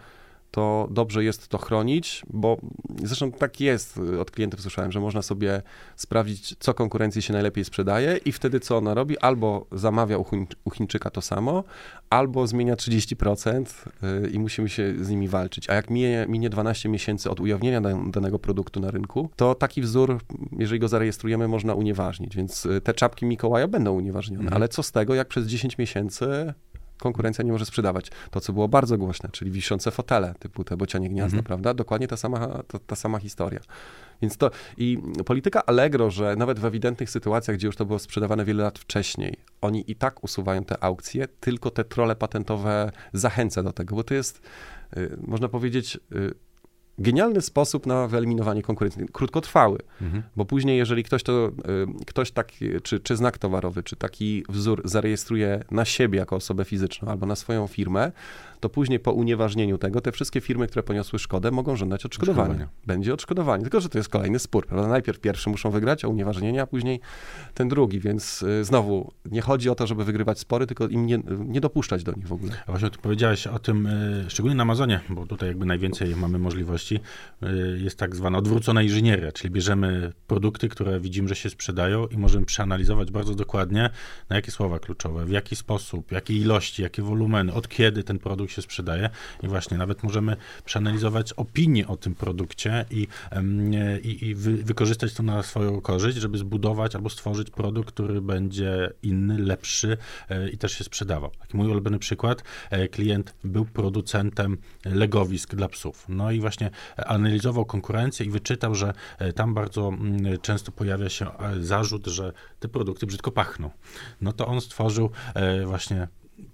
to 0.50 0.88
dobrze 0.90 1.24
jest 1.24 1.48
to 1.48 1.58
chronić, 1.58 2.22
bo 2.30 2.56
zresztą 3.04 3.32
tak 3.32 3.60
jest, 3.60 3.96
y, 3.96 4.20
od 4.20 4.30
klientów 4.30 4.60
słyszałem, 4.60 4.92
że 4.92 5.00
można 5.00 5.22
sobie 5.22 5.62
sprawdzić, 5.96 6.54
co 6.58 6.74
konkurencji 6.74 7.22
się 7.22 7.32
najlepiej 7.32 7.64
sprzedaje 7.64 8.16
i 8.24 8.32
wtedy 8.32 8.60
co 8.60 8.76
ona 8.76 8.94
robi, 8.94 9.18
albo 9.18 9.66
zamawia 9.72 10.18
u, 10.18 10.24
Chiń, 10.24 10.46
u 10.64 10.70
Chińczyka 10.70 11.10
to 11.10 11.20
samo, 11.20 11.64
albo 12.10 12.46
zmienia 12.46 12.74
30% 12.76 13.64
y, 14.24 14.30
i 14.30 14.38
musimy 14.38 14.68
się 14.68 14.94
z 15.04 15.08
nimi 15.10 15.28
walczyć. 15.28 15.70
A 15.70 15.74
jak 15.74 15.90
minie, 15.90 16.26
minie 16.28 16.50
12 16.50 16.88
miesięcy 16.88 17.30
od 17.30 17.40
ujawnienia 17.40 17.80
dan- 17.80 18.10
danego 18.10 18.38
produktu 18.38 18.80
na 18.80 18.90
rynku, 18.90 19.30
to 19.36 19.54
taki 19.54 19.82
wzór, 19.82 20.20
jeżeli 20.58 20.80
go 20.80 20.88
zarejestrujemy, 20.88 21.48
można 21.48 21.74
unieważnić, 21.74 22.36
więc 22.36 22.66
y, 22.66 22.80
te 22.80 22.94
czapki 22.94 23.26
Mikołaja 23.26 23.68
będą 23.68 23.92
unieważnione, 23.92 24.42
Mhm. 24.44 24.56
ale 24.56 24.68
co 24.68 24.82
z 24.82 24.92
tego, 24.92 25.14
jak 25.14 25.28
przez 25.28 25.46
10 25.46 25.78
miesięcy 25.78 26.54
konkurencja 26.98 27.44
nie 27.44 27.52
może 27.52 27.64
sprzedawać. 27.66 28.10
To, 28.30 28.40
co 28.40 28.52
było 28.52 28.68
bardzo 28.68 28.98
głośne, 28.98 29.28
czyli 29.32 29.50
wiszące 29.50 29.90
fotele, 29.90 30.34
typu 30.38 30.64
te 30.64 30.76
bocianie 30.76 31.08
gniazda, 31.08 31.36
Mhm. 31.38 31.44
prawda? 31.44 31.74
Dokładnie 31.74 32.08
ta 32.08 32.16
sama, 32.16 32.62
ta, 32.68 32.78
ta 32.78 32.96
sama 32.96 33.18
historia. 33.18 33.60
Więc 34.22 34.36
to 34.36 34.50
i 34.76 34.98
polityka 35.26 35.66
Allegro, 35.66 36.10
że 36.10 36.36
nawet 36.36 36.58
w 36.60 36.64
ewidentnych 36.64 37.10
sytuacjach, 37.10 37.56
gdzie 37.56 37.66
już 37.66 37.76
to 37.76 37.84
było 37.86 37.98
sprzedawane 37.98 38.44
wiele 38.44 38.62
lat 38.62 38.78
wcześniej, 38.78 39.36
oni 39.60 39.90
i 39.90 39.96
tak 39.96 40.24
usuwają 40.24 40.64
te 40.64 40.84
aukcje, 40.84 41.28
tylko 41.40 41.70
te 41.70 41.84
trole 41.84 42.16
patentowe 42.16 42.90
zachęca 43.12 43.62
do 43.62 43.72
tego, 43.72 43.96
bo 43.96 44.04
to 44.04 44.14
jest, 44.14 44.40
y, 44.96 45.16
można 45.26 45.48
powiedzieć, 45.48 45.98
y, 46.12 46.34
genialny 46.98 47.40
sposób 47.42 47.86
na 47.86 48.08
wyeliminowanie 48.08 48.62
konkurencji, 48.62 49.02
krótkotrwały. 49.12 49.78
Mhm. 50.02 50.22
Bo 50.36 50.44
później, 50.44 50.78
jeżeli 50.78 51.04
ktoś 51.04 51.22
to, 51.22 51.48
y, 52.00 52.04
ktoś 52.06 52.30
taki, 52.30 52.68
czy, 52.82 53.00
czy 53.00 53.16
znak 53.16 53.38
towarowy, 53.38 53.82
czy 53.82 53.96
taki 53.96 54.44
wzór 54.48 54.82
zarejestruje 54.84 55.64
na 55.70 55.84
siebie 55.84 56.18
jako 56.18 56.36
osobę 56.36 56.64
fizyczną 56.64 57.08
albo 57.08 57.26
na 57.26 57.36
swoją 57.36 57.66
firmę, 57.66 58.12
to 58.60 58.68
później 58.68 59.00
po 59.00 59.12
unieważnieniu 59.12 59.78
tego, 59.78 60.00
te 60.00 60.12
wszystkie 60.12 60.40
firmy, 60.40 60.66
które 60.66 60.82
poniosły 60.82 61.18
szkodę, 61.18 61.50
mogą 61.50 61.76
żądać 61.76 62.06
odszkodowania. 62.06 62.42
Odszkodowania. 62.42 62.86
Będzie 62.86 63.14
odszkodowanie, 63.14 63.62
tylko 63.62 63.80
że 63.80 63.88
to 63.88 63.98
jest 63.98 64.08
kolejny 64.08 64.38
spór, 64.38 64.66
prawda? 64.66 64.88
Najpierw 64.88 65.20
pierwszy 65.20 65.50
muszą 65.50 65.70
wygrać 65.70 66.04
o 66.04 66.08
unieważnienie, 66.08 66.62
a 66.62 66.66
później 66.66 67.00
ten 67.54 67.68
drugi, 67.68 68.00
więc 68.00 68.42
y, 68.42 68.64
znowu, 68.64 69.12
nie 69.30 69.40
chodzi 69.40 69.70
o 69.70 69.74
to, 69.74 69.86
żeby 69.86 70.04
wygrywać 70.04 70.38
spory, 70.38 70.66
tylko 70.66 70.88
im 70.88 71.06
nie, 71.06 71.18
nie 71.38 71.60
dopuszczać 71.60 72.04
do 72.04 72.12
nich 72.12 72.26
w 72.26 72.32
ogóle. 72.32 72.52
A 72.66 72.70
właśnie 72.70 72.90
tu 72.90 73.00
powiedziałeś 73.00 73.46
o 73.46 73.58
tym, 73.58 73.86
y, 73.86 74.24
szczególnie 74.28 74.56
na 74.56 74.62
Amazonie, 74.62 75.00
bo 75.08 75.26
tutaj 75.26 75.48
jakby 75.48 75.66
najwięcej 75.66 76.16
mamy 76.16 76.38
możliwości, 76.38 76.85
y, 76.94 77.00
jest 77.82 77.98
tak 77.98 78.16
zwana 78.16 78.38
odwrócona 78.38 78.82
inżynieria, 78.82 79.32
czyli 79.32 79.50
bierzemy 79.50 80.12
produkty, 80.26 80.68
które 80.68 81.00
widzimy, 81.00 81.28
że 81.28 81.34
się 81.34 81.50
sprzedają 81.50 82.06
i 82.06 82.16
możemy 82.16 82.46
przeanalizować 82.46 83.10
bardzo 83.10 83.34
dokładnie, 83.34 83.90
na 84.28 84.36
jakie 84.36 84.50
słowa 84.50 84.78
kluczowe, 84.78 85.24
w 85.24 85.30
jaki 85.30 85.56
sposób, 85.56 86.12
jakie 86.12 86.34
ilości, 86.34 86.82
jakie 86.82 87.02
wolumeny, 87.02 87.52
od 87.52 87.68
kiedy 87.68 88.02
ten 88.02 88.18
produkt 88.18 88.52
się 88.52 88.62
sprzedaje 88.62 89.10
i 89.42 89.48
właśnie 89.48 89.76
nawet 89.76 90.02
możemy 90.02 90.36
przeanalizować 90.64 91.32
opinię 91.32 91.86
o 91.86 91.96
tym 91.96 92.14
produkcie 92.14 92.84
i, 92.90 93.06
i, 94.02 94.26
i 94.26 94.34
wy, 94.34 94.56
wykorzystać 94.56 95.14
to 95.14 95.22
na 95.22 95.42
swoją 95.42 95.80
korzyść, 95.80 96.18
żeby 96.18 96.38
zbudować 96.38 96.94
albo 96.94 97.10
stworzyć 97.10 97.50
produkt, 97.50 97.88
który 97.88 98.20
będzie 98.20 98.92
inny, 99.02 99.38
lepszy 99.38 99.96
e, 100.28 100.48
i 100.48 100.58
też 100.58 100.72
się 100.72 100.84
sprzedawał. 100.84 101.30
Taki 101.40 101.56
mój 101.56 101.66
ulubiony 101.66 101.98
przykład, 101.98 102.42
e, 102.70 102.88
klient 102.88 103.34
był 103.44 103.64
producentem 103.64 104.58
legowisk 104.84 105.54
dla 105.54 105.68
psów. 105.68 106.06
No 106.08 106.32
i 106.32 106.40
właśnie 106.40 106.70
analizował 106.96 107.64
konkurencję 107.64 108.26
i 108.26 108.30
wyczytał, 108.30 108.74
że 108.74 108.92
e, 109.18 109.32
tam 109.32 109.54
bardzo 109.54 109.88
mm, 109.88 110.38
często 110.38 110.72
pojawia 110.72 111.08
się 111.08 111.38
e, 111.38 111.60
zarzut, 111.60 112.06
że 112.06 112.32
te 112.60 112.68
produkty 112.68 113.06
brzydko 113.06 113.32
pachną. 113.32 113.70
No 114.20 114.32
to 114.32 114.46
on 114.46 114.60
stworzył 114.60 115.10
e, 115.34 115.66
właśnie 115.66 116.08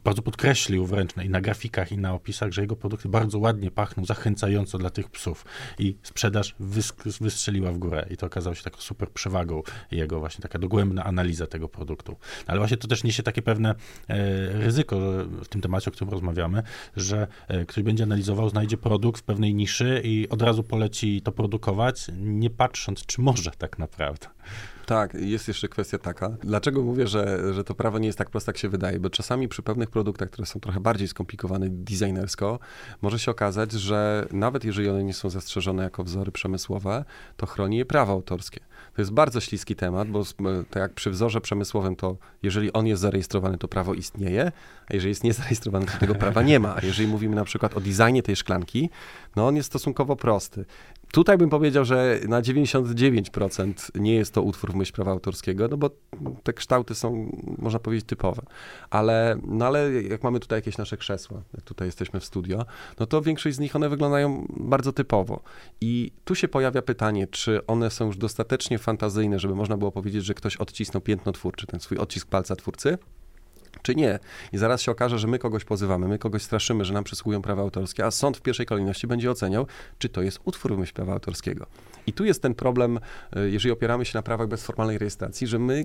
bardzo 0.04 0.22
podkreślił 0.22 0.86
wręcz 0.86 1.16
i 1.24 1.28
na 1.28 1.40
grafikach, 1.40 1.92
i 1.92 1.98
na 1.98 2.14
opisach, 2.14 2.52
że 2.52 2.62
jego 2.62 2.76
produkty 2.76 3.08
bardzo 3.08 3.38
ładnie 3.38 3.70
pachną, 3.70 4.04
zachęcająco 4.04 4.78
dla 4.78 4.90
tych 4.90 5.10
psów. 5.10 5.44
I 5.78 5.96
sprzedaż 6.02 6.54
wysk- 6.60 7.22
wystrzeliła 7.22 7.72
w 7.72 7.78
górę. 7.78 8.06
I 8.10 8.16
to 8.16 8.26
okazało 8.26 8.54
się 8.54 8.62
taką 8.62 8.80
super 8.80 9.10
przewagą 9.10 9.62
jego, 9.90 10.20
właśnie 10.20 10.42
taka 10.42 10.58
dogłębna 10.58 11.04
analiza 11.04 11.46
tego 11.46 11.68
produktu. 11.68 12.16
Ale 12.46 12.58
właśnie 12.58 12.76
to 12.76 12.88
też 12.88 13.04
niesie 13.04 13.22
takie 13.22 13.42
pewne 13.42 13.74
e, 14.08 14.48
ryzyko 14.48 14.98
w 15.44 15.48
tym 15.48 15.60
temacie, 15.60 15.90
o 15.90 15.92
którym 15.92 16.10
rozmawiamy, 16.10 16.62
że 16.96 17.26
e, 17.48 17.66
ktoś 17.66 17.84
będzie 17.84 18.04
analizował, 18.04 18.48
znajdzie 18.48 18.76
produkt 18.76 19.20
w 19.20 19.24
pewnej 19.24 19.54
niszy 19.54 20.00
i 20.04 20.28
od 20.28 20.42
razu 20.42 20.62
poleci 20.62 21.22
to 21.22 21.32
produkować, 21.32 22.06
nie 22.16 22.50
patrząc, 22.50 23.06
czy 23.06 23.20
może 23.20 23.50
tak 23.50 23.78
naprawdę. 23.78 24.26
Tak, 24.86 25.14
jest 25.14 25.48
jeszcze 25.48 25.68
kwestia 25.68 25.98
taka. 25.98 26.28
Dlaczego 26.28 26.82
mówię, 26.82 27.06
że, 27.06 27.54
że 27.54 27.64
to 27.64 27.74
prawo 27.74 27.98
nie 27.98 28.06
jest 28.06 28.18
tak 28.18 28.30
proste, 28.30 28.48
jak 28.50 28.58
się 28.58 28.68
wydaje? 28.68 29.00
Bo 29.00 29.10
czasami 29.10 29.48
przy 29.48 29.62
pewnych 29.62 29.90
produktach, 29.90 30.30
które 30.30 30.46
są 30.46 30.60
trochę 30.60 30.80
bardziej 30.80 31.08
skomplikowane 31.08 31.66
designersko, 31.68 32.58
może 33.02 33.18
się 33.18 33.30
okazać, 33.30 33.72
że 33.72 34.26
nawet 34.32 34.64
jeżeli 34.64 34.88
one 34.88 35.04
nie 35.04 35.14
są 35.14 35.30
zastrzeżone 35.30 35.82
jako 35.82 36.04
wzory 36.04 36.32
przemysłowe, 36.32 37.04
to 37.36 37.46
chroni 37.46 37.76
je 37.76 37.84
prawo 37.84 38.12
autorskie. 38.12 38.60
To 38.94 39.02
jest 39.02 39.12
bardzo 39.12 39.40
śliski 39.40 39.76
temat, 39.76 40.08
bo 40.08 40.24
tak 40.70 40.80
jak 40.80 40.92
przy 40.92 41.10
wzorze 41.10 41.40
przemysłowym, 41.40 41.96
to 41.96 42.16
jeżeli 42.42 42.72
on 42.72 42.86
jest 42.86 43.02
zarejestrowany, 43.02 43.58
to 43.58 43.68
prawo 43.68 43.94
istnieje, 43.94 44.52
a 44.86 44.94
jeżeli 44.94 45.08
jest 45.08 45.24
niezarejestrowany, 45.24 45.86
to 45.86 45.98
tego 45.98 46.14
prawa 46.14 46.42
nie 46.42 46.60
ma. 46.60 46.76
A 46.76 46.86
jeżeli 46.86 47.08
mówimy 47.08 47.36
na 47.36 47.44
przykład 47.44 47.76
o 47.76 47.80
designie 47.80 48.22
tej 48.22 48.36
szklanki, 48.36 48.90
no 49.36 49.46
on 49.46 49.56
jest 49.56 49.68
stosunkowo 49.68 50.16
prosty. 50.16 50.64
Tutaj 51.12 51.38
bym 51.38 51.50
powiedział, 51.50 51.84
że 51.84 52.20
na 52.28 52.42
99% 52.42 54.00
nie 54.00 54.14
jest 54.14 54.34
to 54.34 54.42
utwór 54.42 54.72
w 54.72 54.74
myśl 54.74 54.92
prawa 54.92 55.10
autorskiego, 55.10 55.68
no 55.68 55.76
bo 55.76 55.90
te 56.42 56.52
kształty 56.52 56.94
są, 56.94 57.36
można 57.58 57.78
powiedzieć, 57.78 58.06
typowe. 58.06 58.42
Ale, 58.90 59.38
no 59.46 59.66
ale 59.66 59.92
jak 60.02 60.22
mamy 60.22 60.40
tutaj 60.40 60.58
jakieś 60.58 60.78
nasze 60.78 60.96
krzesła, 60.96 61.42
jak 61.54 61.64
tutaj 61.64 61.88
jesteśmy 61.88 62.20
w 62.20 62.24
studio, 62.24 62.64
no 63.00 63.06
to 63.06 63.22
większość 63.22 63.56
z 63.56 63.58
nich 63.58 63.76
one 63.76 63.88
wyglądają 63.88 64.46
bardzo 64.56 64.92
typowo. 64.92 65.42
I 65.80 66.12
tu 66.24 66.34
się 66.34 66.48
pojawia 66.48 66.82
pytanie, 66.82 67.26
czy 67.26 67.66
one 67.66 67.90
są 67.90 68.06
już 68.06 68.16
dostatecznie 68.16 68.78
fantazyjne, 68.78 69.38
żeby 69.38 69.54
można 69.54 69.76
było 69.76 69.92
powiedzieć, 69.92 70.24
że 70.24 70.34
ktoś 70.34 70.56
odcisnął 70.56 71.00
piętno 71.00 71.32
twórcze, 71.32 71.66
ten 71.66 71.80
swój 71.80 71.98
odcisk 71.98 72.28
palca 72.28 72.56
twórcy, 72.56 72.98
czy 73.82 73.94
nie. 73.94 74.18
I 74.52 74.58
zaraz 74.58 74.82
się 74.82 74.92
okaże, 74.92 75.18
że 75.18 75.28
my 75.28 75.38
kogoś 75.38 75.64
pozywamy, 75.64 76.08
my 76.08 76.18
kogoś 76.18 76.42
straszymy, 76.42 76.84
że 76.84 76.94
nam 76.94 77.04
przysługują 77.04 77.42
prawa 77.42 77.62
autorskie, 77.62 78.06
a 78.06 78.10
sąd 78.10 78.36
w 78.36 78.42
pierwszej 78.42 78.66
kolejności 78.66 79.06
będzie 79.06 79.30
oceniał, 79.30 79.66
czy 79.98 80.08
to 80.08 80.22
jest 80.22 80.40
utwór 80.44 80.74
w 80.74 80.78
myśl 80.78 80.92
prawa 80.92 81.12
autorskiego. 81.12 81.66
I 82.06 82.12
tu 82.12 82.24
jest 82.24 82.42
ten 82.42 82.54
problem, 82.54 82.98
e, 83.36 83.48
jeżeli 83.48 83.72
opieramy 83.72 84.04
się 84.04 84.18
na 84.18 84.22
prawach 84.22 84.48
bez 84.48 84.64
formalnej 84.64 84.98
rejestracji, 84.98 85.46
że 85.46 85.58
my 85.58 85.84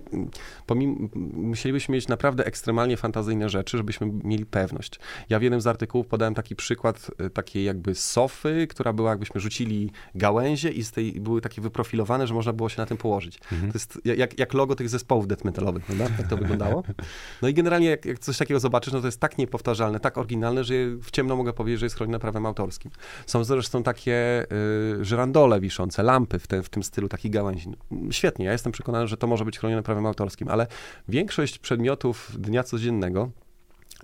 pomimo, 0.65 1.09
musielibyśmy 1.33 1.93
mieć 1.93 2.07
naprawdę 2.07 2.45
ekstremalnie 2.45 2.97
fantazyjne 2.97 3.49
rzeczy, 3.49 3.77
żebyśmy 3.77 4.11
mieli 4.23 4.45
pewność. 4.45 4.99
Ja 5.29 5.39
w 5.39 5.41
jednym 5.41 5.61
z 5.61 5.67
artykułów 5.67 6.07
podałem 6.07 6.33
taki 6.33 6.55
przykład 6.55 7.11
e, 7.17 7.29
takiej 7.29 7.63
jakby 7.63 7.95
sofy, 7.95 8.67
która 8.69 8.93
była, 8.93 9.09
jakbyśmy 9.09 9.41
rzucili 9.41 9.91
gałęzie 10.15 10.69
i 10.69 10.83
z 10.83 10.91
tej 10.91 11.11
były 11.11 11.41
takie 11.41 11.61
wyprofilowane, 11.61 12.27
że 12.27 12.33
można 12.33 12.53
było 12.53 12.69
się 12.69 12.81
na 12.81 12.85
tym 12.85 12.97
położyć. 12.97 13.39
Mhm. 13.51 13.71
To 13.71 13.75
jest 13.75 13.99
jak, 14.05 14.39
jak 14.39 14.53
logo 14.53 14.75
tych 14.75 14.89
zespołów 14.89 15.27
death 15.27 15.45
metalowych, 15.45 15.85
prawda? 15.85 16.05
Jak 16.17 16.27
to 16.27 16.37
wyglądało. 16.37 16.83
No 17.41 17.47
i 17.47 17.53
generalnie 17.53 17.89
jak, 17.89 18.05
jak, 18.05 18.19
coś 18.19 18.37
takiego 18.37 18.59
zobaczysz, 18.59 18.93
no 18.93 19.01
to 19.01 19.07
jest 19.07 19.19
tak 19.19 19.37
niepowtarzalne, 19.37 19.99
tak 19.99 20.17
oryginalne, 20.17 20.63
że 20.63 20.73
w 21.01 21.11
ciemno 21.11 21.35
mogę 21.35 21.53
powiedzieć, 21.53 21.79
że 21.79 21.85
jest 21.85 21.95
chronione 21.95 22.19
prawem 22.19 22.45
autorskim. 22.45 22.91
Są 23.25 23.43
zresztą 23.43 23.83
takie 23.83 24.45
y, 25.01 25.05
żyrandole 25.05 25.59
wiszące, 25.59 26.03
lampy 26.07 26.39
w, 26.39 26.47
te, 26.47 26.63
w 26.63 26.69
tym 26.69 26.83
stylu, 26.83 27.09
takich 27.09 27.31
gałęzi. 27.31 27.69
Świetnie, 28.11 28.45
ja 28.45 28.51
jestem 28.51 28.71
przekonany, 28.71 29.07
że 29.07 29.17
to 29.17 29.27
może 29.27 29.45
być 29.45 29.59
chronione 29.59 29.83
prawem 29.83 30.05
autorskim, 30.05 30.47
ale 30.47 30.67
większość 31.07 31.59
przedmiotów 31.59 32.31
dnia 32.39 32.63
codziennego 32.63 33.31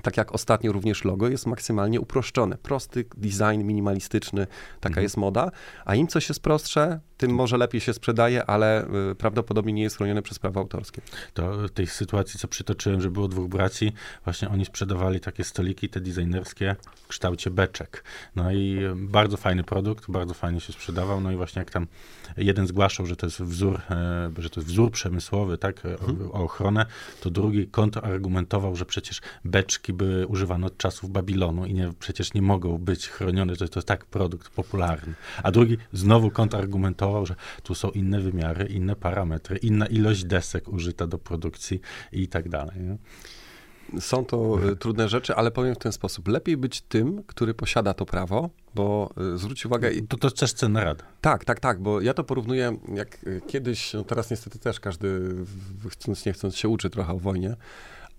tak 0.02 0.18
jak 0.18 0.36
ostatnio 0.36 0.72
również 0.72 1.04
logo, 1.06 1.30
jest 1.30 1.46
maksymalnie 1.46 2.02
uproszczone. 2.02 2.58
Prosty 2.58 3.06
design, 3.18 3.64
minimalistyczny, 3.64 4.48
taka 4.80 4.88
mhm. 4.88 5.04
jest 5.04 5.18
moda, 5.18 5.52
a 5.86 5.96
im 5.96 6.08
coś 6.08 6.30
jest 6.30 6.42
prostsze, 6.42 7.00
tym 7.18 7.32
może 7.32 7.58
lepiej 7.58 7.82
się 7.82 7.94
sprzedaje, 7.94 8.46
ale 8.46 8.88
y, 9.12 9.16
prawdopodobnie 9.16 9.74
nie 9.74 9.84
jest 9.84 9.98
chronione 9.98 10.22
przez 10.22 10.40
prawo 10.40 10.60
autorskie. 10.60 11.02
To 11.34 11.68
w 11.68 11.70
tej 11.70 11.88
sytuacji, 11.88 12.40
co 12.40 12.48
przytoczyłem, 12.48 13.02
że 13.02 13.12
było 13.12 13.28
dwóch 13.28 13.48
braci, 13.48 13.94
właśnie 14.24 14.50
oni 14.50 14.66
sprzedawali 14.66 15.20
takie 15.20 15.44
stoliki, 15.44 15.90
te 15.90 16.02
designerskie 16.02 16.76
w 16.96 17.08
kształcie 17.08 17.50
beczek. 17.50 18.04
No 18.36 18.52
i 18.52 18.80
bardzo 18.96 19.38
fajny 19.38 19.64
produkt, 19.64 20.12
bardzo 20.12 20.34
fajnie 20.34 20.60
się 20.60 20.74
sprzedawał, 20.74 21.22
no 21.22 21.32
i 21.32 21.36
właśnie 21.36 21.60
jak 21.60 21.72
tam 21.72 21.88
jeden 22.38 22.68
zgłaszał, 22.68 23.06
że 23.06 23.16
to 23.16 23.26
jest 23.26 23.42
wzór, 23.42 23.82
e, 23.90 24.32
że 24.38 24.50
to 24.50 24.60
jest 24.60 24.70
wzór 24.70 24.92
przemysłowy, 24.92 25.58
tak, 25.58 25.86
mhm. 25.86 26.32
o, 26.32 26.34
ochronę, 26.34 26.86
to 27.22 27.30
drugi 27.30 27.68
kontrargumentował, 27.68 28.76
że 28.76 28.86
przecież 28.86 29.22
beczki 29.46 29.94
były 29.94 30.28
używane 30.28 30.68
od 30.68 30.78
czasów 30.78 31.12
Babilonu 31.12 31.66
i 31.66 31.74
nie, 31.74 31.92
przecież 32.00 32.34
nie 32.34 32.42
mogą 32.42 32.78
być 32.78 33.10
chronione, 33.10 33.56
to, 33.56 33.68
to 33.68 33.80
jest 33.80 33.88
tak 33.88 34.06
produkt 34.06 34.50
popularny. 34.50 35.14
A 35.44 35.52
drugi 35.52 35.78
znowu 35.94 36.32
kontrargumentował, 36.32 37.13
że 37.26 37.36
tu 37.64 37.76
są 37.76 37.90
inne 37.90 38.20
wymiary, 38.20 38.66
inne 38.66 38.96
parametry, 38.96 39.58
inna 39.58 39.86
ilość 39.86 40.24
desek 40.24 40.68
użyta 40.68 41.08
do 41.08 41.18
produkcji 41.18 41.82
i 42.12 42.28
tak 42.28 42.50
dalej. 42.50 42.80
Nie? 42.82 42.98
Są 44.00 44.26
to 44.26 44.58
e, 44.72 44.76
trudne 44.76 45.10
rzeczy, 45.10 45.36
ale 45.36 45.52
powiem 45.52 45.76
w 45.76 45.78
ten 45.78 45.92
sposób. 45.92 46.28
Lepiej 46.28 46.58
być 46.58 46.82
tym, 46.82 47.24
który 47.24 47.54
posiada 47.54 47.94
to 47.94 48.06
prawo, 48.06 48.50
bo 48.76 49.14
e, 49.34 49.38
zwróć 49.38 49.66
uwagę... 49.66 49.92
To, 50.10 50.18
to 50.18 50.32
też 50.32 50.54
cenna 50.54 50.84
rada. 50.84 51.04
Tak, 51.22 51.46
tak, 51.46 51.60
tak, 51.60 51.82
bo 51.82 52.02
ja 52.02 52.14
to 52.14 52.24
porównuję 52.24 52.78
jak 52.96 53.20
e, 53.28 53.42
kiedyś, 53.42 53.94
no 53.94 54.04
teraz 54.04 54.32
niestety 54.32 54.60
też 54.60 54.80
każdy 54.80 55.36
chcąc 55.90 56.26
nie 56.26 56.34
chcąc 56.34 56.56
się 56.56 56.70
uczy 56.70 56.90
trochę 56.90 57.14
o 57.14 57.20
wojnie, 57.20 57.56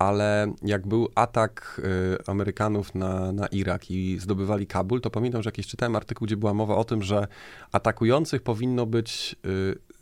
ale 0.05 0.52
jak 0.62 0.86
był 0.86 1.09
atak 1.14 1.80
Amerykanów 2.26 2.94
na, 2.94 3.32
na 3.32 3.46
Irak 3.46 3.90
i 3.90 4.18
zdobywali 4.18 4.66
Kabul, 4.66 5.00
to 5.00 5.11
pamiętam, 5.11 5.42
że 5.42 5.48
jakiś 5.48 5.66
czytałem 5.66 5.96
artykuł, 5.96 6.26
gdzie 6.26 6.36
była 6.36 6.55
mowa 6.55 6.76
o 6.76 6.84
tym, 6.84 7.02
że 7.02 7.26
atakujących 7.72 8.42
powinno 8.42 8.86
być 8.86 9.36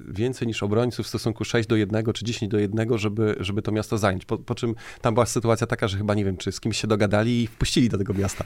więcej 0.08 0.48
niż 0.48 0.62
obrońców 0.62 1.06
w 1.06 1.08
stosunku 1.08 1.44
6 1.44 1.68
do 1.68 1.76
1 1.76 2.04
czy 2.14 2.24
10 2.24 2.52
do 2.52 2.58
1, 2.58 2.98
żeby, 2.98 3.36
żeby 3.40 3.62
to 3.62 3.72
miasto 3.72 3.98
zająć. 3.98 4.24
Po, 4.24 4.38
po, 4.38 4.54
czym 4.54 4.74
tam 5.00 5.14
była 5.14 5.26
sytuacja 5.26 5.66
taka, 5.66 5.88
że 5.88 5.98
chyba 5.98 6.14
nie 6.14 6.24
wiem, 6.24 6.36
czy 6.36 6.52
z 6.52 6.60
kimś 6.60 6.80
się 6.80 6.88
dogadali 6.88 7.42
i 7.42 7.46
wpuścili 7.46 7.88
do 7.88 7.98
tego 7.98 8.14
miasta. 8.14 8.44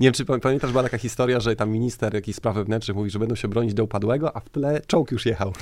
Nie 0.00 0.06
wiem, 0.06 0.12
czy 0.12 0.24
pamiętasz, 0.24 0.70
była 0.70 0.82
taka 0.82 0.98
historia, 0.98 1.40
że 1.40 1.56
tam 1.56 1.70
minister 1.70 2.14
jakichś 2.14 2.36
spraw 2.36 2.54
wewnętrznych 2.54 2.96
mówi, 2.96 3.10
że 3.10 3.18
będą 3.18 3.34
się 3.34 3.48
bronić 3.48 3.74
do 3.74 3.84
upadłego, 3.84 4.36
a 4.36 4.40
w 4.40 4.48
tle 4.48 4.80
czołg 4.86 5.12
już 5.12 5.26
jechał. 5.26 5.52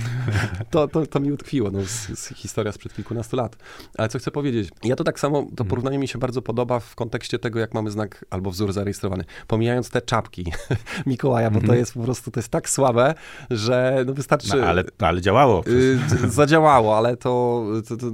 To, 0.70 0.88
to, 0.88 1.06
to 1.06 1.20
mi 1.20 1.32
utkwiło, 1.32 1.70
no, 1.70 1.82
z, 1.82 2.18
z 2.18 2.34
historia 2.34 2.72
sprzed 2.72 2.94
kilkunastu 2.94 3.36
lat. 3.36 3.56
Ale 3.98 4.08
co 4.08 4.18
chcę 4.18 4.30
powiedzieć, 4.30 4.68
ja 4.84 4.96
to 4.96 5.04
tak 5.04 5.20
samo, 5.20 5.35
to 5.42 5.50
mhm. 5.50 5.68
porównanie 5.68 5.98
mi 5.98 6.08
się 6.08 6.18
bardzo 6.18 6.42
podoba 6.42 6.80
w 6.80 6.94
kontekście 6.94 7.38
tego, 7.38 7.58
jak 7.58 7.74
mamy 7.74 7.90
znak 7.90 8.24
albo 8.30 8.50
wzór 8.50 8.72
zarejestrowany. 8.72 9.24
Pomijając 9.46 9.90
te 9.90 10.02
czapki 10.02 10.52
Mikołaja, 11.06 11.50
bo 11.50 11.58
to 11.58 11.62
mhm. 11.62 11.78
jest 11.78 11.94
po 11.94 12.00
prostu, 12.00 12.30
to 12.30 12.40
jest 12.40 12.48
tak 12.48 12.70
słabe, 12.70 13.14
że 13.50 14.04
no 14.06 14.14
wystarczy... 14.14 14.56
No, 14.56 14.66
ale, 14.66 14.84
ale 14.98 15.20
działa 15.20 15.36
zadziałało. 15.36 15.64
Y, 15.66 16.30
zadziałało, 16.30 16.96
ale 16.96 17.16
to, 17.16 17.64
to, 17.88 17.96
to, 17.96 18.06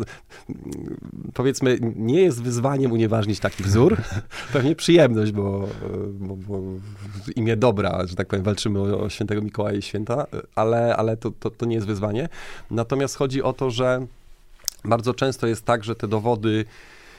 powiedzmy 1.34 1.78
nie 1.96 2.22
jest 2.22 2.42
wyzwaniem 2.42 2.92
unieważnić 2.92 3.40
taki 3.40 3.62
wzór. 3.62 3.96
Pewnie 4.52 4.76
przyjemność, 4.76 5.32
bo, 5.32 5.68
bo, 6.12 6.36
bo 6.36 6.60
w 7.24 7.36
imię 7.36 7.56
dobra, 7.56 8.06
że 8.06 8.16
tak 8.16 8.28
powiem, 8.28 8.44
walczymy 8.44 8.80
o, 8.80 9.00
o 9.00 9.10
świętego 9.10 9.42
Mikołaja 9.42 9.78
i 9.78 9.82
święta, 9.82 10.26
ale, 10.54 10.96
ale 10.96 11.16
to, 11.16 11.30
to, 11.30 11.50
to 11.50 11.66
nie 11.66 11.74
jest 11.74 11.86
wyzwanie. 11.86 12.28
Natomiast 12.70 13.16
chodzi 13.16 13.42
o 13.42 13.52
to, 13.52 13.70
że 13.70 14.06
bardzo 14.84 15.14
często 15.14 15.46
jest 15.46 15.64
tak, 15.64 15.84
że 15.84 15.94
te 15.94 16.08
dowody 16.08 16.64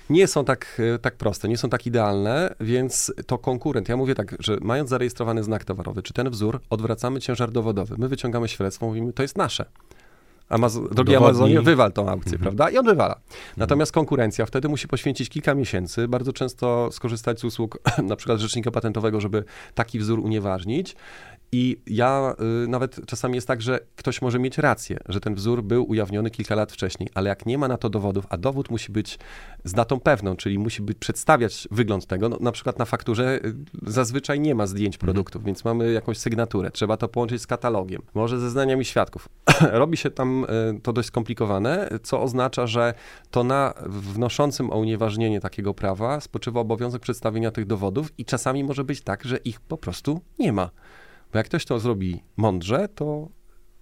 nie 0.09 0.27
są 0.27 0.45
tak, 0.45 0.81
tak 1.01 1.15
proste, 1.15 1.49
nie 1.49 1.57
są 1.57 1.69
tak 1.69 1.85
idealne, 1.85 2.55
więc 2.59 3.13
to 3.27 3.37
konkurent. 3.37 3.89
Ja 3.89 3.97
mówię 3.97 4.15
tak, 4.15 4.35
że 4.39 4.57
mając 4.61 4.89
zarejestrowany 4.89 5.43
znak 5.43 5.65
towarowy, 5.65 6.03
czy 6.03 6.13
ten 6.13 6.29
wzór, 6.29 6.59
odwracamy 6.69 7.19
ciężar 7.19 7.51
dowodowy. 7.51 7.95
My 7.97 8.07
wyciągamy 8.07 8.47
świadectwo, 8.47 8.85
mówimy, 8.85 9.13
to 9.13 9.21
jest 9.21 9.37
nasze. 9.37 9.65
Amaz 10.49 10.79
drogi 10.91 11.15
Amazonie, 11.15 11.61
wywal 11.61 11.91
tą 11.91 12.09
aukcję, 12.09 12.33
mhm. 12.33 12.41
prawda? 12.41 12.69
I 12.69 12.77
on 12.77 12.85
wywala. 12.85 13.19
Natomiast 13.57 13.91
konkurencja 13.91 14.45
wtedy 14.45 14.69
musi 14.69 14.87
poświęcić 14.87 15.29
kilka 15.29 15.55
miesięcy, 15.55 16.07
bardzo 16.07 16.33
często 16.33 16.89
skorzystać 16.91 17.39
z 17.39 17.43
usług 17.43 17.79
na 18.03 18.15
przykład 18.15 18.39
rzecznika 18.39 18.71
patentowego, 18.71 19.21
żeby 19.21 19.43
taki 19.75 19.99
wzór 19.99 20.19
unieważnić. 20.19 20.95
I 21.53 21.81
ja 21.87 22.35
y, 22.63 22.67
nawet 22.67 23.05
czasami 23.05 23.35
jest 23.35 23.47
tak, 23.47 23.61
że 23.61 23.79
ktoś 23.95 24.21
może 24.21 24.39
mieć 24.39 24.57
rację, 24.57 24.97
że 25.09 25.19
ten 25.19 25.35
wzór 25.35 25.63
był 25.63 25.89
ujawniony 25.89 26.29
kilka 26.29 26.55
lat 26.55 26.71
wcześniej, 26.71 27.09
ale 27.13 27.29
jak 27.29 27.45
nie 27.45 27.57
ma 27.57 27.67
na 27.67 27.77
to 27.77 27.89
dowodów, 27.89 28.25
a 28.29 28.37
dowód 28.37 28.69
musi 28.69 28.91
być 28.91 29.19
z 29.63 29.73
datą 29.73 29.99
pewną, 29.99 30.35
czyli 30.35 30.59
musi 30.59 30.81
być, 30.81 30.97
przedstawiać 30.97 31.67
wygląd 31.71 32.05
tego, 32.05 32.29
no, 32.29 32.37
na 32.41 32.51
przykład 32.51 32.79
na 32.79 32.85
fakturze 32.85 33.39
y, 33.45 33.55
zazwyczaj 33.81 34.39
nie 34.39 34.55
ma 34.55 34.67
zdjęć 34.67 34.95
mhm. 34.95 35.05
produktów, 35.05 35.39
mhm. 35.39 35.45
więc 35.45 35.65
mamy 35.65 35.91
jakąś 35.91 36.17
sygnaturę, 36.17 36.71
trzeba 36.71 36.97
to 36.97 37.07
połączyć 37.07 37.41
z 37.41 37.47
katalogiem, 37.47 38.01
może 38.13 38.39
ze 38.39 38.49
znaniami 38.49 38.85
świadków. 38.85 39.29
Robi 39.61 39.97
się 39.97 40.11
tam 40.11 40.45
y, 40.75 40.79
to 40.81 40.93
dość 40.93 41.07
skomplikowane, 41.07 41.89
co 42.03 42.21
oznacza, 42.21 42.67
że 42.67 42.93
to 43.31 43.43
na 43.43 43.73
wnoszącym 43.85 44.71
o 44.71 44.77
unieważnienie 44.77 45.39
takiego 45.39 45.73
prawa 45.73 46.19
spoczywa 46.19 46.59
obowiązek 46.59 47.01
przedstawienia 47.01 47.51
tych 47.51 47.65
dowodów 47.65 48.13
i 48.17 48.25
czasami 48.25 48.63
może 48.63 48.83
być 48.83 49.01
tak, 49.01 49.23
że 49.23 49.37
ich 49.37 49.59
po 49.59 49.77
prostu 49.77 50.21
nie 50.39 50.53
ma. 50.53 50.69
Bo 51.33 51.39
jak 51.39 51.45
ktoś 51.45 51.65
to 51.65 51.79
zrobi 51.79 52.23
mądrze, 52.37 52.87
to 52.87 53.29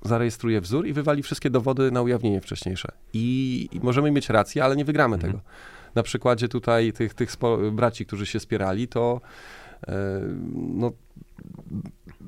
zarejestruje 0.01 0.61
wzór 0.61 0.87
i 0.87 0.93
wywali 0.93 1.23
wszystkie 1.23 1.49
dowody 1.49 1.91
na 1.91 2.01
ujawnienie 2.01 2.41
wcześniejsze. 2.41 2.91
I, 3.13 3.69
i 3.71 3.79
możemy 3.79 4.11
mieć 4.11 4.29
rację, 4.29 4.63
ale 4.63 4.75
nie 4.75 4.85
wygramy 4.85 5.15
mhm. 5.15 5.33
tego. 5.33 5.43
Na 5.95 6.03
przykładzie 6.03 6.47
tutaj 6.47 6.93
tych, 6.93 7.13
tych 7.13 7.31
braci, 7.71 8.05
którzy 8.05 8.25
się 8.25 8.39
spierali, 8.39 8.87
to 8.87 9.21
e, 9.87 10.21
no, 10.55 10.91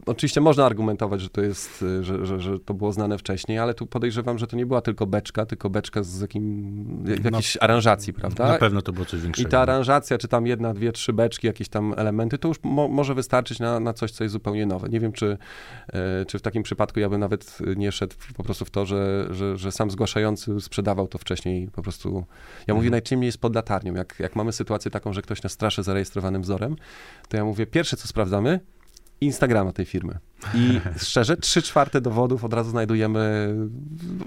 oczywiście 0.05 0.41
można 0.41 0.65
argumentować, 0.65 1.21
że 1.21 1.29
to 1.29 1.41
jest, 1.41 1.81
y, 1.81 2.03
że, 2.03 2.25
że, 2.25 2.39
że, 2.39 2.59
to 2.59 2.73
było 2.73 2.91
znane 2.91 3.17
wcześniej, 3.17 3.59
ale 3.59 3.73
tu 3.73 3.87
podejrzewam, 3.87 4.39
że 4.39 4.47
to 4.47 4.57
nie 4.57 4.65
była 4.65 4.81
tylko 4.81 5.07
beczka, 5.07 5.45
tylko 5.45 5.69
beczka 5.69 6.03
z 6.03 6.21
jakim, 6.21 7.05
jakiejś 7.07 7.55
no, 7.55 7.61
aranżacji, 7.61 8.13
prawda? 8.13 8.47
Na 8.47 8.57
pewno 8.57 8.81
to 8.81 8.93
było 8.93 9.05
coś 9.05 9.21
większego. 9.21 9.47
I 9.47 9.51
ta 9.51 9.59
aranżacja, 9.59 10.17
czy 10.17 10.27
tam 10.27 10.47
jedna, 10.47 10.73
dwie, 10.73 10.91
trzy 10.91 11.13
beczki, 11.13 11.47
jakieś 11.47 11.69
tam 11.69 11.93
elementy, 11.97 12.37
to 12.37 12.47
już 12.47 12.57
mo 12.63 12.87
może 12.87 13.15
wystarczyć 13.15 13.59
na, 13.59 13.79
na 13.79 13.93
coś, 13.93 14.11
co 14.11 14.23
jest 14.23 14.33
zupełnie 14.33 14.65
nowe. 14.65 14.89
Nie 14.89 14.99
wiem, 14.99 15.11
czy, 15.11 15.37
e, 15.93 16.25
czy 16.25 16.39
w 16.39 16.41
takim 16.41 16.63
przypadku 16.63 16.99
ja 16.99 17.09
bym 17.09 17.19
nawet 17.19 17.57
nie 17.75 17.91
szedł 17.91 18.15
po 18.35 18.43
prostu 18.43 18.65
w 18.65 18.69
to, 18.69 18.85
że, 18.85 19.27
że, 19.29 19.57
że 19.57 19.71
sam 19.71 19.91
zgłaszający 19.91 20.61
sprzedawał 20.61 21.07
to 21.07 21.17
wcześniej 21.17 21.67
po 21.67 21.81
prostu. 21.81 22.25
Ja 22.67 22.73
mówię, 22.73 22.87
mhm. 22.87 22.91
najczęściej 22.91 23.25
jest 23.25 23.37
pod 23.37 23.55
latarnią. 23.55 23.93
Jak, 23.93 24.15
jak 24.19 24.35
mamy 24.35 24.51
sytuację 24.51 24.91
taką, 24.91 25.13
że 25.13 25.21
ktoś 25.21 25.43
nas 25.43 25.51
straszy 25.51 25.83
zarejestrowanym 25.83 26.41
wzorem, 26.41 26.75
to 27.29 27.37
ja 27.37 27.45
mówię, 27.45 27.65
pierwsze 27.65 27.97
co 27.97 28.07
sprawdzamy, 28.07 28.59
Instagrama 29.25 29.71
tej 29.71 29.85
firmy. 29.85 30.17
I 30.53 30.79
szczerze, 30.97 31.37
trzy 31.37 31.61
czwarte 31.61 32.01
dowodów 32.01 32.43
od 32.43 32.53
razu 32.53 32.69
znajdujemy 32.69 33.55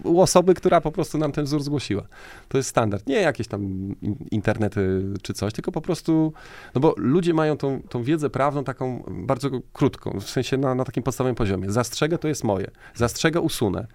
u 0.02 0.20
osoby, 0.20 0.54
która 0.54 0.80
po 0.80 0.92
prostu 0.92 1.18
nam 1.18 1.32
ten 1.32 1.44
wzór 1.44 1.62
zgłosiła. 1.62 2.02
To 2.48 2.58
jest 2.58 2.70
standard. 2.70 3.06
Nie 3.06 3.20
jakieś 3.20 3.48
tam 3.48 3.94
internety 4.30 5.02
czy 5.22 5.32
coś, 5.32 5.52
tylko 5.52 5.72
po 5.72 5.80
prostu, 5.80 6.32
no 6.74 6.80
bo 6.80 6.94
ludzie 6.96 7.34
mają 7.34 7.56
tą, 7.56 7.82
tą 7.88 8.02
wiedzę 8.02 8.30
prawną 8.30 8.64
taką 8.64 9.04
bardzo 9.08 9.50
krótką, 9.72 10.20
w 10.20 10.30
sensie 10.30 10.56
na, 10.56 10.74
na 10.74 10.84
takim 10.84 11.02
podstawowym 11.02 11.34
poziomie. 11.34 11.70
Zastrzegę 11.70 12.18
to 12.18 12.28
jest 12.28 12.44
moje. 12.44 12.70
Zastrzegę 12.94 13.40
usunę. 13.40 13.86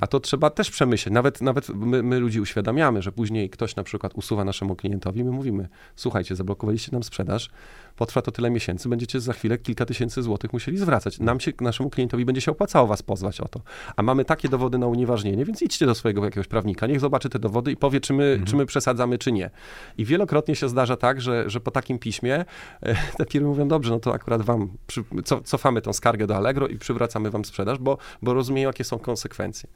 A 0.00 0.06
to 0.06 0.20
trzeba 0.20 0.50
też 0.50 0.70
przemyśleć. 0.70 1.12
Nawet, 1.14 1.42
nawet 1.42 1.68
my, 1.68 2.02
my 2.02 2.18
ludzi 2.18 2.40
uświadamiamy, 2.40 3.02
że 3.02 3.12
później 3.12 3.50
ktoś 3.50 3.76
na 3.76 3.82
przykład 3.82 4.14
usuwa 4.14 4.44
naszemu 4.44 4.76
klientowi, 4.76 5.24
my 5.24 5.30
mówimy, 5.30 5.68
słuchajcie, 5.96 6.36
zablokowaliście 6.36 6.92
nam 6.92 7.02
sprzedaż, 7.02 7.50
potrwa 7.96 8.22
to 8.22 8.32
tyle 8.32 8.50
miesięcy, 8.50 8.88
będziecie 8.88 9.20
za 9.20 9.32
chwilę 9.32 9.58
kilka 9.58 9.86
tysięcy 9.86 10.22
złotych 10.22 10.52
musieli 10.52 10.78
zwracać. 10.78 11.18
Nam 11.18 11.40
się, 11.40 11.52
naszemu 11.60 11.90
klientowi 11.90 12.24
będzie 12.24 12.40
się 12.40 12.50
opłacało 12.50 12.86
was 12.86 13.02
pozwać 13.02 13.40
o 13.40 13.48
to. 13.48 13.60
A 13.96 14.02
mamy 14.02 14.24
takie 14.24 14.48
dowody 14.48 14.78
na 14.78 14.86
unieważnienie, 14.86 15.44
więc 15.44 15.62
idźcie 15.62 15.86
do 15.86 15.94
swojego 15.94 16.24
jakiegoś 16.24 16.46
prawnika, 16.46 16.86
niech 16.86 17.00
zobaczy 17.00 17.28
te 17.28 17.38
dowody 17.38 17.72
i 17.72 17.76
powie, 17.76 18.00
czy 18.00 18.12
my, 18.12 18.24
mhm. 18.24 18.46
czy 18.46 18.56
my 18.56 18.66
przesadzamy, 18.66 19.18
czy 19.18 19.32
nie. 19.32 19.50
I 19.98 20.04
wielokrotnie 20.04 20.56
się 20.56 20.68
zdarza 20.68 20.96
tak, 20.96 21.20
że, 21.20 21.50
że 21.50 21.60
po 21.60 21.70
takim 21.70 21.98
piśmie 21.98 22.44
e, 22.82 22.94
te 23.18 23.24
firmy 23.30 23.48
mówią, 23.48 23.68
dobrze, 23.68 23.90
no 23.90 24.00
to 24.00 24.14
akurat 24.14 24.42
wam 24.42 24.70
przy, 24.86 25.04
co, 25.24 25.40
cofamy 25.40 25.82
tą 25.82 25.92
skargę 25.92 26.26
do 26.26 26.36
Allegro 26.36 26.68
i 26.68 26.78
przywracamy 26.78 27.30
wam 27.30 27.44
sprzedaż, 27.44 27.78
bo, 27.78 27.98
bo 28.22 28.34
rozumieją, 28.34 28.68
jakie 28.68 28.84
są 28.84 28.98
konsekwencje. 28.98 29.68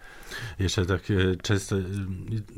Jeszcze 0.59 0.87
tak 0.87 1.03
często, 1.43 1.77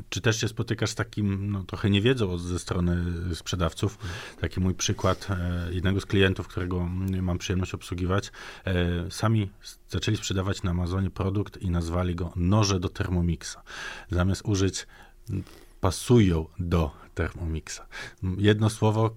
czy 0.09 0.21
też 0.21 0.41
się 0.41 0.47
spotykasz 0.47 0.89
z 0.89 0.95
takim, 0.95 1.51
no 1.51 1.63
trochę 1.63 1.89
niewiedzą 1.89 2.37
ze 2.37 2.59
strony 2.59 2.97
sprzedawców. 3.35 3.97
Taki 4.41 4.59
mój 4.59 4.73
przykład 4.73 5.27
e, 5.29 5.50
jednego 5.71 6.01
z 6.01 6.05
klientów, 6.05 6.47
którego 6.47 6.87
mam 7.21 7.37
przyjemność 7.37 7.73
obsługiwać, 7.73 8.31
e, 8.65 9.11
sami 9.11 9.49
zaczęli 9.89 10.17
sprzedawać 10.17 10.63
na 10.63 10.71
Amazonie 10.71 11.09
produkt 11.09 11.61
i 11.61 11.69
nazwali 11.69 12.15
go 12.15 12.33
noże 12.35 12.79
do 12.79 12.89
Thermomixa. 12.89 13.57
Zamiast 14.11 14.41
użyć 14.45 14.87
pasują 15.81 16.45
do 16.59 16.91
Thermomixa. 17.15 17.81
Jedno 18.37 18.69
słowo, 18.69 19.11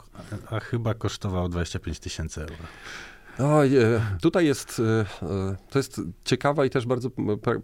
a 0.51 0.61
chyba 0.61 0.95
kosztowało 0.95 1.49
25 1.49 1.99
tysięcy 1.99 2.41
euro. 2.41 2.55
No, 3.39 3.61
tutaj 4.23 4.47
jest, 4.47 4.81
e, 4.81 5.27
e, 5.27 5.57
to 5.71 5.79
jest 5.79 6.01
ciekawa 6.25 6.65
i 6.65 6.71
też 6.71 6.87
bardzo 6.87 7.11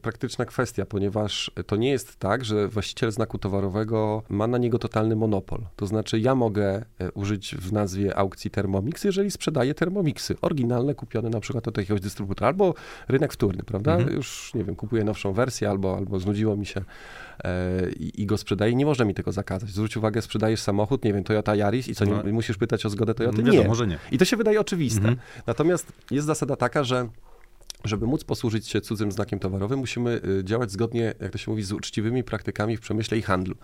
praktyczna 0.02 0.44
kwestia, 0.44 0.86
ponieważ 0.86 1.50
to 1.66 1.76
nie 1.76 1.90
jest 1.90 2.16
tak, 2.16 2.44
że 2.44 2.68
właściciel 2.68 3.12
znaku 3.12 3.38
towarowego 3.38 4.22
ma 4.28 4.46
na 4.46 4.58
niego 4.58 4.78
totalny 4.78 5.16
monopol. 5.16 5.60
To 5.76 5.86
znaczy 5.86 6.20
ja 6.20 6.34
mogę 6.34 6.84
użyć 7.14 7.54
w 7.54 7.72
nazwie 7.72 8.18
aukcji 8.18 8.50
Thermomix, 8.50 9.04
jeżeli 9.04 9.30
sprzedaję 9.30 9.74
Thermomixy, 9.74 10.36
oryginalne, 10.40 10.94
kupione 10.94 11.30
na 11.30 11.40
przykład 11.40 11.68
od 11.68 11.78
jakiegoś 11.78 12.00
dystrybutora, 12.00 12.48
albo 12.48 12.74
rynek 13.08 13.32
wtórny, 13.32 13.62
prawda? 13.62 13.96
Mhm. 13.96 14.16
Już, 14.16 14.54
nie 14.54 14.64
wiem, 14.64 14.76
kupuję 14.76 15.04
nowszą 15.04 15.32
wersję, 15.32 15.70
albo, 15.70 15.96
albo 15.96 16.20
znudziło 16.20 16.56
mi 16.56 16.66
się 16.66 16.84
E, 17.44 17.90
i, 17.90 18.22
i 18.22 18.26
go 18.26 18.38
sprzedaje, 18.38 18.74
nie 18.74 18.86
można 18.86 19.04
mi 19.04 19.14
tego 19.14 19.32
zakazać. 19.32 19.70
Zwróć 19.70 19.96
uwagę, 19.96 20.22
sprzedajesz 20.22 20.60
samochód, 20.60 21.04
nie 21.04 21.12
wiem, 21.12 21.24
Toyota 21.24 21.54
Yaris 21.56 21.88
i 21.88 21.94
co, 21.94 22.04
nie, 22.04 22.12
no. 22.12 22.32
musisz 22.32 22.56
pytać 22.56 22.86
o 22.86 22.90
zgodę 22.90 23.14
Toyoty? 23.14 23.42
Nie, 23.42 23.68
może 23.68 23.86
nie. 23.86 23.98
I 24.12 24.18
to 24.18 24.24
się 24.24 24.36
wydaje 24.36 24.60
oczywiste. 24.60 25.08
Mhm. 25.08 25.16
Natomiast 25.60 25.92
jest 26.10 26.26
zasada 26.26 26.56
taka, 26.56 26.84
że 26.84 27.08
żeby 27.84 28.06
móc 28.06 28.24
posłużyć 28.24 28.68
się 28.68 28.80
cudzym 28.80 29.12
znakiem 29.12 29.38
towarowym, 29.38 29.78
musimy 29.78 30.20
y, 30.40 30.44
działać 30.44 30.70
zgodnie, 30.70 31.14
jak 31.20 31.32
to 31.32 31.38
się 31.38 31.50
mówi, 31.50 31.62
z 31.62 31.72
uczciwymi 31.72 32.24
praktykami 32.24 32.76
w 32.76 32.80
przemyśle 32.80 33.18
i 33.18 33.22
handlu. 33.22 33.54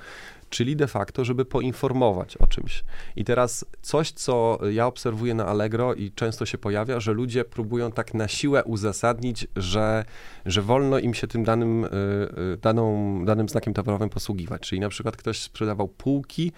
Czyli 0.50 0.76
de 0.76 0.86
facto, 0.86 1.24
żeby 1.24 1.44
poinformować 1.44 2.36
o 2.36 2.46
czymś. 2.46 2.84
I 3.16 3.24
teraz 3.24 3.64
coś, 3.82 4.10
co 4.10 4.58
ja 4.72 4.86
obserwuję 4.86 5.34
na 5.34 5.46
Allegro 5.46 5.94
i 5.94 6.12
często 6.12 6.46
się 6.46 6.58
pojawia, 6.58 7.00
że 7.00 7.12
ludzie 7.12 7.44
próbują 7.44 7.92
tak 7.92 8.14
na 8.14 8.28
siłę 8.28 8.64
uzasadnić, 8.64 9.46
że, 9.56 10.04
że 10.46 10.62
wolno 10.62 10.98
im 10.98 11.14
się 11.14 11.26
tym 11.26 11.44
danym, 11.44 11.84
y, 11.84 11.88
y, 11.88 12.56
daną, 12.56 13.24
danym 13.24 13.48
znakiem 13.48 13.74
towarowym 13.74 14.08
posługiwać. 14.08 14.62
Czyli 14.62 14.80
na 14.80 14.88
przykład 14.88 15.16
ktoś 15.16 15.42
sprzedawał 15.42 15.88
półki 15.88 16.52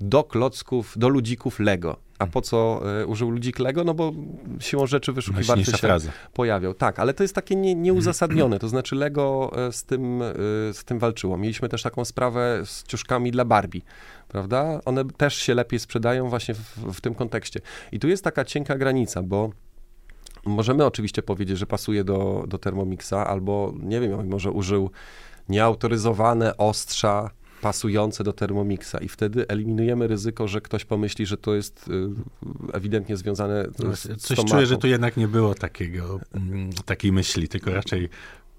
do 0.00 0.24
klocków, 0.24 0.94
do 0.98 1.08
ludzików 1.08 1.60
Lego 1.60 1.96
a 2.20 2.26
po 2.26 2.40
co 2.40 2.82
y, 3.02 3.06
użył 3.06 3.30
ludzik 3.30 3.58
Lego? 3.58 3.84
No 3.84 3.94
bo 3.94 4.12
siłą 4.60 4.86
rzeczy 4.86 5.12
wyszukiwarczy 5.12 5.64
się 5.64 5.76
fraza. 5.78 6.10
pojawiał. 6.32 6.74
Tak, 6.74 6.98
ale 6.98 7.14
to 7.14 7.24
jest 7.24 7.34
takie 7.34 7.56
nie, 7.56 7.74
nieuzasadnione, 7.74 8.58
to 8.58 8.68
znaczy 8.68 8.96
Lego 8.96 9.50
e, 9.56 9.72
z 9.72 9.84
tym, 9.84 10.22
y, 10.22 10.34
z 10.72 10.84
tym 10.84 10.98
walczyło. 10.98 11.36
Mieliśmy 11.36 11.68
też 11.68 11.82
taką 11.82 12.04
sprawę 12.04 12.62
z 12.64 12.82
ciuszkami 12.82 13.30
dla 13.30 13.44
Barbie, 13.44 13.80
prawda? 14.28 14.80
One 14.84 15.04
też 15.04 15.34
się 15.34 15.54
lepiej 15.54 15.78
sprzedają 15.80 16.28
właśnie 16.28 16.54
w, 16.54 16.92
w 16.94 17.00
tym 17.00 17.14
kontekście. 17.14 17.60
I 17.92 17.98
tu 17.98 18.08
jest 18.08 18.24
taka 18.24 18.44
cienka 18.44 18.78
granica, 18.78 19.22
bo 19.22 19.50
możemy 20.46 20.84
oczywiście 20.84 21.22
powiedzieć, 21.22 21.58
że 21.58 21.66
pasuje 21.66 22.04
do, 22.04 22.44
do 22.48 22.58
Thermomixa, 22.58 23.26
albo 23.26 23.74
nie 23.82 24.00
wiem, 24.00 24.28
może 24.28 24.50
użył 24.50 24.90
nieautoryzowane 25.48 26.56
ostrza 26.56 27.30
pasujące 27.60 28.24
do 28.24 28.32
Thermomixa 28.32 28.96
i 29.00 29.08
wtedy 29.08 29.48
eliminujemy 29.48 30.06
ryzyko, 30.06 30.48
że 30.48 30.60
ktoś 30.60 30.84
pomyśli, 30.84 31.26
że 31.26 31.36
to 31.36 31.54
jest 31.54 31.88
y, 31.88 31.92
ewidentnie 32.72 33.16
związane 33.16 33.66
z, 33.94 34.22
Coś 34.22 34.44
czuję, 34.44 34.66
że 34.66 34.76
tu 34.76 34.86
jednak 34.86 35.16
nie 35.16 35.28
było 35.28 35.54
takiego, 35.54 36.20
mm, 36.32 36.72
takiej 36.72 37.12
myśli, 37.12 37.48
tylko 37.48 37.74
raczej 37.74 38.08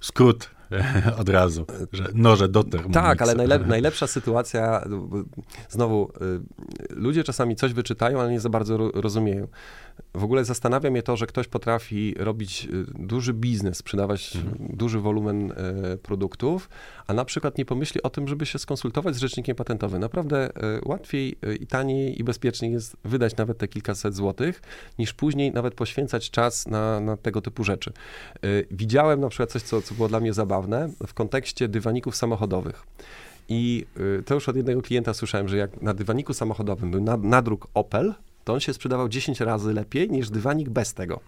skrót 0.02 0.49
od 1.22 1.30
razu, 1.30 1.66
że 1.91 2.10
noże 2.14 2.49
do 2.49 2.64
Thermomixa. 2.64 3.02
Tak, 3.02 3.22
ale 3.22 3.36
najlep 3.36 3.68
najlepsza 3.68 4.08
sytuacja, 4.08 4.86
znowu, 5.70 6.12
y, 6.91 6.95
ludzie 6.95 7.24
czasami 7.24 7.56
coś 7.56 7.74
wyczytają, 7.74 8.22
ale 8.22 8.32
nie 8.32 8.39
za 8.39 8.49
bardzo 8.49 8.78
rozumieją. 8.78 9.47
W 10.14 10.24
ogóle 10.24 10.46
zastanawia 10.46 10.92
mnie 10.92 11.04
to, 11.04 11.18
że 11.18 11.28
ktoś 11.28 11.48
potrafi 11.48 12.16
robić 12.18 12.66
y, 12.66 12.86
duży 13.00 13.34
biznes, 13.34 13.78
sprzedawać 13.78 14.36
mhm. 14.36 14.78
duży 14.78 15.00
wolumen 15.00 15.52
e, 15.52 15.98
produktów, 15.98 16.70
a 17.08 17.14
na 17.14 17.26
przykład 17.26 17.58
nie 17.58 17.66
pomyśli 17.66 18.04
o 18.04 18.10
tym, 18.10 18.28
żeby 18.28 18.46
się 18.46 18.60
skonsultować 18.60 19.16
z 19.16 19.20
rzecznikiem 19.20 19.56
patentowym. 19.56 20.02
Naprawdę 20.02 20.56
e, 20.56 20.80
łatwiej 20.86 21.38
i 21.60 21.68
taniej 21.68 22.20
i 22.20 22.24
bezpieczniej 22.24 22.72
jest 22.72 22.98
wydać 23.04 23.38
nawet 23.38 23.58
te 23.58 23.68
kilkaset 23.68 24.16
złotych, 24.16 24.62
niż 25.00 25.14
później 25.14 25.52
nawet 25.52 25.74
poświęcać 25.74 26.32
czas 26.32 26.68
na, 26.68 27.00
na 27.00 27.18
tego 27.18 27.42
typu 27.42 27.64
rzeczy. 27.64 27.94
Widziałem 28.72 29.20
na 29.20 29.30
przykład 29.30 29.52
coś, 29.52 29.62
co, 29.62 29.82
co 29.82 29.96
było 29.96 30.08
dla 30.08 30.20
mnie 30.20 30.34
zabawne 30.34 30.89
w 31.08 31.14
kontekście 31.14 31.68
dywaników 31.68 32.16
samochodowych. 32.16 32.84
I 33.50 33.86
to 34.26 34.34
już 34.34 34.50
od 34.50 34.56
jednego 34.56 34.82
klienta 34.82 35.14
słyszałem, 35.14 35.48
że 35.48 35.58
jak 35.58 35.82
na 35.82 35.94
dywaniku 35.94 36.34
samochodowym 36.34 36.92
był 36.92 37.02
nadruk 37.18 37.68
Opel, 37.74 38.14
to 38.44 38.54
on 38.54 38.60
się 38.60 38.74
sprzedawał 38.74 39.10
10 39.10 39.39
razy 39.39 39.74
lepiej 39.74 40.10
niż 40.10 40.30
dywanik 40.30 40.70
bez 40.70 40.94
tego. 40.94 41.20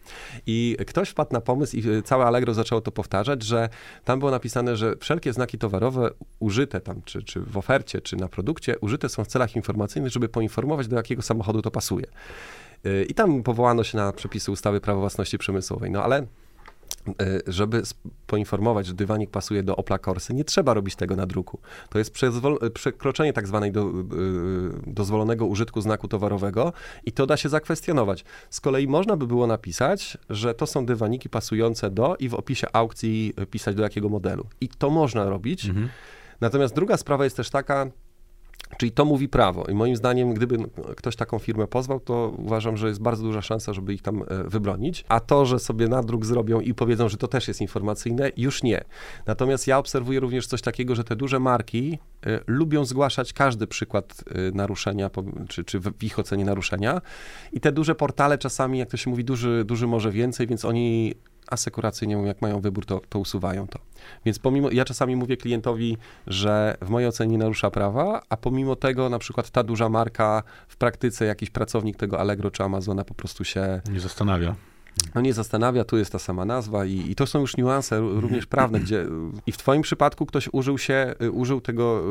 I 0.46 0.78
ktoś 0.88 1.10
wpadł 1.10 1.34
na 1.34 1.42
pomysł 1.42 1.78
i 1.78 1.90
y, 1.90 2.02
całe 2.02 2.26
Allegro 2.26 2.54
zaczęło 2.54 2.82
to 2.82 2.92
powtarzać, 2.92 3.44
że 3.44 3.70
tam 4.04 4.20
było 4.20 4.32
napisane, 4.32 4.78
że 4.78 4.96
wszelkie 5.00 5.34
znaki 5.34 5.58
towarowe 5.58 6.10
użyte 6.40 6.82
tam, 6.82 7.02
czy, 7.06 7.24
czy 7.24 7.40
w 7.40 7.58
ofercie, 7.58 8.02
czy 8.02 8.16
na 8.16 8.28
produkcie, 8.28 8.80
użyte 8.80 9.10
są 9.10 9.24
w 9.24 9.28
celach 9.28 9.56
informacyjnych, 9.56 10.12
żeby 10.12 10.30
poinformować, 10.30 10.88
do 10.88 10.96
jakiego 10.96 11.22
samochodu 11.22 11.62
to 11.62 11.72
pasuje. 11.72 12.06
Y, 12.86 13.06
I 13.10 13.14
tam 13.14 13.44
powołano 13.44 13.84
się 13.84 13.98
na 13.98 14.14
przepisy 14.14 14.52
ustawy 14.52 14.82
prawa 14.82 15.00
własności 15.00 15.38
przemysłowej. 15.38 15.92
No 15.92 16.04
ale 16.04 16.18
E, 16.18 16.26
żeby 17.48 17.82
poinformować, 18.28 18.86
że 18.86 18.94
dywanik 18.94 19.30
pasuje 19.30 19.64
do 19.64 19.76
Opla 19.76 20.00
Corsy, 20.00 20.34
nie 20.34 20.44
trzeba 20.44 20.74
robić 20.74 20.96
tego 20.96 21.16
na 21.16 21.26
druku. 21.26 21.60
To 21.90 22.00
jest 22.00 22.14
przekroczenie 22.74 23.34
tak 23.34 23.48
zwanej 23.48 23.72
do, 23.72 23.82
e, 23.82 23.92
dozwolonego 24.88 25.46
użytku 25.46 25.82
znaku 25.82 26.08
towarowego 26.08 26.74
i 27.06 27.12
to 27.12 27.26
da 27.26 27.38
się 27.38 27.50
zakwestionować. 27.50 28.26
Z 28.50 28.60
kolei 28.60 28.88
można 28.88 29.18
by 29.18 29.28
było 29.28 29.48
napisać, 29.48 30.18
że 30.30 30.54
to 30.54 30.68
są 30.68 30.86
dywaniki 30.86 31.30
pasujące 31.30 31.90
do 31.90 32.16
i 32.16 32.30
w 32.30 32.34
opisie 32.34 32.68
aukcji 32.74 33.34
pisać 33.52 33.76
do 33.76 33.84
jakiego 33.84 34.10
modelu. 34.10 34.46
I 34.62 34.70
to 34.70 34.90
można 34.90 35.30
robić. 35.30 35.66
Mhm. 35.66 35.90
Natomiast 36.42 36.76
druga 36.76 36.98
sprawa 36.98 37.24
jest 37.24 37.38
też 37.38 37.50
taka, 37.50 37.86
Czyli 38.78 38.92
to 38.92 39.06
mówi 39.06 39.30
prawo. 39.30 39.66
I 39.66 39.74
moim 39.74 39.96
zdaniem, 39.96 40.34
gdyby 40.34 40.58
ktoś 40.96 41.16
taką 41.16 41.40
firmę 41.40 41.68
pozwał, 41.68 42.00
to 42.00 42.34
uważam, 42.38 42.78
że 42.78 42.88
jest 42.88 43.02
bardzo 43.02 43.24
duża 43.24 43.42
szansa, 43.42 43.74
żeby 43.74 43.94
ich 43.94 44.02
tam 44.02 44.22
e, 44.22 44.44
wybronić. 44.44 45.06
A 45.10 45.20
to, 45.20 45.46
że 45.46 45.60
sobie 45.60 45.88
nadruk 45.88 46.26
zrobią 46.26 46.60
i 46.60 46.74
powiedzą, 46.74 47.10
że 47.10 47.18
to 47.18 47.28
też 47.28 47.48
jest 47.48 47.62
informacyjne, 47.62 48.32
już 48.38 48.64
nie. 48.64 48.84
Natomiast 49.26 49.68
ja 49.68 49.78
obserwuję 49.78 50.20
również 50.20 50.48
coś 50.48 50.62
takiego, 50.62 50.96
że 50.96 51.04
te 51.04 51.16
duże 51.16 51.40
marki 51.40 52.00
y, 52.28 52.40
lubią 52.48 52.86
zgłaszać 52.86 53.34
każdy 53.34 53.68
przykład 53.68 54.24
y, 54.48 54.52
naruszenia, 54.56 55.10
czy, 55.50 55.64
czy 55.64 55.80
w 55.80 56.04
ich 56.04 56.20
ocenie 56.20 56.46
naruszenia. 56.46 57.02
I 57.52 57.60
te 57.60 57.72
duże 57.72 57.96
portale 57.96 58.38
czasami, 58.38 58.80
jak 58.80 58.90
to 58.90 58.98
się 58.98 59.10
mówi, 59.10 59.26
duży, 59.26 59.64
duży 59.66 59.88
może 59.88 60.12
więcej, 60.12 60.48
więc 60.48 60.66
oni 60.66 61.16
asekuracyjnie, 61.48 62.16
jak 62.16 62.42
mają 62.42 62.62
wybór, 62.62 62.86
to, 62.86 63.02
to 63.10 63.20
usuwają 63.20 63.68
to. 63.68 63.80
Więc 64.26 64.40
pomimo, 64.40 64.72
ja 64.72 64.86
czasami 64.86 65.16
mówię 65.16 65.38
klientowi, 65.38 65.98
że 66.28 66.78
w 66.82 66.90
mojej 66.90 67.10
ocenie 67.10 67.38
narusza 67.38 67.72
prawa, 67.72 68.22
a 68.30 68.38
pomimo 68.38 68.76
tego 68.76 69.10
na 69.10 69.20
przykład 69.20 69.50
ta 69.50 69.64
duża 69.64 69.90
marka 69.90 70.44
w 70.68 70.78
praktyce 70.78 71.26
jakiś 71.26 71.50
pracownik 71.50 71.98
tego 71.98 72.20
Allegro 72.20 72.52
czy 72.52 72.64
Amazona 72.64 73.04
po 73.04 73.14
prostu 73.14 73.44
się... 73.44 73.82
Nie 73.92 74.00
zastanawia 74.00 74.56
no 75.16 75.22
nie 75.22 75.34
zastanawia, 75.34 75.84
tu 75.84 75.98
jest 75.98 76.12
ta 76.12 76.20
sama 76.20 76.46
nazwa 76.46 76.86
i, 76.86 77.12
i 77.12 77.16
to 77.16 77.28
są 77.28 77.40
już 77.40 77.58
niuanse 77.58 78.00
również 78.00 78.46
prawne, 78.46 78.80
gdzie 78.80 79.06
i 79.48 79.52
w 79.52 79.58
twoim 79.58 79.82
przypadku 79.82 80.26
ktoś 80.26 80.50
użył 80.52 80.78
się, 80.78 81.16
y, 81.22 81.32
użył 81.32 81.62
tego 81.62 82.04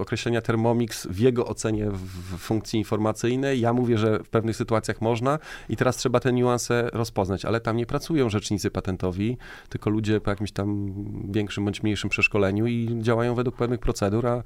określenia 0.00 0.40
Thermomix 0.40 1.06
w 1.06 1.18
jego 1.18 1.46
ocenie 1.46 1.90
w 1.90 2.38
funkcji 2.38 2.78
informacyjnej. 2.78 3.60
Ja 3.60 3.72
mówię, 3.72 3.98
że 3.98 4.18
w 4.18 4.28
pewnych 4.28 4.56
sytuacjach 4.56 5.00
można 5.00 5.38
i 5.68 5.76
teraz 5.76 5.96
trzeba 5.96 6.20
te 6.20 6.32
niuanse 6.32 6.90
rozpoznać, 6.92 7.44
ale 7.44 7.60
tam 7.60 7.76
nie 7.76 7.86
pracują 7.86 8.30
rzecznicy 8.30 8.70
patentowi, 8.70 9.36
tylko 9.68 9.90
ludzie 9.90 10.20
po 10.20 10.30
jakimś 10.30 10.52
tam 10.52 10.94
większym 11.32 11.64
bądź 11.64 11.82
mniejszym 11.82 12.10
przeszkoleniu 12.10 12.66
i 12.66 12.98
działają 13.02 13.34
według 13.34 13.56
pewnych 13.56 13.80
procedur, 13.80 14.26
a, 14.26 14.42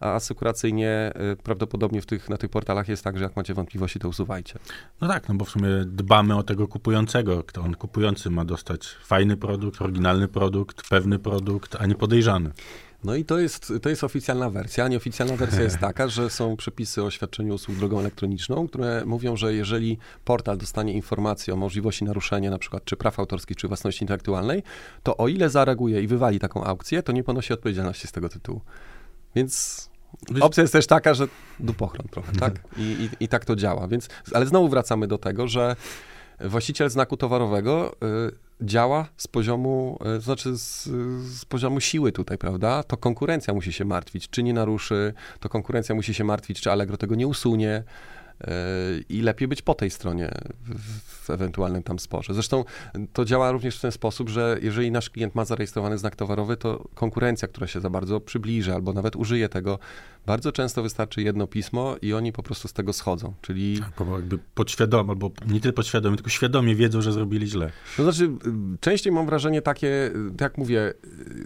a 0.00 0.14
asekuracyjnie 0.14 1.12
y, 1.32 1.36
prawdopodobnie 1.36 2.02
w 2.02 2.06
tych, 2.06 2.28
na 2.28 2.36
tych 2.36 2.50
portalach 2.50 2.88
jest 2.88 3.04
tak, 3.04 3.18
że 3.18 3.24
jak 3.24 3.36
macie 3.36 3.54
wątpliwości, 3.54 3.98
to 3.98 4.08
usuwajcie. 4.08 4.58
No 5.00 5.08
tak, 5.08 5.28
no 5.28 5.34
bo 5.34 5.44
w 5.44 5.50
sumie 5.50 5.68
dbamy 5.86 6.36
o 6.36 6.42
tego 6.42 6.68
kupującego, 6.68 7.31
kto 7.46 7.60
on 7.60 7.74
kupujący 7.74 8.30
ma 8.30 8.44
dostać 8.44 8.88
fajny 9.04 9.36
produkt, 9.36 9.82
oryginalny 9.82 10.28
produkt, 10.28 10.88
pewny 10.88 11.18
produkt, 11.18 11.76
a 11.78 11.86
nie 11.86 11.94
podejrzany. 11.94 12.50
No 13.04 13.14
i 13.14 13.24
to 13.24 13.38
jest, 13.38 13.72
to 13.82 13.88
jest 13.88 14.04
oficjalna 14.04 14.50
wersja. 14.50 14.88
Nieoficjalna 14.88 15.36
wersja 15.36 15.62
jest 15.62 15.78
taka, 15.88 16.08
że 16.08 16.30
są 16.30 16.56
przepisy 16.56 17.02
o 17.02 17.10
świadczeniu 17.10 17.54
usług 17.54 17.76
drogą 17.76 18.00
elektroniczną, 18.00 18.68
które 18.68 19.02
mówią, 19.06 19.36
że 19.36 19.54
jeżeli 19.54 19.98
portal 20.24 20.58
dostanie 20.58 20.92
informację 20.92 21.54
o 21.54 21.56
możliwości 21.56 22.04
naruszenia 22.04 22.50
na 22.50 22.58
przykład 22.58 22.84
czy 22.84 22.96
praw 22.96 23.18
autorskich, 23.18 23.56
czy 23.56 23.68
własności 23.68 24.04
intelektualnej, 24.04 24.62
to 25.02 25.16
o 25.16 25.28
ile 25.28 25.50
zareaguje 25.50 26.02
i 26.02 26.06
wywali 26.06 26.38
taką 26.38 26.64
aukcję, 26.64 27.02
to 27.02 27.12
nie 27.12 27.24
ponosi 27.24 27.52
odpowiedzialności 27.52 28.06
z 28.06 28.12
tego 28.12 28.28
tytułu. 28.28 28.60
Więc 29.34 29.88
opcja 30.40 30.62
jest 30.62 30.72
też 30.72 30.86
taka, 30.86 31.14
że 31.14 31.28
dupochron 31.60 32.08
trochę, 32.08 32.32
tak? 32.32 32.54
I, 32.76 32.82
i, 33.20 33.24
I 33.24 33.28
tak 33.28 33.44
to 33.44 33.56
działa. 33.56 33.88
Więc, 33.88 34.08
ale 34.34 34.46
znowu 34.46 34.68
wracamy 34.68 35.06
do 35.06 35.18
tego, 35.18 35.48
że 35.48 35.76
właściciel 36.48 36.90
znaku 36.90 37.16
towarowego 37.16 37.92
y, 37.92 38.66
działa 38.66 39.08
z 39.16 39.28
poziomu, 39.28 39.98
y, 40.16 40.20
znaczy 40.20 40.58
z, 40.58 40.84
z, 41.38 41.44
poziomu 41.44 41.80
siły 41.80 42.12
tutaj, 42.12 42.38
prawda? 42.38 42.82
To 42.82 42.96
konkurencja 42.96 43.54
musi 43.54 43.72
się 43.72 43.84
martwić, 43.84 44.28
czy 44.28 44.42
nie 44.42 44.52
naruszy, 44.52 45.14
to 45.40 45.48
konkurencja 45.48 45.94
musi 45.94 46.14
się 46.14 46.24
martwić, 46.24 46.60
czy 46.60 46.72
Allegro 46.72 46.96
tego 46.96 47.14
nie 47.14 47.26
usunie, 47.26 47.84
i 49.08 49.22
lepiej 49.22 49.48
być 49.48 49.62
po 49.62 49.74
tej 49.74 49.90
stronie 49.90 50.30
w, 50.64 51.00
w, 51.26 51.30
ewentualnym 51.30 51.82
tam 51.82 51.98
sporze. 51.98 52.34
Zresztą 52.34 52.64
to 53.12 53.24
działa 53.24 53.52
również 53.52 53.78
w 53.78 53.80
ten 53.80 53.92
sposób, 53.92 54.28
że 54.28 54.58
jeżeli 54.62 54.90
nasz 54.90 55.10
klient 55.10 55.34
ma 55.34 55.44
zarejestrowany 55.44 55.98
znak 55.98 56.16
towarowy, 56.16 56.56
to 56.56 56.88
konkurencja, 56.94 57.48
która 57.48 57.66
się 57.66 57.80
za 57.80 57.90
bardzo 57.90 58.20
przybliży 58.20 58.74
albo 58.74 58.92
nawet 58.92 59.16
użyje 59.16 59.48
tego, 59.48 59.78
bardzo 60.26 60.52
często 60.52 60.82
wystarczy 60.82 61.22
jedno 61.22 61.46
pismo 61.46 61.96
i 62.02 62.14
oni 62.14 62.32
po 62.32 62.42
prostu 62.42 62.68
z 62.68 62.72
tego 62.72 62.92
schodzą, 62.92 63.34
czyli... 63.40 63.78
Tak, 63.78 64.06
bo 64.06 64.16
jakby 64.16 64.38
podświadomie, 64.54 65.10
albo 65.10 65.30
nie 65.46 65.60
tyle 65.60 65.72
podświadomie, 65.72 66.16
tylko 66.16 66.30
świadomie 66.30 66.74
wiedzą, 66.74 67.02
że 67.02 67.12
zrobili 67.12 67.46
źle. 67.46 67.72
To 67.96 68.02
znaczy, 68.02 68.30
częściej 68.80 69.12
mam 69.12 69.26
wrażenie 69.26 69.62
takie, 69.62 70.10
tak 70.30 70.40
jak 70.40 70.58
mówię, 70.58 70.94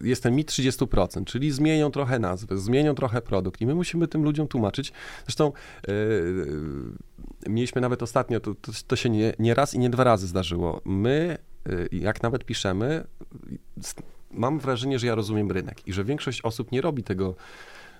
jest 0.03 0.22
ten 0.22 0.37
mit 0.37 0.51
30%, 0.51 1.24
czyli 1.24 1.53
zmienią 1.53 1.91
trochę 1.91 2.18
nazwę, 2.18 2.59
zmienią 2.59 2.95
trochę 2.95 3.22
produkt 3.22 3.61
i 3.61 3.66
my 3.66 3.74
musimy 3.74 4.09
tym 4.09 4.22
ludziom 4.22 4.49
tłumaczyć. 4.49 4.93
Zresztą 5.27 5.53
yy, 5.89 5.93
mieliśmy 7.49 7.81
nawet 7.81 8.03
ostatnio, 8.03 8.41
to, 8.41 8.55
to, 8.55 8.72
to 8.87 8.97
się 8.97 9.11
nie, 9.11 9.33
nie, 9.39 9.55
raz 9.55 9.74
i 9.74 9.79
nie 9.79 9.91
dwa 9.91 10.05
razy 10.05 10.27
zdarzyło. 10.27 10.81
My, 10.85 11.39
y, 11.68 11.89
jak 11.93 12.22
nawet 12.22 12.45
piszemy, 12.45 13.05
mam 14.31 14.59
wrażenie, 14.59 14.99
że 14.99 15.07
ja 15.07 15.14
rozumiem 15.14 15.51
rynek 15.51 15.89
i 15.89 15.93
że 15.93 16.05
większość 16.05 16.43
osób 16.43 16.72
nie 16.72 16.81
robi 16.81 17.03
tego 17.03 17.35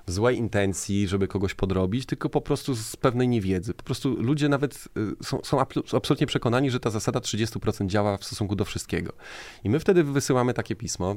złej 0.07 0.39
intencji, 0.39 1.09
żeby 1.09 1.29
kogoś 1.29 1.55
podrobić, 1.55 2.07
tylko 2.07 2.29
po 2.29 2.41
prostu 2.41 2.75
z 2.75 2.97
pewnej 2.97 3.29
niewiedzy. 3.29 3.75
Po 3.75 3.83
prostu 3.83 4.23
ludzie 4.23 4.49
nawet 4.49 4.75
y, 4.75 5.25
są, 5.25 5.39
są 5.45 5.61
absolutnie 5.97 6.27
przekonani, 6.27 6.71
że 6.71 6.81
ta 6.81 6.91
zasada 6.91 7.21
30% 7.21 7.87
działa 7.87 8.17
w 8.17 8.25
stosunku 8.25 8.57
do 8.57 8.65
wszystkiego. 8.65 9.13
I 9.65 9.71
my 9.71 9.81
wtedy 9.81 10.05
wysyłamy 10.05 10.55
takie 10.55 10.77
pismo, 10.77 11.17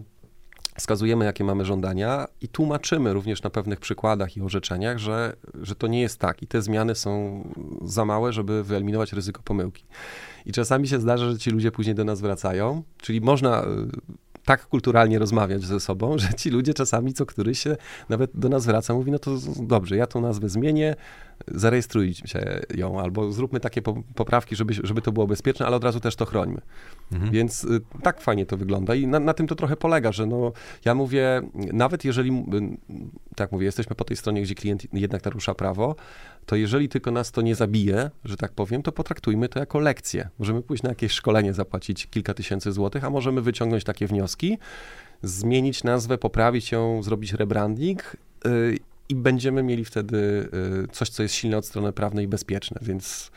wskazujemy, 0.79 1.25
jakie 1.25 1.43
mamy 1.43 1.65
żądania 1.65 2.27
i 2.41 2.47
tłumaczymy 2.47 3.13
również 3.13 3.43
na 3.43 3.49
pewnych 3.49 3.79
przykładach 3.79 4.37
i 4.37 4.41
orzeczeniach, 4.41 4.97
że, 4.97 5.35
że 5.61 5.75
to 5.75 5.87
nie 5.87 6.01
jest 6.01 6.19
tak 6.19 6.43
i 6.43 6.47
te 6.47 6.61
zmiany 6.61 6.95
są 6.95 7.43
za 7.81 8.05
małe, 8.05 8.33
żeby 8.33 8.63
wyeliminować 8.63 9.13
ryzyko 9.13 9.41
pomyłki. 9.43 9.85
I 10.45 10.51
czasami 10.51 10.87
się 10.87 10.99
zdarza, 10.99 11.31
że 11.31 11.37
ci 11.37 11.51
ludzie 11.51 11.71
później 11.71 11.95
do 11.95 12.03
nas 12.03 12.21
wracają, 12.21 12.83
czyli 12.97 13.21
można 13.21 13.65
tak 14.49 14.67
kulturalnie 14.67 15.19
rozmawiać 15.19 15.61
ze 15.61 15.79
sobą, 15.79 16.17
że 16.17 16.33
ci 16.33 16.49
ludzie 16.49 16.73
czasami 16.73 17.13
co 17.13 17.25
któryś 17.25 17.59
się 17.59 17.77
nawet 18.09 18.31
do 18.33 18.49
nas 18.49 18.65
wraca, 18.65 18.93
mówi, 18.93 19.11
no 19.11 19.19
to 19.19 19.31
dobrze, 19.59 19.95
ja 19.95 20.07
tą 20.07 20.21
nazwę 20.21 20.49
zmienię, 20.49 20.95
zarejestrujcie 21.47 22.61
ją, 22.75 23.01
albo 23.01 23.31
zróbmy 23.31 23.59
takie 23.59 23.81
poprawki, 24.15 24.55
żeby, 24.55 24.73
żeby 24.83 25.01
to 25.01 25.11
było 25.11 25.27
bezpieczne, 25.27 25.65
ale 25.65 25.75
od 25.75 25.83
razu 25.83 25.99
też 25.99 26.15
to 26.15 26.25
chrońmy. 26.25 26.61
Mhm. 27.11 27.31
Więc 27.31 27.63
y, 27.63 27.81
tak 28.03 28.21
fajnie 28.21 28.45
to 28.45 28.57
wygląda 28.57 28.95
i 28.95 29.07
na, 29.07 29.19
na, 29.19 29.33
tym 29.33 29.47
to 29.47 29.55
trochę 29.55 29.75
polega, 29.75 30.11
że 30.11 30.25
no, 30.25 30.51
ja 30.85 30.95
mówię, 30.95 31.41
nawet 31.73 32.05
jeżeli, 32.05 32.45
tak 33.35 33.51
mówię, 33.51 33.65
jesteśmy 33.65 33.95
po 33.95 34.03
tej 34.03 34.17
stronie, 34.17 34.41
gdzie 34.41 34.55
klient 34.55 34.93
jednak 34.93 35.25
narusza 35.25 35.55
prawo, 35.55 35.95
to 36.45 36.55
jeżeli 36.55 36.89
tylko 36.89 37.11
nas 37.11 37.31
to 37.31 37.41
nie 37.41 37.55
zabije, 37.55 38.11
że 38.25 38.37
tak 38.37 38.51
powiem, 38.51 38.81
to 38.81 38.91
potraktujmy 38.91 39.49
to 39.49 39.59
jako 39.59 39.79
lekcję. 39.79 40.29
Możemy 40.39 40.61
pójść 40.61 40.83
na 40.83 40.89
jakieś 40.89 41.11
szkolenie, 41.11 41.53
zapłacić 41.53 42.07
kilka 42.07 42.33
tysięcy 42.33 42.71
złotych, 42.71 43.03
a 43.03 43.09
możemy 43.09 43.41
wyciągnąć 43.41 43.83
takie 43.83 44.07
wnioski, 44.07 44.57
zmienić 45.23 45.83
nazwę, 45.83 46.17
poprawić 46.17 46.71
ją, 46.71 47.03
zrobić 47.03 47.33
rebranding 47.33 48.17
yy, 48.45 48.77
i 49.09 49.15
będziemy 49.15 49.63
mieli 49.63 49.85
wtedy 49.85 50.49
yy, 50.53 50.87
coś, 50.91 51.09
co 51.09 51.23
jest 51.23 51.35
silne 51.35 51.57
od 51.57 51.65
strony 51.65 51.93
prawnej 51.93 52.25
i 52.25 52.27
bezpieczne, 52.27 52.79
więc 52.81 53.31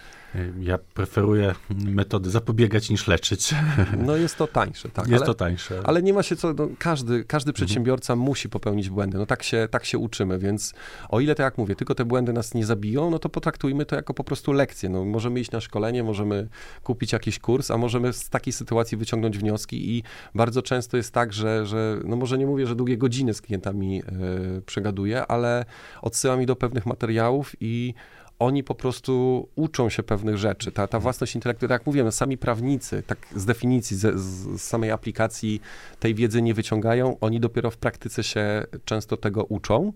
ja 0.60 0.78
preferuję 0.78 1.54
metody 1.70 2.30
zapobiegać 2.30 2.90
niż 2.90 3.08
leczyć. 3.08 3.54
No 4.06 4.16
jest 4.16 4.36
to 4.36 4.46
tańsze, 4.46 4.88
tak. 4.88 5.08
Jest 5.08 5.22
ale, 5.22 5.26
to 5.26 5.34
tańsze. 5.34 5.80
Ale 5.84 6.02
nie 6.02 6.12
ma 6.12 6.22
się 6.22 6.36
co, 6.36 6.54
no, 6.54 6.68
każdy, 6.78 7.24
każdy 7.24 7.50
mhm. 7.50 7.54
przedsiębiorca 7.54 8.12
mhm. 8.12 8.26
musi 8.26 8.48
popełnić 8.48 8.90
błędy. 8.90 9.18
No 9.18 9.26
tak 9.26 9.42
się, 9.42 9.68
tak 9.70 9.84
się 9.84 9.98
uczymy, 9.98 10.38
więc 10.38 10.74
o 11.08 11.20
ile, 11.20 11.34
tak 11.34 11.44
jak 11.44 11.58
mówię, 11.58 11.76
tylko 11.76 11.94
te 11.94 12.04
błędy 12.04 12.32
nas 12.32 12.54
nie 12.54 12.66
zabiją, 12.66 13.10
no 13.10 13.18
to 13.18 13.28
potraktujmy 13.28 13.86
to 13.86 13.96
jako 13.96 14.14
po 14.14 14.24
prostu 14.24 14.52
lekcję. 14.52 14.88
No, 14.88 15.04
możemy 15.04 15.40
iść 15.40 15.50
na 15.50 15.60
szkolenie, 15.60 16.02
możemy 16.02 16.48
kupić 16.82 17.12
jakiś 17.12 17.38
kurs, 17.38 17.70
a 17.70 17.76
możemy 17.76 18.12
z 18.12 18.30
takiej 18.30 18.52
sytuacji 18.52 18.98
wyciągnąć 18.98 19.38
wnioski 19.38 19.96
i 19.96 20.02
bardzo 20.34 20.62
często 20.62 20.96
jest 20.96 21.14
tak, 21.14 21.32
że, 21.32 21.66
że 21.66 21.98
no 22.04 22.16
może 22.16 22.38
nie 22.38 22.46
mówię, 22.46 22.66
że 22.66 22.76
długie 22.76 22.98
godziny 22.98 23.34
z 23.34 23.42
klientami 23.42 23.96
yy, 23.96 24.62
przegaduję, 24.66 25.26
ale 25.26 25.64
odsyłam 26.02 26.40
ich 26.40 26.46
do 26.46 26.56
pewnych 26.56 26.86
materiałów 26.86 27.56
i 27.60 27.94
oni 28.42 28.64
po 28.64 28.74
prostu 28.74 29.48
uczą 29.54 29.88
się 29.88 30.02
pewnych 30.02 30.36
rzeczy. 30.36 30.72
Ta, 30.72 30.86
ta 30.86 31.00
własność 31.00 31.34
intelektualna, 31.34 31.74
tak 31.74 31.80
jak 31.80 31.86
mówiłem, 31.86 32.12
sami 32.12 32.38
prawnicy, 32.38 33.02
tak 33.06 33.18
z 33.36 33.44
definicji, 33.44 33.96
z, 33.96 34.20
z, 34.20 34.62
samej 34.62 34.90
aplikacji 34.90 35.60
tej 36.00 36.14
wiedzy 36.14 36.42
nie 36.42 36.54
wyciągają, 36.54 37.16
oni 37.20 37.40
dopiero 37.40 37.70
w 37.70 37.76
praktyce 37.76 38.24
się 38.24 38.64
często 38.84 39.16
tego 39.16 39.44
uczą. 39.44 39.92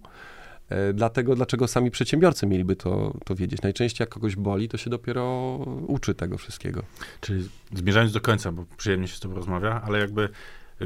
E, 0.68 0.92
dlatego, 0.92 1.34
dlaczego 1.34 1.68
sami 1.68 1.90
przedsiębiorcy 1.90 2.46
mieliby 2.46 2.76
to, 2.76 3.18
to 3.24 3.34
wiedzieć? 3.34 3.62
Najczęściej 3.62 4.04
jak 4.04 4.08
kogoś 4.08 4.36
boli, 4.36 4.68
to 4.68 4.76
się 4.76 4.90
dopiero 4.90 5.56
uczy 5.86 6.14
tego 6.14 6.38
wszystkiego. 6.38 6.82
Czyli 7.20 7.48
zmierzając 7.74 8.12
do 8.12 8.20
końca, 8.20 8.52
bo 8.52 8.64
przyjemnie 8.76 9.08
się 9.08 9.16
z 9.16 9.20
tobą 9.20 9.34
rozmawia, 9.34 9.82
ale 9.84 9.98
jakby 9.98 10.28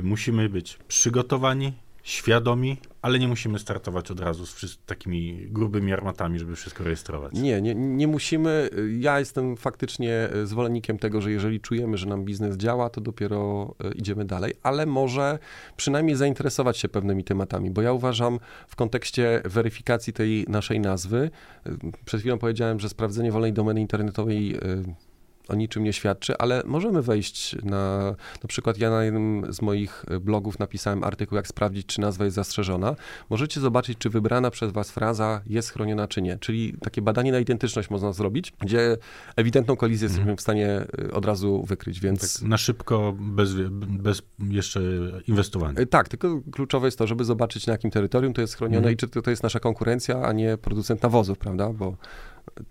musimy 0.03 0.49
być 0.49 0.79
przygotowani, 0.89 1.73
świadomi, 2.03 2.77
ale 3.03 3.19
nie 3.19 3.29
musimy 3.29 3.59
startować 3.59 4.11
od 4.11 4.21
razu 4.21 4.47
z 4.47 4.79
takimi 4.87 5.47
grubymi 5.51 5.93
armatami, 5.93 6.39
żeby 6.39 6.57
wszystko 6.57 6.85
rejestrować. 6.85 7.33
Nie, 7.33 7.63
nie, 7.63 7.75
nie 7.75 8.07
musimy. 8.07 8.71
Ja 8.99 9.19
jestem 9.19 9.57
faktycznie 9.57 10.29
zwolennikiem 10.45 10.99
tego, 10.99 11.21
że 11.21 11.31
jeżeli 11.31 11.61
czujemy, 11.61 11.99
że 11.99 12.07
nam 12.07 12.25
biznes 12.25 12.57
działa, 12.57 12.91
to 12.91 13.01
dopiero 13.01 13.75
e, 13.85 13.93
idziemy 13.93 14.25
dalej, 14.25 14.55
ale 14.63 14.87
może 14.87 15.39
przynajmniej 15.77 16.17
zainteresować 16.17 16.79
się 16.79 16.89
pewnymi 16.89 17.25
tematami, 17.25 17.71
bo 17.71 17.83
ja 17.83 17.93
uważam 17.93 18.41
w 18.69 18.77
kontekście 18.77 19.43
weryfikacji 19.45 20.13
tej 20.13 20.45
naszej 20.49 20.81
nazwy, 20.81 21.31
e, 21.67 21.71
przed 22.05 22.21
chwilą 22.21 22.39
powiedziałem, 22.39 22.81
że 22.81 22.89
sprawdzenie 22.89 23.33
wolnej 23.33 23.53
domeny 23.53 23.81
internetowej 23.81 24.55
e, 24.55 24.61
o 25.51 25.55
niczym 25.55 25.85
nie 25.85 25.93
świadczy, 25.93 26.39
ale 26.39 26.63
możemy 26.67 27.03
wejść 27.03 27.57
na, 27.63 28.15
na 28.43 28.49
przykład 28.49 28.79
ja 28.79 28.91
na 28.91 29.05
jednym 29.05 29.53
z 29.53 29.63
moich 29.63 30.05
blogów 30.21 30.59
napisałem 30.59 31.05
artykuł, 31.05 31.37
jak 31.37 31.47
sprawdzić, 31.47 31.87
czy 31.87 32.01
nazwa 32.01 32.25
jest 32.25 32.35
zastrzeżona. 32.35 32.97
Możecie 33.31 33.61
zobaczyć, 33.61 33.99
czy 33.99 34.11
wybrana 34.11 34.51
przez 34.51 34.73
was 34.73 34.91
fraza 34.91 35.41
jest 35.47 35.71
chroniona, 35.71 36.09
czy 36.09 36.23
nie. 36.23 36.39
Czyli 36.39 36.75
takie 36.81 37.03
badanie 37.03 37.33
na 37.33 37.39
identyczność 37.39 37.91
można 37.91 38.13
zrobić, 38.13 38.53
gdzie 38.61 38.97
ewidentną 39.37 39.77
kolizję 39.77 40.07
mhm. 40.07 40.19
jesteśmy 40.19 40.37
w 40.37 40.41
stanie 40.41 40.87
y, 41.09 41.13
od 41.13 41.25
razu 41.25 41.65
wykryć, 41.67 42.01
więc... 42.01 42.41
Tak 42.41 42.49
na 42.49 42.59
szybko, 42.59 43.15
bez, 43.19 43.51
bez 43.89 44.23
jeszcze 44.49 44.81
inwestowania. 45.27 45.81
Y, 45.81 45.87
tak, 45.87 46.09
tylko 46.09 46.41
kluczowe 46.53 46.87
jest 46.87 46.99
to, 46.99 47.07
żeby 47.07 47.25
zobaczyć, 47.25 47.67
na 47.67 47.73
jakim 47.73 47.91
terytorium 47.91 48.33
to 48.33 48.41
jest 48.41 48.57
chronione 48.57 48.79
mhm. 48.79 48.95
i 48.95 48.97
czy 48.97 49.09
to, 49.09 49.23
to 49.23 49.31
jest 49.31 49.43
nasza 49.43 49.61
konkurencja, 49.61 50.23
a 50.23 50.33
nie 50.33 50.57
producent 50.57 51.03
nawozów, 51.03 51.39
prawda, 51.39 51.73
bo 51.73 51.97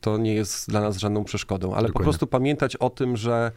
to 0.02 0.18
nie 0.18 0.34
jest 0.34 0.70
dla 0.70 0.82
nas 0.82 0.98
żadną 0.98 1.24
przeszkodą, 1.24 1.68
ale 1.68 1.74
Dokładnie. 1.76 1.94
po 1.94 2.04
prostu 2.04 2.28
pamiętać 2.28 2.76
o 2.76 2.90
tym, 2.90 3.18
że 3.18 3.52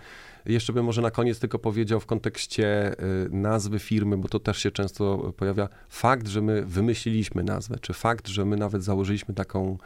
jeszcze 0.47 0.73
bym 0.73 0.85
może 0.85 1.03
na 1.03 1.11
koniec 1.11 1.39
tylko 1.39 1.59
powiedział 1.59 2.01
w 2.01 2.07
kontekście 2.07 2.93
y, 2.93 3.29
nazwy 3.31 3.79
firmy, 3.79 4.17
bo 4.17 4.29
to 4.29 4.41
też 4.41 4.59
się 4.59 4.71
często 4.71 5.33
pojawia, 5.37 5.69
fakt, 5.89 6.29
że 6.29 6.43
my 6.43 6.63
wymyśliliśmy 6.67 7.45
nazwę, 7.45 7.79
czy 7.81 7.93
fakt, 7.93 8.29
że 8.29 8.45
my 8.45 8.57
nawet 8.57 8.85
założyliśmy 8.85 9.35
taką 9.35 9.79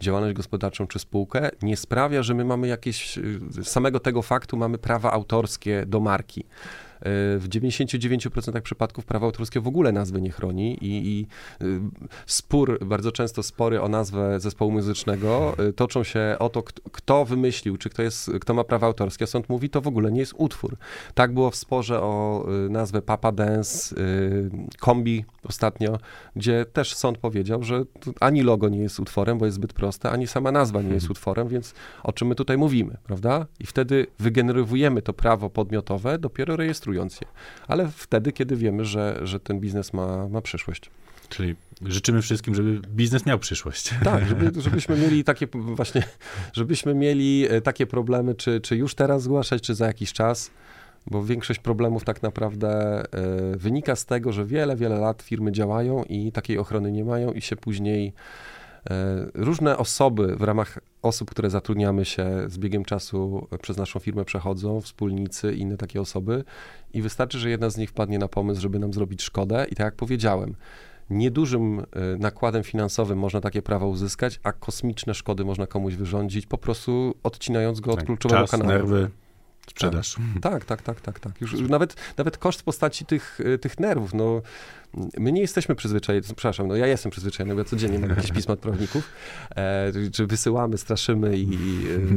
działalność 0.00 0.36
gospodarczą 0.36 0.86
czy 0.86 0.98
spółkę, 0.98 1.50
nie 1.62 1.76
sprawia, 1.76 2.22
że 2.22 2.34
my 2.34 2.44
mamy 2.44 2.68
jakieś, 2.68 3.18
y, 3.18 3.40
z 3.50 3.68
samego 3.68 4.00
tego 4.00 4.22
faktu 4.22 4.56
mamy 4.56 4.78
prawa 4.78 5.12
autorskie 5.12 5.86
do 5.86 6.00
marki. 6.00 6.44
W 7.04 7.46
99% 7.48 8.60
przypadków 8.60 9.04
prawo 9.04 9.26
autorskie 9.26 9.60
w 9.60 9.66
ogóle 9.66 9.92
nazwy 9.92 10.20
nie 10.20 10.30
chroni 10.30 10.84
i, 10.84 11.08
i, 11.08 11.26
y, 11.66 11.80
spór, 12.26 12.78
bardzo 12.86 13.12
często 13.12 13.42
spory 13.42 13.80
o 13.80 13.88
nazwę 13.88 14.40
zespołu 14.40 14.70
muzycznego 14.70 15.54
y, 15.68 15.72
toczą 15.72 16.04
się 16.04 16.36
o 16.38 16.48
to, 16.48 16.62
kto 16.92 17.24
wymyślił, 17.24 17.76
czy 17.76 17.90
kto, 17.90 18.02
jest, 18.02 18.30
kto 18.40 18.54
ma 18.54 18.64
prawa 18.64 18.86
autorskie. 18.86 19.26
Sąd 19.26 19.48
mówi, 19.48 19.70
to 19.70 19.80
w 19.80 19.86
ogóle 19.86 20.12
nie 20.12 20.20
jest 20.20 20.34
utwór. 20.36 20.76
Tak 21.14 21.34
było 21.34 21.50
w 21.50 21.56
sporze 21.56 22.00
o 22.00 22.46
y, 22.66 22.70
nazwę 22.70 23.02
Papa 23.02 23.32
Dance, 23.32 23.94
Kombi 24.80 25.24
ostatnio, 25.44 25.98
gdzie 26.36 26.66
też 26.72 26.94
sąd 26.94 27.18
powiedział, 27.18 27.62
że 27.62 27.84
ani 28.20 28.42
logo 28.42 28.68
nie 28.68 28.78
jest 28.78 29.00
utworem, 29.00 29.38
bo 29.38 29.44
jest 29.44 29.54
zbyt 29.54 29.72
proste, 29.72 30.10
ani 30.10 30.26
sama 30.26 30.52
nazwa 30.52 30.82
nie 30.82 30.94
jest 30.94 31.04
mhm. 31.04 31.12
utworem, 31.12 31.48
więc 31.48 31.74
o 32.02 32.12
czym 32.12 32.28
my 32.28 32.34
tutaj 32.34 32.58
mówimy, 32.58 32.96
prawda? 33.04 33.46
I 33.60 33.66
wtedy 33.66 34.06
wygenerowujemy 34.18 35.02
to 35.02 35.12
prawo 35.12 35.50
podmiotowe, 35.50 36.18
dopiero 36.18 36.56
rejestrujemy 36.56 36.91
je, 36.94 37.26
ale 37.68 37.88
wtedy, 37.96 38.32
kiedy 38.32 38.56
wiemy, 38.56 38.84
że, 38.84 39.20
że 39.22 39.40
ten 39.40 39.60
biznes 39.60 39.92
ma, 39.92 40.28
ma 40.28 40.40
przyszłość. 40.40 40.90
Czyli 41.28 41.54
życzymy 41.86 42.22
wszystkim, 42.22 42.54
żeby 42.54 42.80
biznes 42.88 43.26
miał 43.26 43.38
przyszłość. 43.38 43.94
Tak, 44.04 44.26
żeby, 44.28 44.60
żebyśmy 44.60 44.96
mieli 44.96 45.24
takie 45.24 45.46
właśnie, 45.52 46.02
żebyśmy 46.52 46.94
mieli 46.94 47.46
e, 47.50 47.60
takie 47.60 47.86
problemy, 47.86 48.34
czy, 48.34 48.60
czy 48.60 48.76
już 48.76 48.94
teraz 48.94 49.22
zgłaszać, 49.22 49.62
czy 49.62 49.74
za 49.74 49.86
jakiś 49.86 50.12
czas, 50.12 50.50
bo 51.06 51.24
większość 51.24 51.60
problemów 51.60 52.04
tak 52.04 52.22
naprawdę 52.22 53.02
y, 53.54 53.56
wynika 53.56 53.96
z 53.96 54.06
tego, 54.06 54.32
że 54.32 54.44
wiele, 54.44 54.76
wiele 54.76 54.98
lat 54.98 55.22
firmy 55.22 55.52
działają 55.52 56.04
i 56.04 56.32
takiej 56.32 56.58
ochrony 56.58 56.92
nie 56.92 57.04
mają 57.04 57.32
i 57.32 57.40
się 57.40 57.56
później 57.56 58.12
różne 59.34 59.78
osoby 59.78 60.36
w 60.36 60.42
ramach 60.42 60.78
osób, 61.02 61.30
które 61.30 61.50
zatrudniamy 61.50 62.04
się 62.04 62.26
z 62.46 62.58
biegiem 62.58 62.84
czasu 62.84 63.46
przez 63.62 63.76
naszą 63.76 63.98
firmę 64.00 64.24
przechodzą, 64.24 64.80
wspólnicy, 64.80 65.54
inne 65.54 65.76
takie 65.76 66.00
osoby 66.00 66.44
i 66.92 67.02
wystarczy, 67.02 67.38
że 67.38 67.50
jedna 67.50 67.70
z 67.70 67.76
nich 67.76 67.90
wpadnie 67.90 68.18
na 68.18 68.28
pomysł, 68.28 68.60
żeby 68.60 68.78
nam 68.78 68.92
zrobić 68.92 69.22
szkodę 69.22 69.66
i 69.70 69.74
tak 69.74 69.84
jak 69.84 69.94
powiedziałem, 69.94 70.54
niedużym 71.10 71.80
e, 71.80 71.84
nakładem 72.18 72.62
finansowym 72.62 73.18
można 73.18 73.40
takie 73.40 73.62
prawo 73.62 73.88
uzyskać, 73.88 74.40
a 74.42 74.52
kosmiczne 74.52 75.14
szkody 75.14 75.44
można 75.44 75.66
komuś 75.66 75.94
wyrządzić, 75.94 76.46
po 76.46 76.58
prostu 76.58 77.14
odcinając 77.22 77.80
go 77.80 77.90
od 77.90 77.96
Tak, 77.96 78.06
kluczowego 78.06 78.40
Czas, 78.40 78.50
kanału. 78.50 78.70
nerwy, 78.70 79.10
sprzedaż. 79.70 80.16
Tak, 80.42 80.64
tak, 80.64 80.82
tak, 80.82 81.00
tak, 81.00 81.20
tak. 81.20 81.40
Już, 81.40 81.52
już 81.52 81.68
nawet, 81.68 81.96
nawet 82.16 82.38
koszt 82.38 82.60
w 82.60 82.64
postaci 82.64 83.06
tych, 83.06 83.40
y, 83.40 83.58
tych 83.58 83.80
nerwów, 83.80 84.14
no 84.14 84.42
my 85.18 85.32
nie 85.32 85.40
jesteśmy 85.40 85.74
przyzwyczajeni, 85.74 86.24
przepraszam, 86.24 86.68
no 86.68 86.76
ja 86.76 86.86
jestem 86.86 87.12
przyzwyczajony, 87.12 87.54
bo 87.54 87.60
ja 87.60 87.64
codziennie 87.64 87.98
mam 87.98 88.10
jakieś 88.10 88.32
pisma 88.32 88.54
od 88.54 88.60
prawników, 88.60 89.08
e, 89.56 89.92
czy 90.12 90.26
wysyłamy, 90.26 90.78
straszymy 90.78 91.38
i 91.38 91.58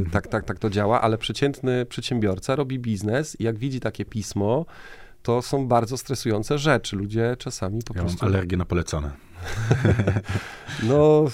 e, 0.06 0.10
tak, 0.10 0.26
tak, 0.26 0.44
tak 0.44 0.58
to 0.58 0.70
działa, 0.70 1.00
ale 1.00 1.18
przeciętny 1.18 1.86
przedsiębiorca 1.86 2.56
robi 2.56 2.78
biznes 2.78 3.40
i 3.40 3.44
jak 3.44 3.58
widzi 3.58 3.80
takie 3.80 4.04
pismo, 4.04 4.66
to 5.22 5.42
są 5.42 5.68
bardzo 5.68 5.96
stresujące 5.96 6.58
rzeczy. 6.58 6.96
Ludzie 6.96 7.36
czasami 7.38 7.82
po 7.82 7.94
Ja 7.94 8.02
mam 8.02 8.06
prostu... 8.06 8.26
alergię 8.26 8.56
na 8.56 8.64
polecone. 8.64 9.10
No, 10.82 11.24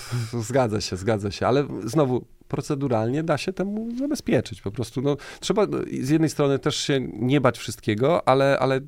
zgadza 0.40 0.80
się, 0.80 0.96
zgadza 0.96 1.30
się, 1.30 1.46
ale 1.46 1.66
znowu 1.84 2.24
proceduralnie 2.53 3.22
da 3.22 3.38
się 3.38 3.53
temu 3.53 3.96
zabezpieczyć. 3.98 4.62
Po 4.62 4.70
prostu 4.70 5.03
no, 5.03 5.16
trzeba 5.40 5.66
z 6.03 6.09
jednej 6.09 6.30
strony 6.30 6.59
też 6.59 6.76
się 6.76 7.00
nie 7.00 7.40
bać 7.40 7.59
wszystkiego, 7.59 8.28
ale, 8.28 8.59
ale 8.59 8.80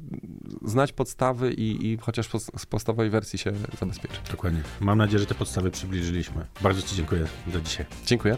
znać 0.64 0.92
podstawy 0.92 1.52
i, 1.52 1.86
i 1.86 1.96
chociaż 1.96 2.28
po, 2.28 2.38
z 2.38 2.66
podstawowej 2.68 3.10
wersji 3.10 3.38
się 3.38 3.52
zabezpieczyć. 3.80 4.20
Dokładnie. 4.30 4.62
Mam 4.80 4.98
nadzieję, 4.98 5.18
że 5.18 5.26
te 5.26 5.34
podstawy 5.34 5.70
przybliżyliśmy. 5.70 6.46
Bardzo 6.60 6.82
Ci 6.82 6.96
dziękuję 6.96 7.26
za 7.52 7.60
dzisiaj. 7.60 7.86
Dziękuję. 8.06 8.36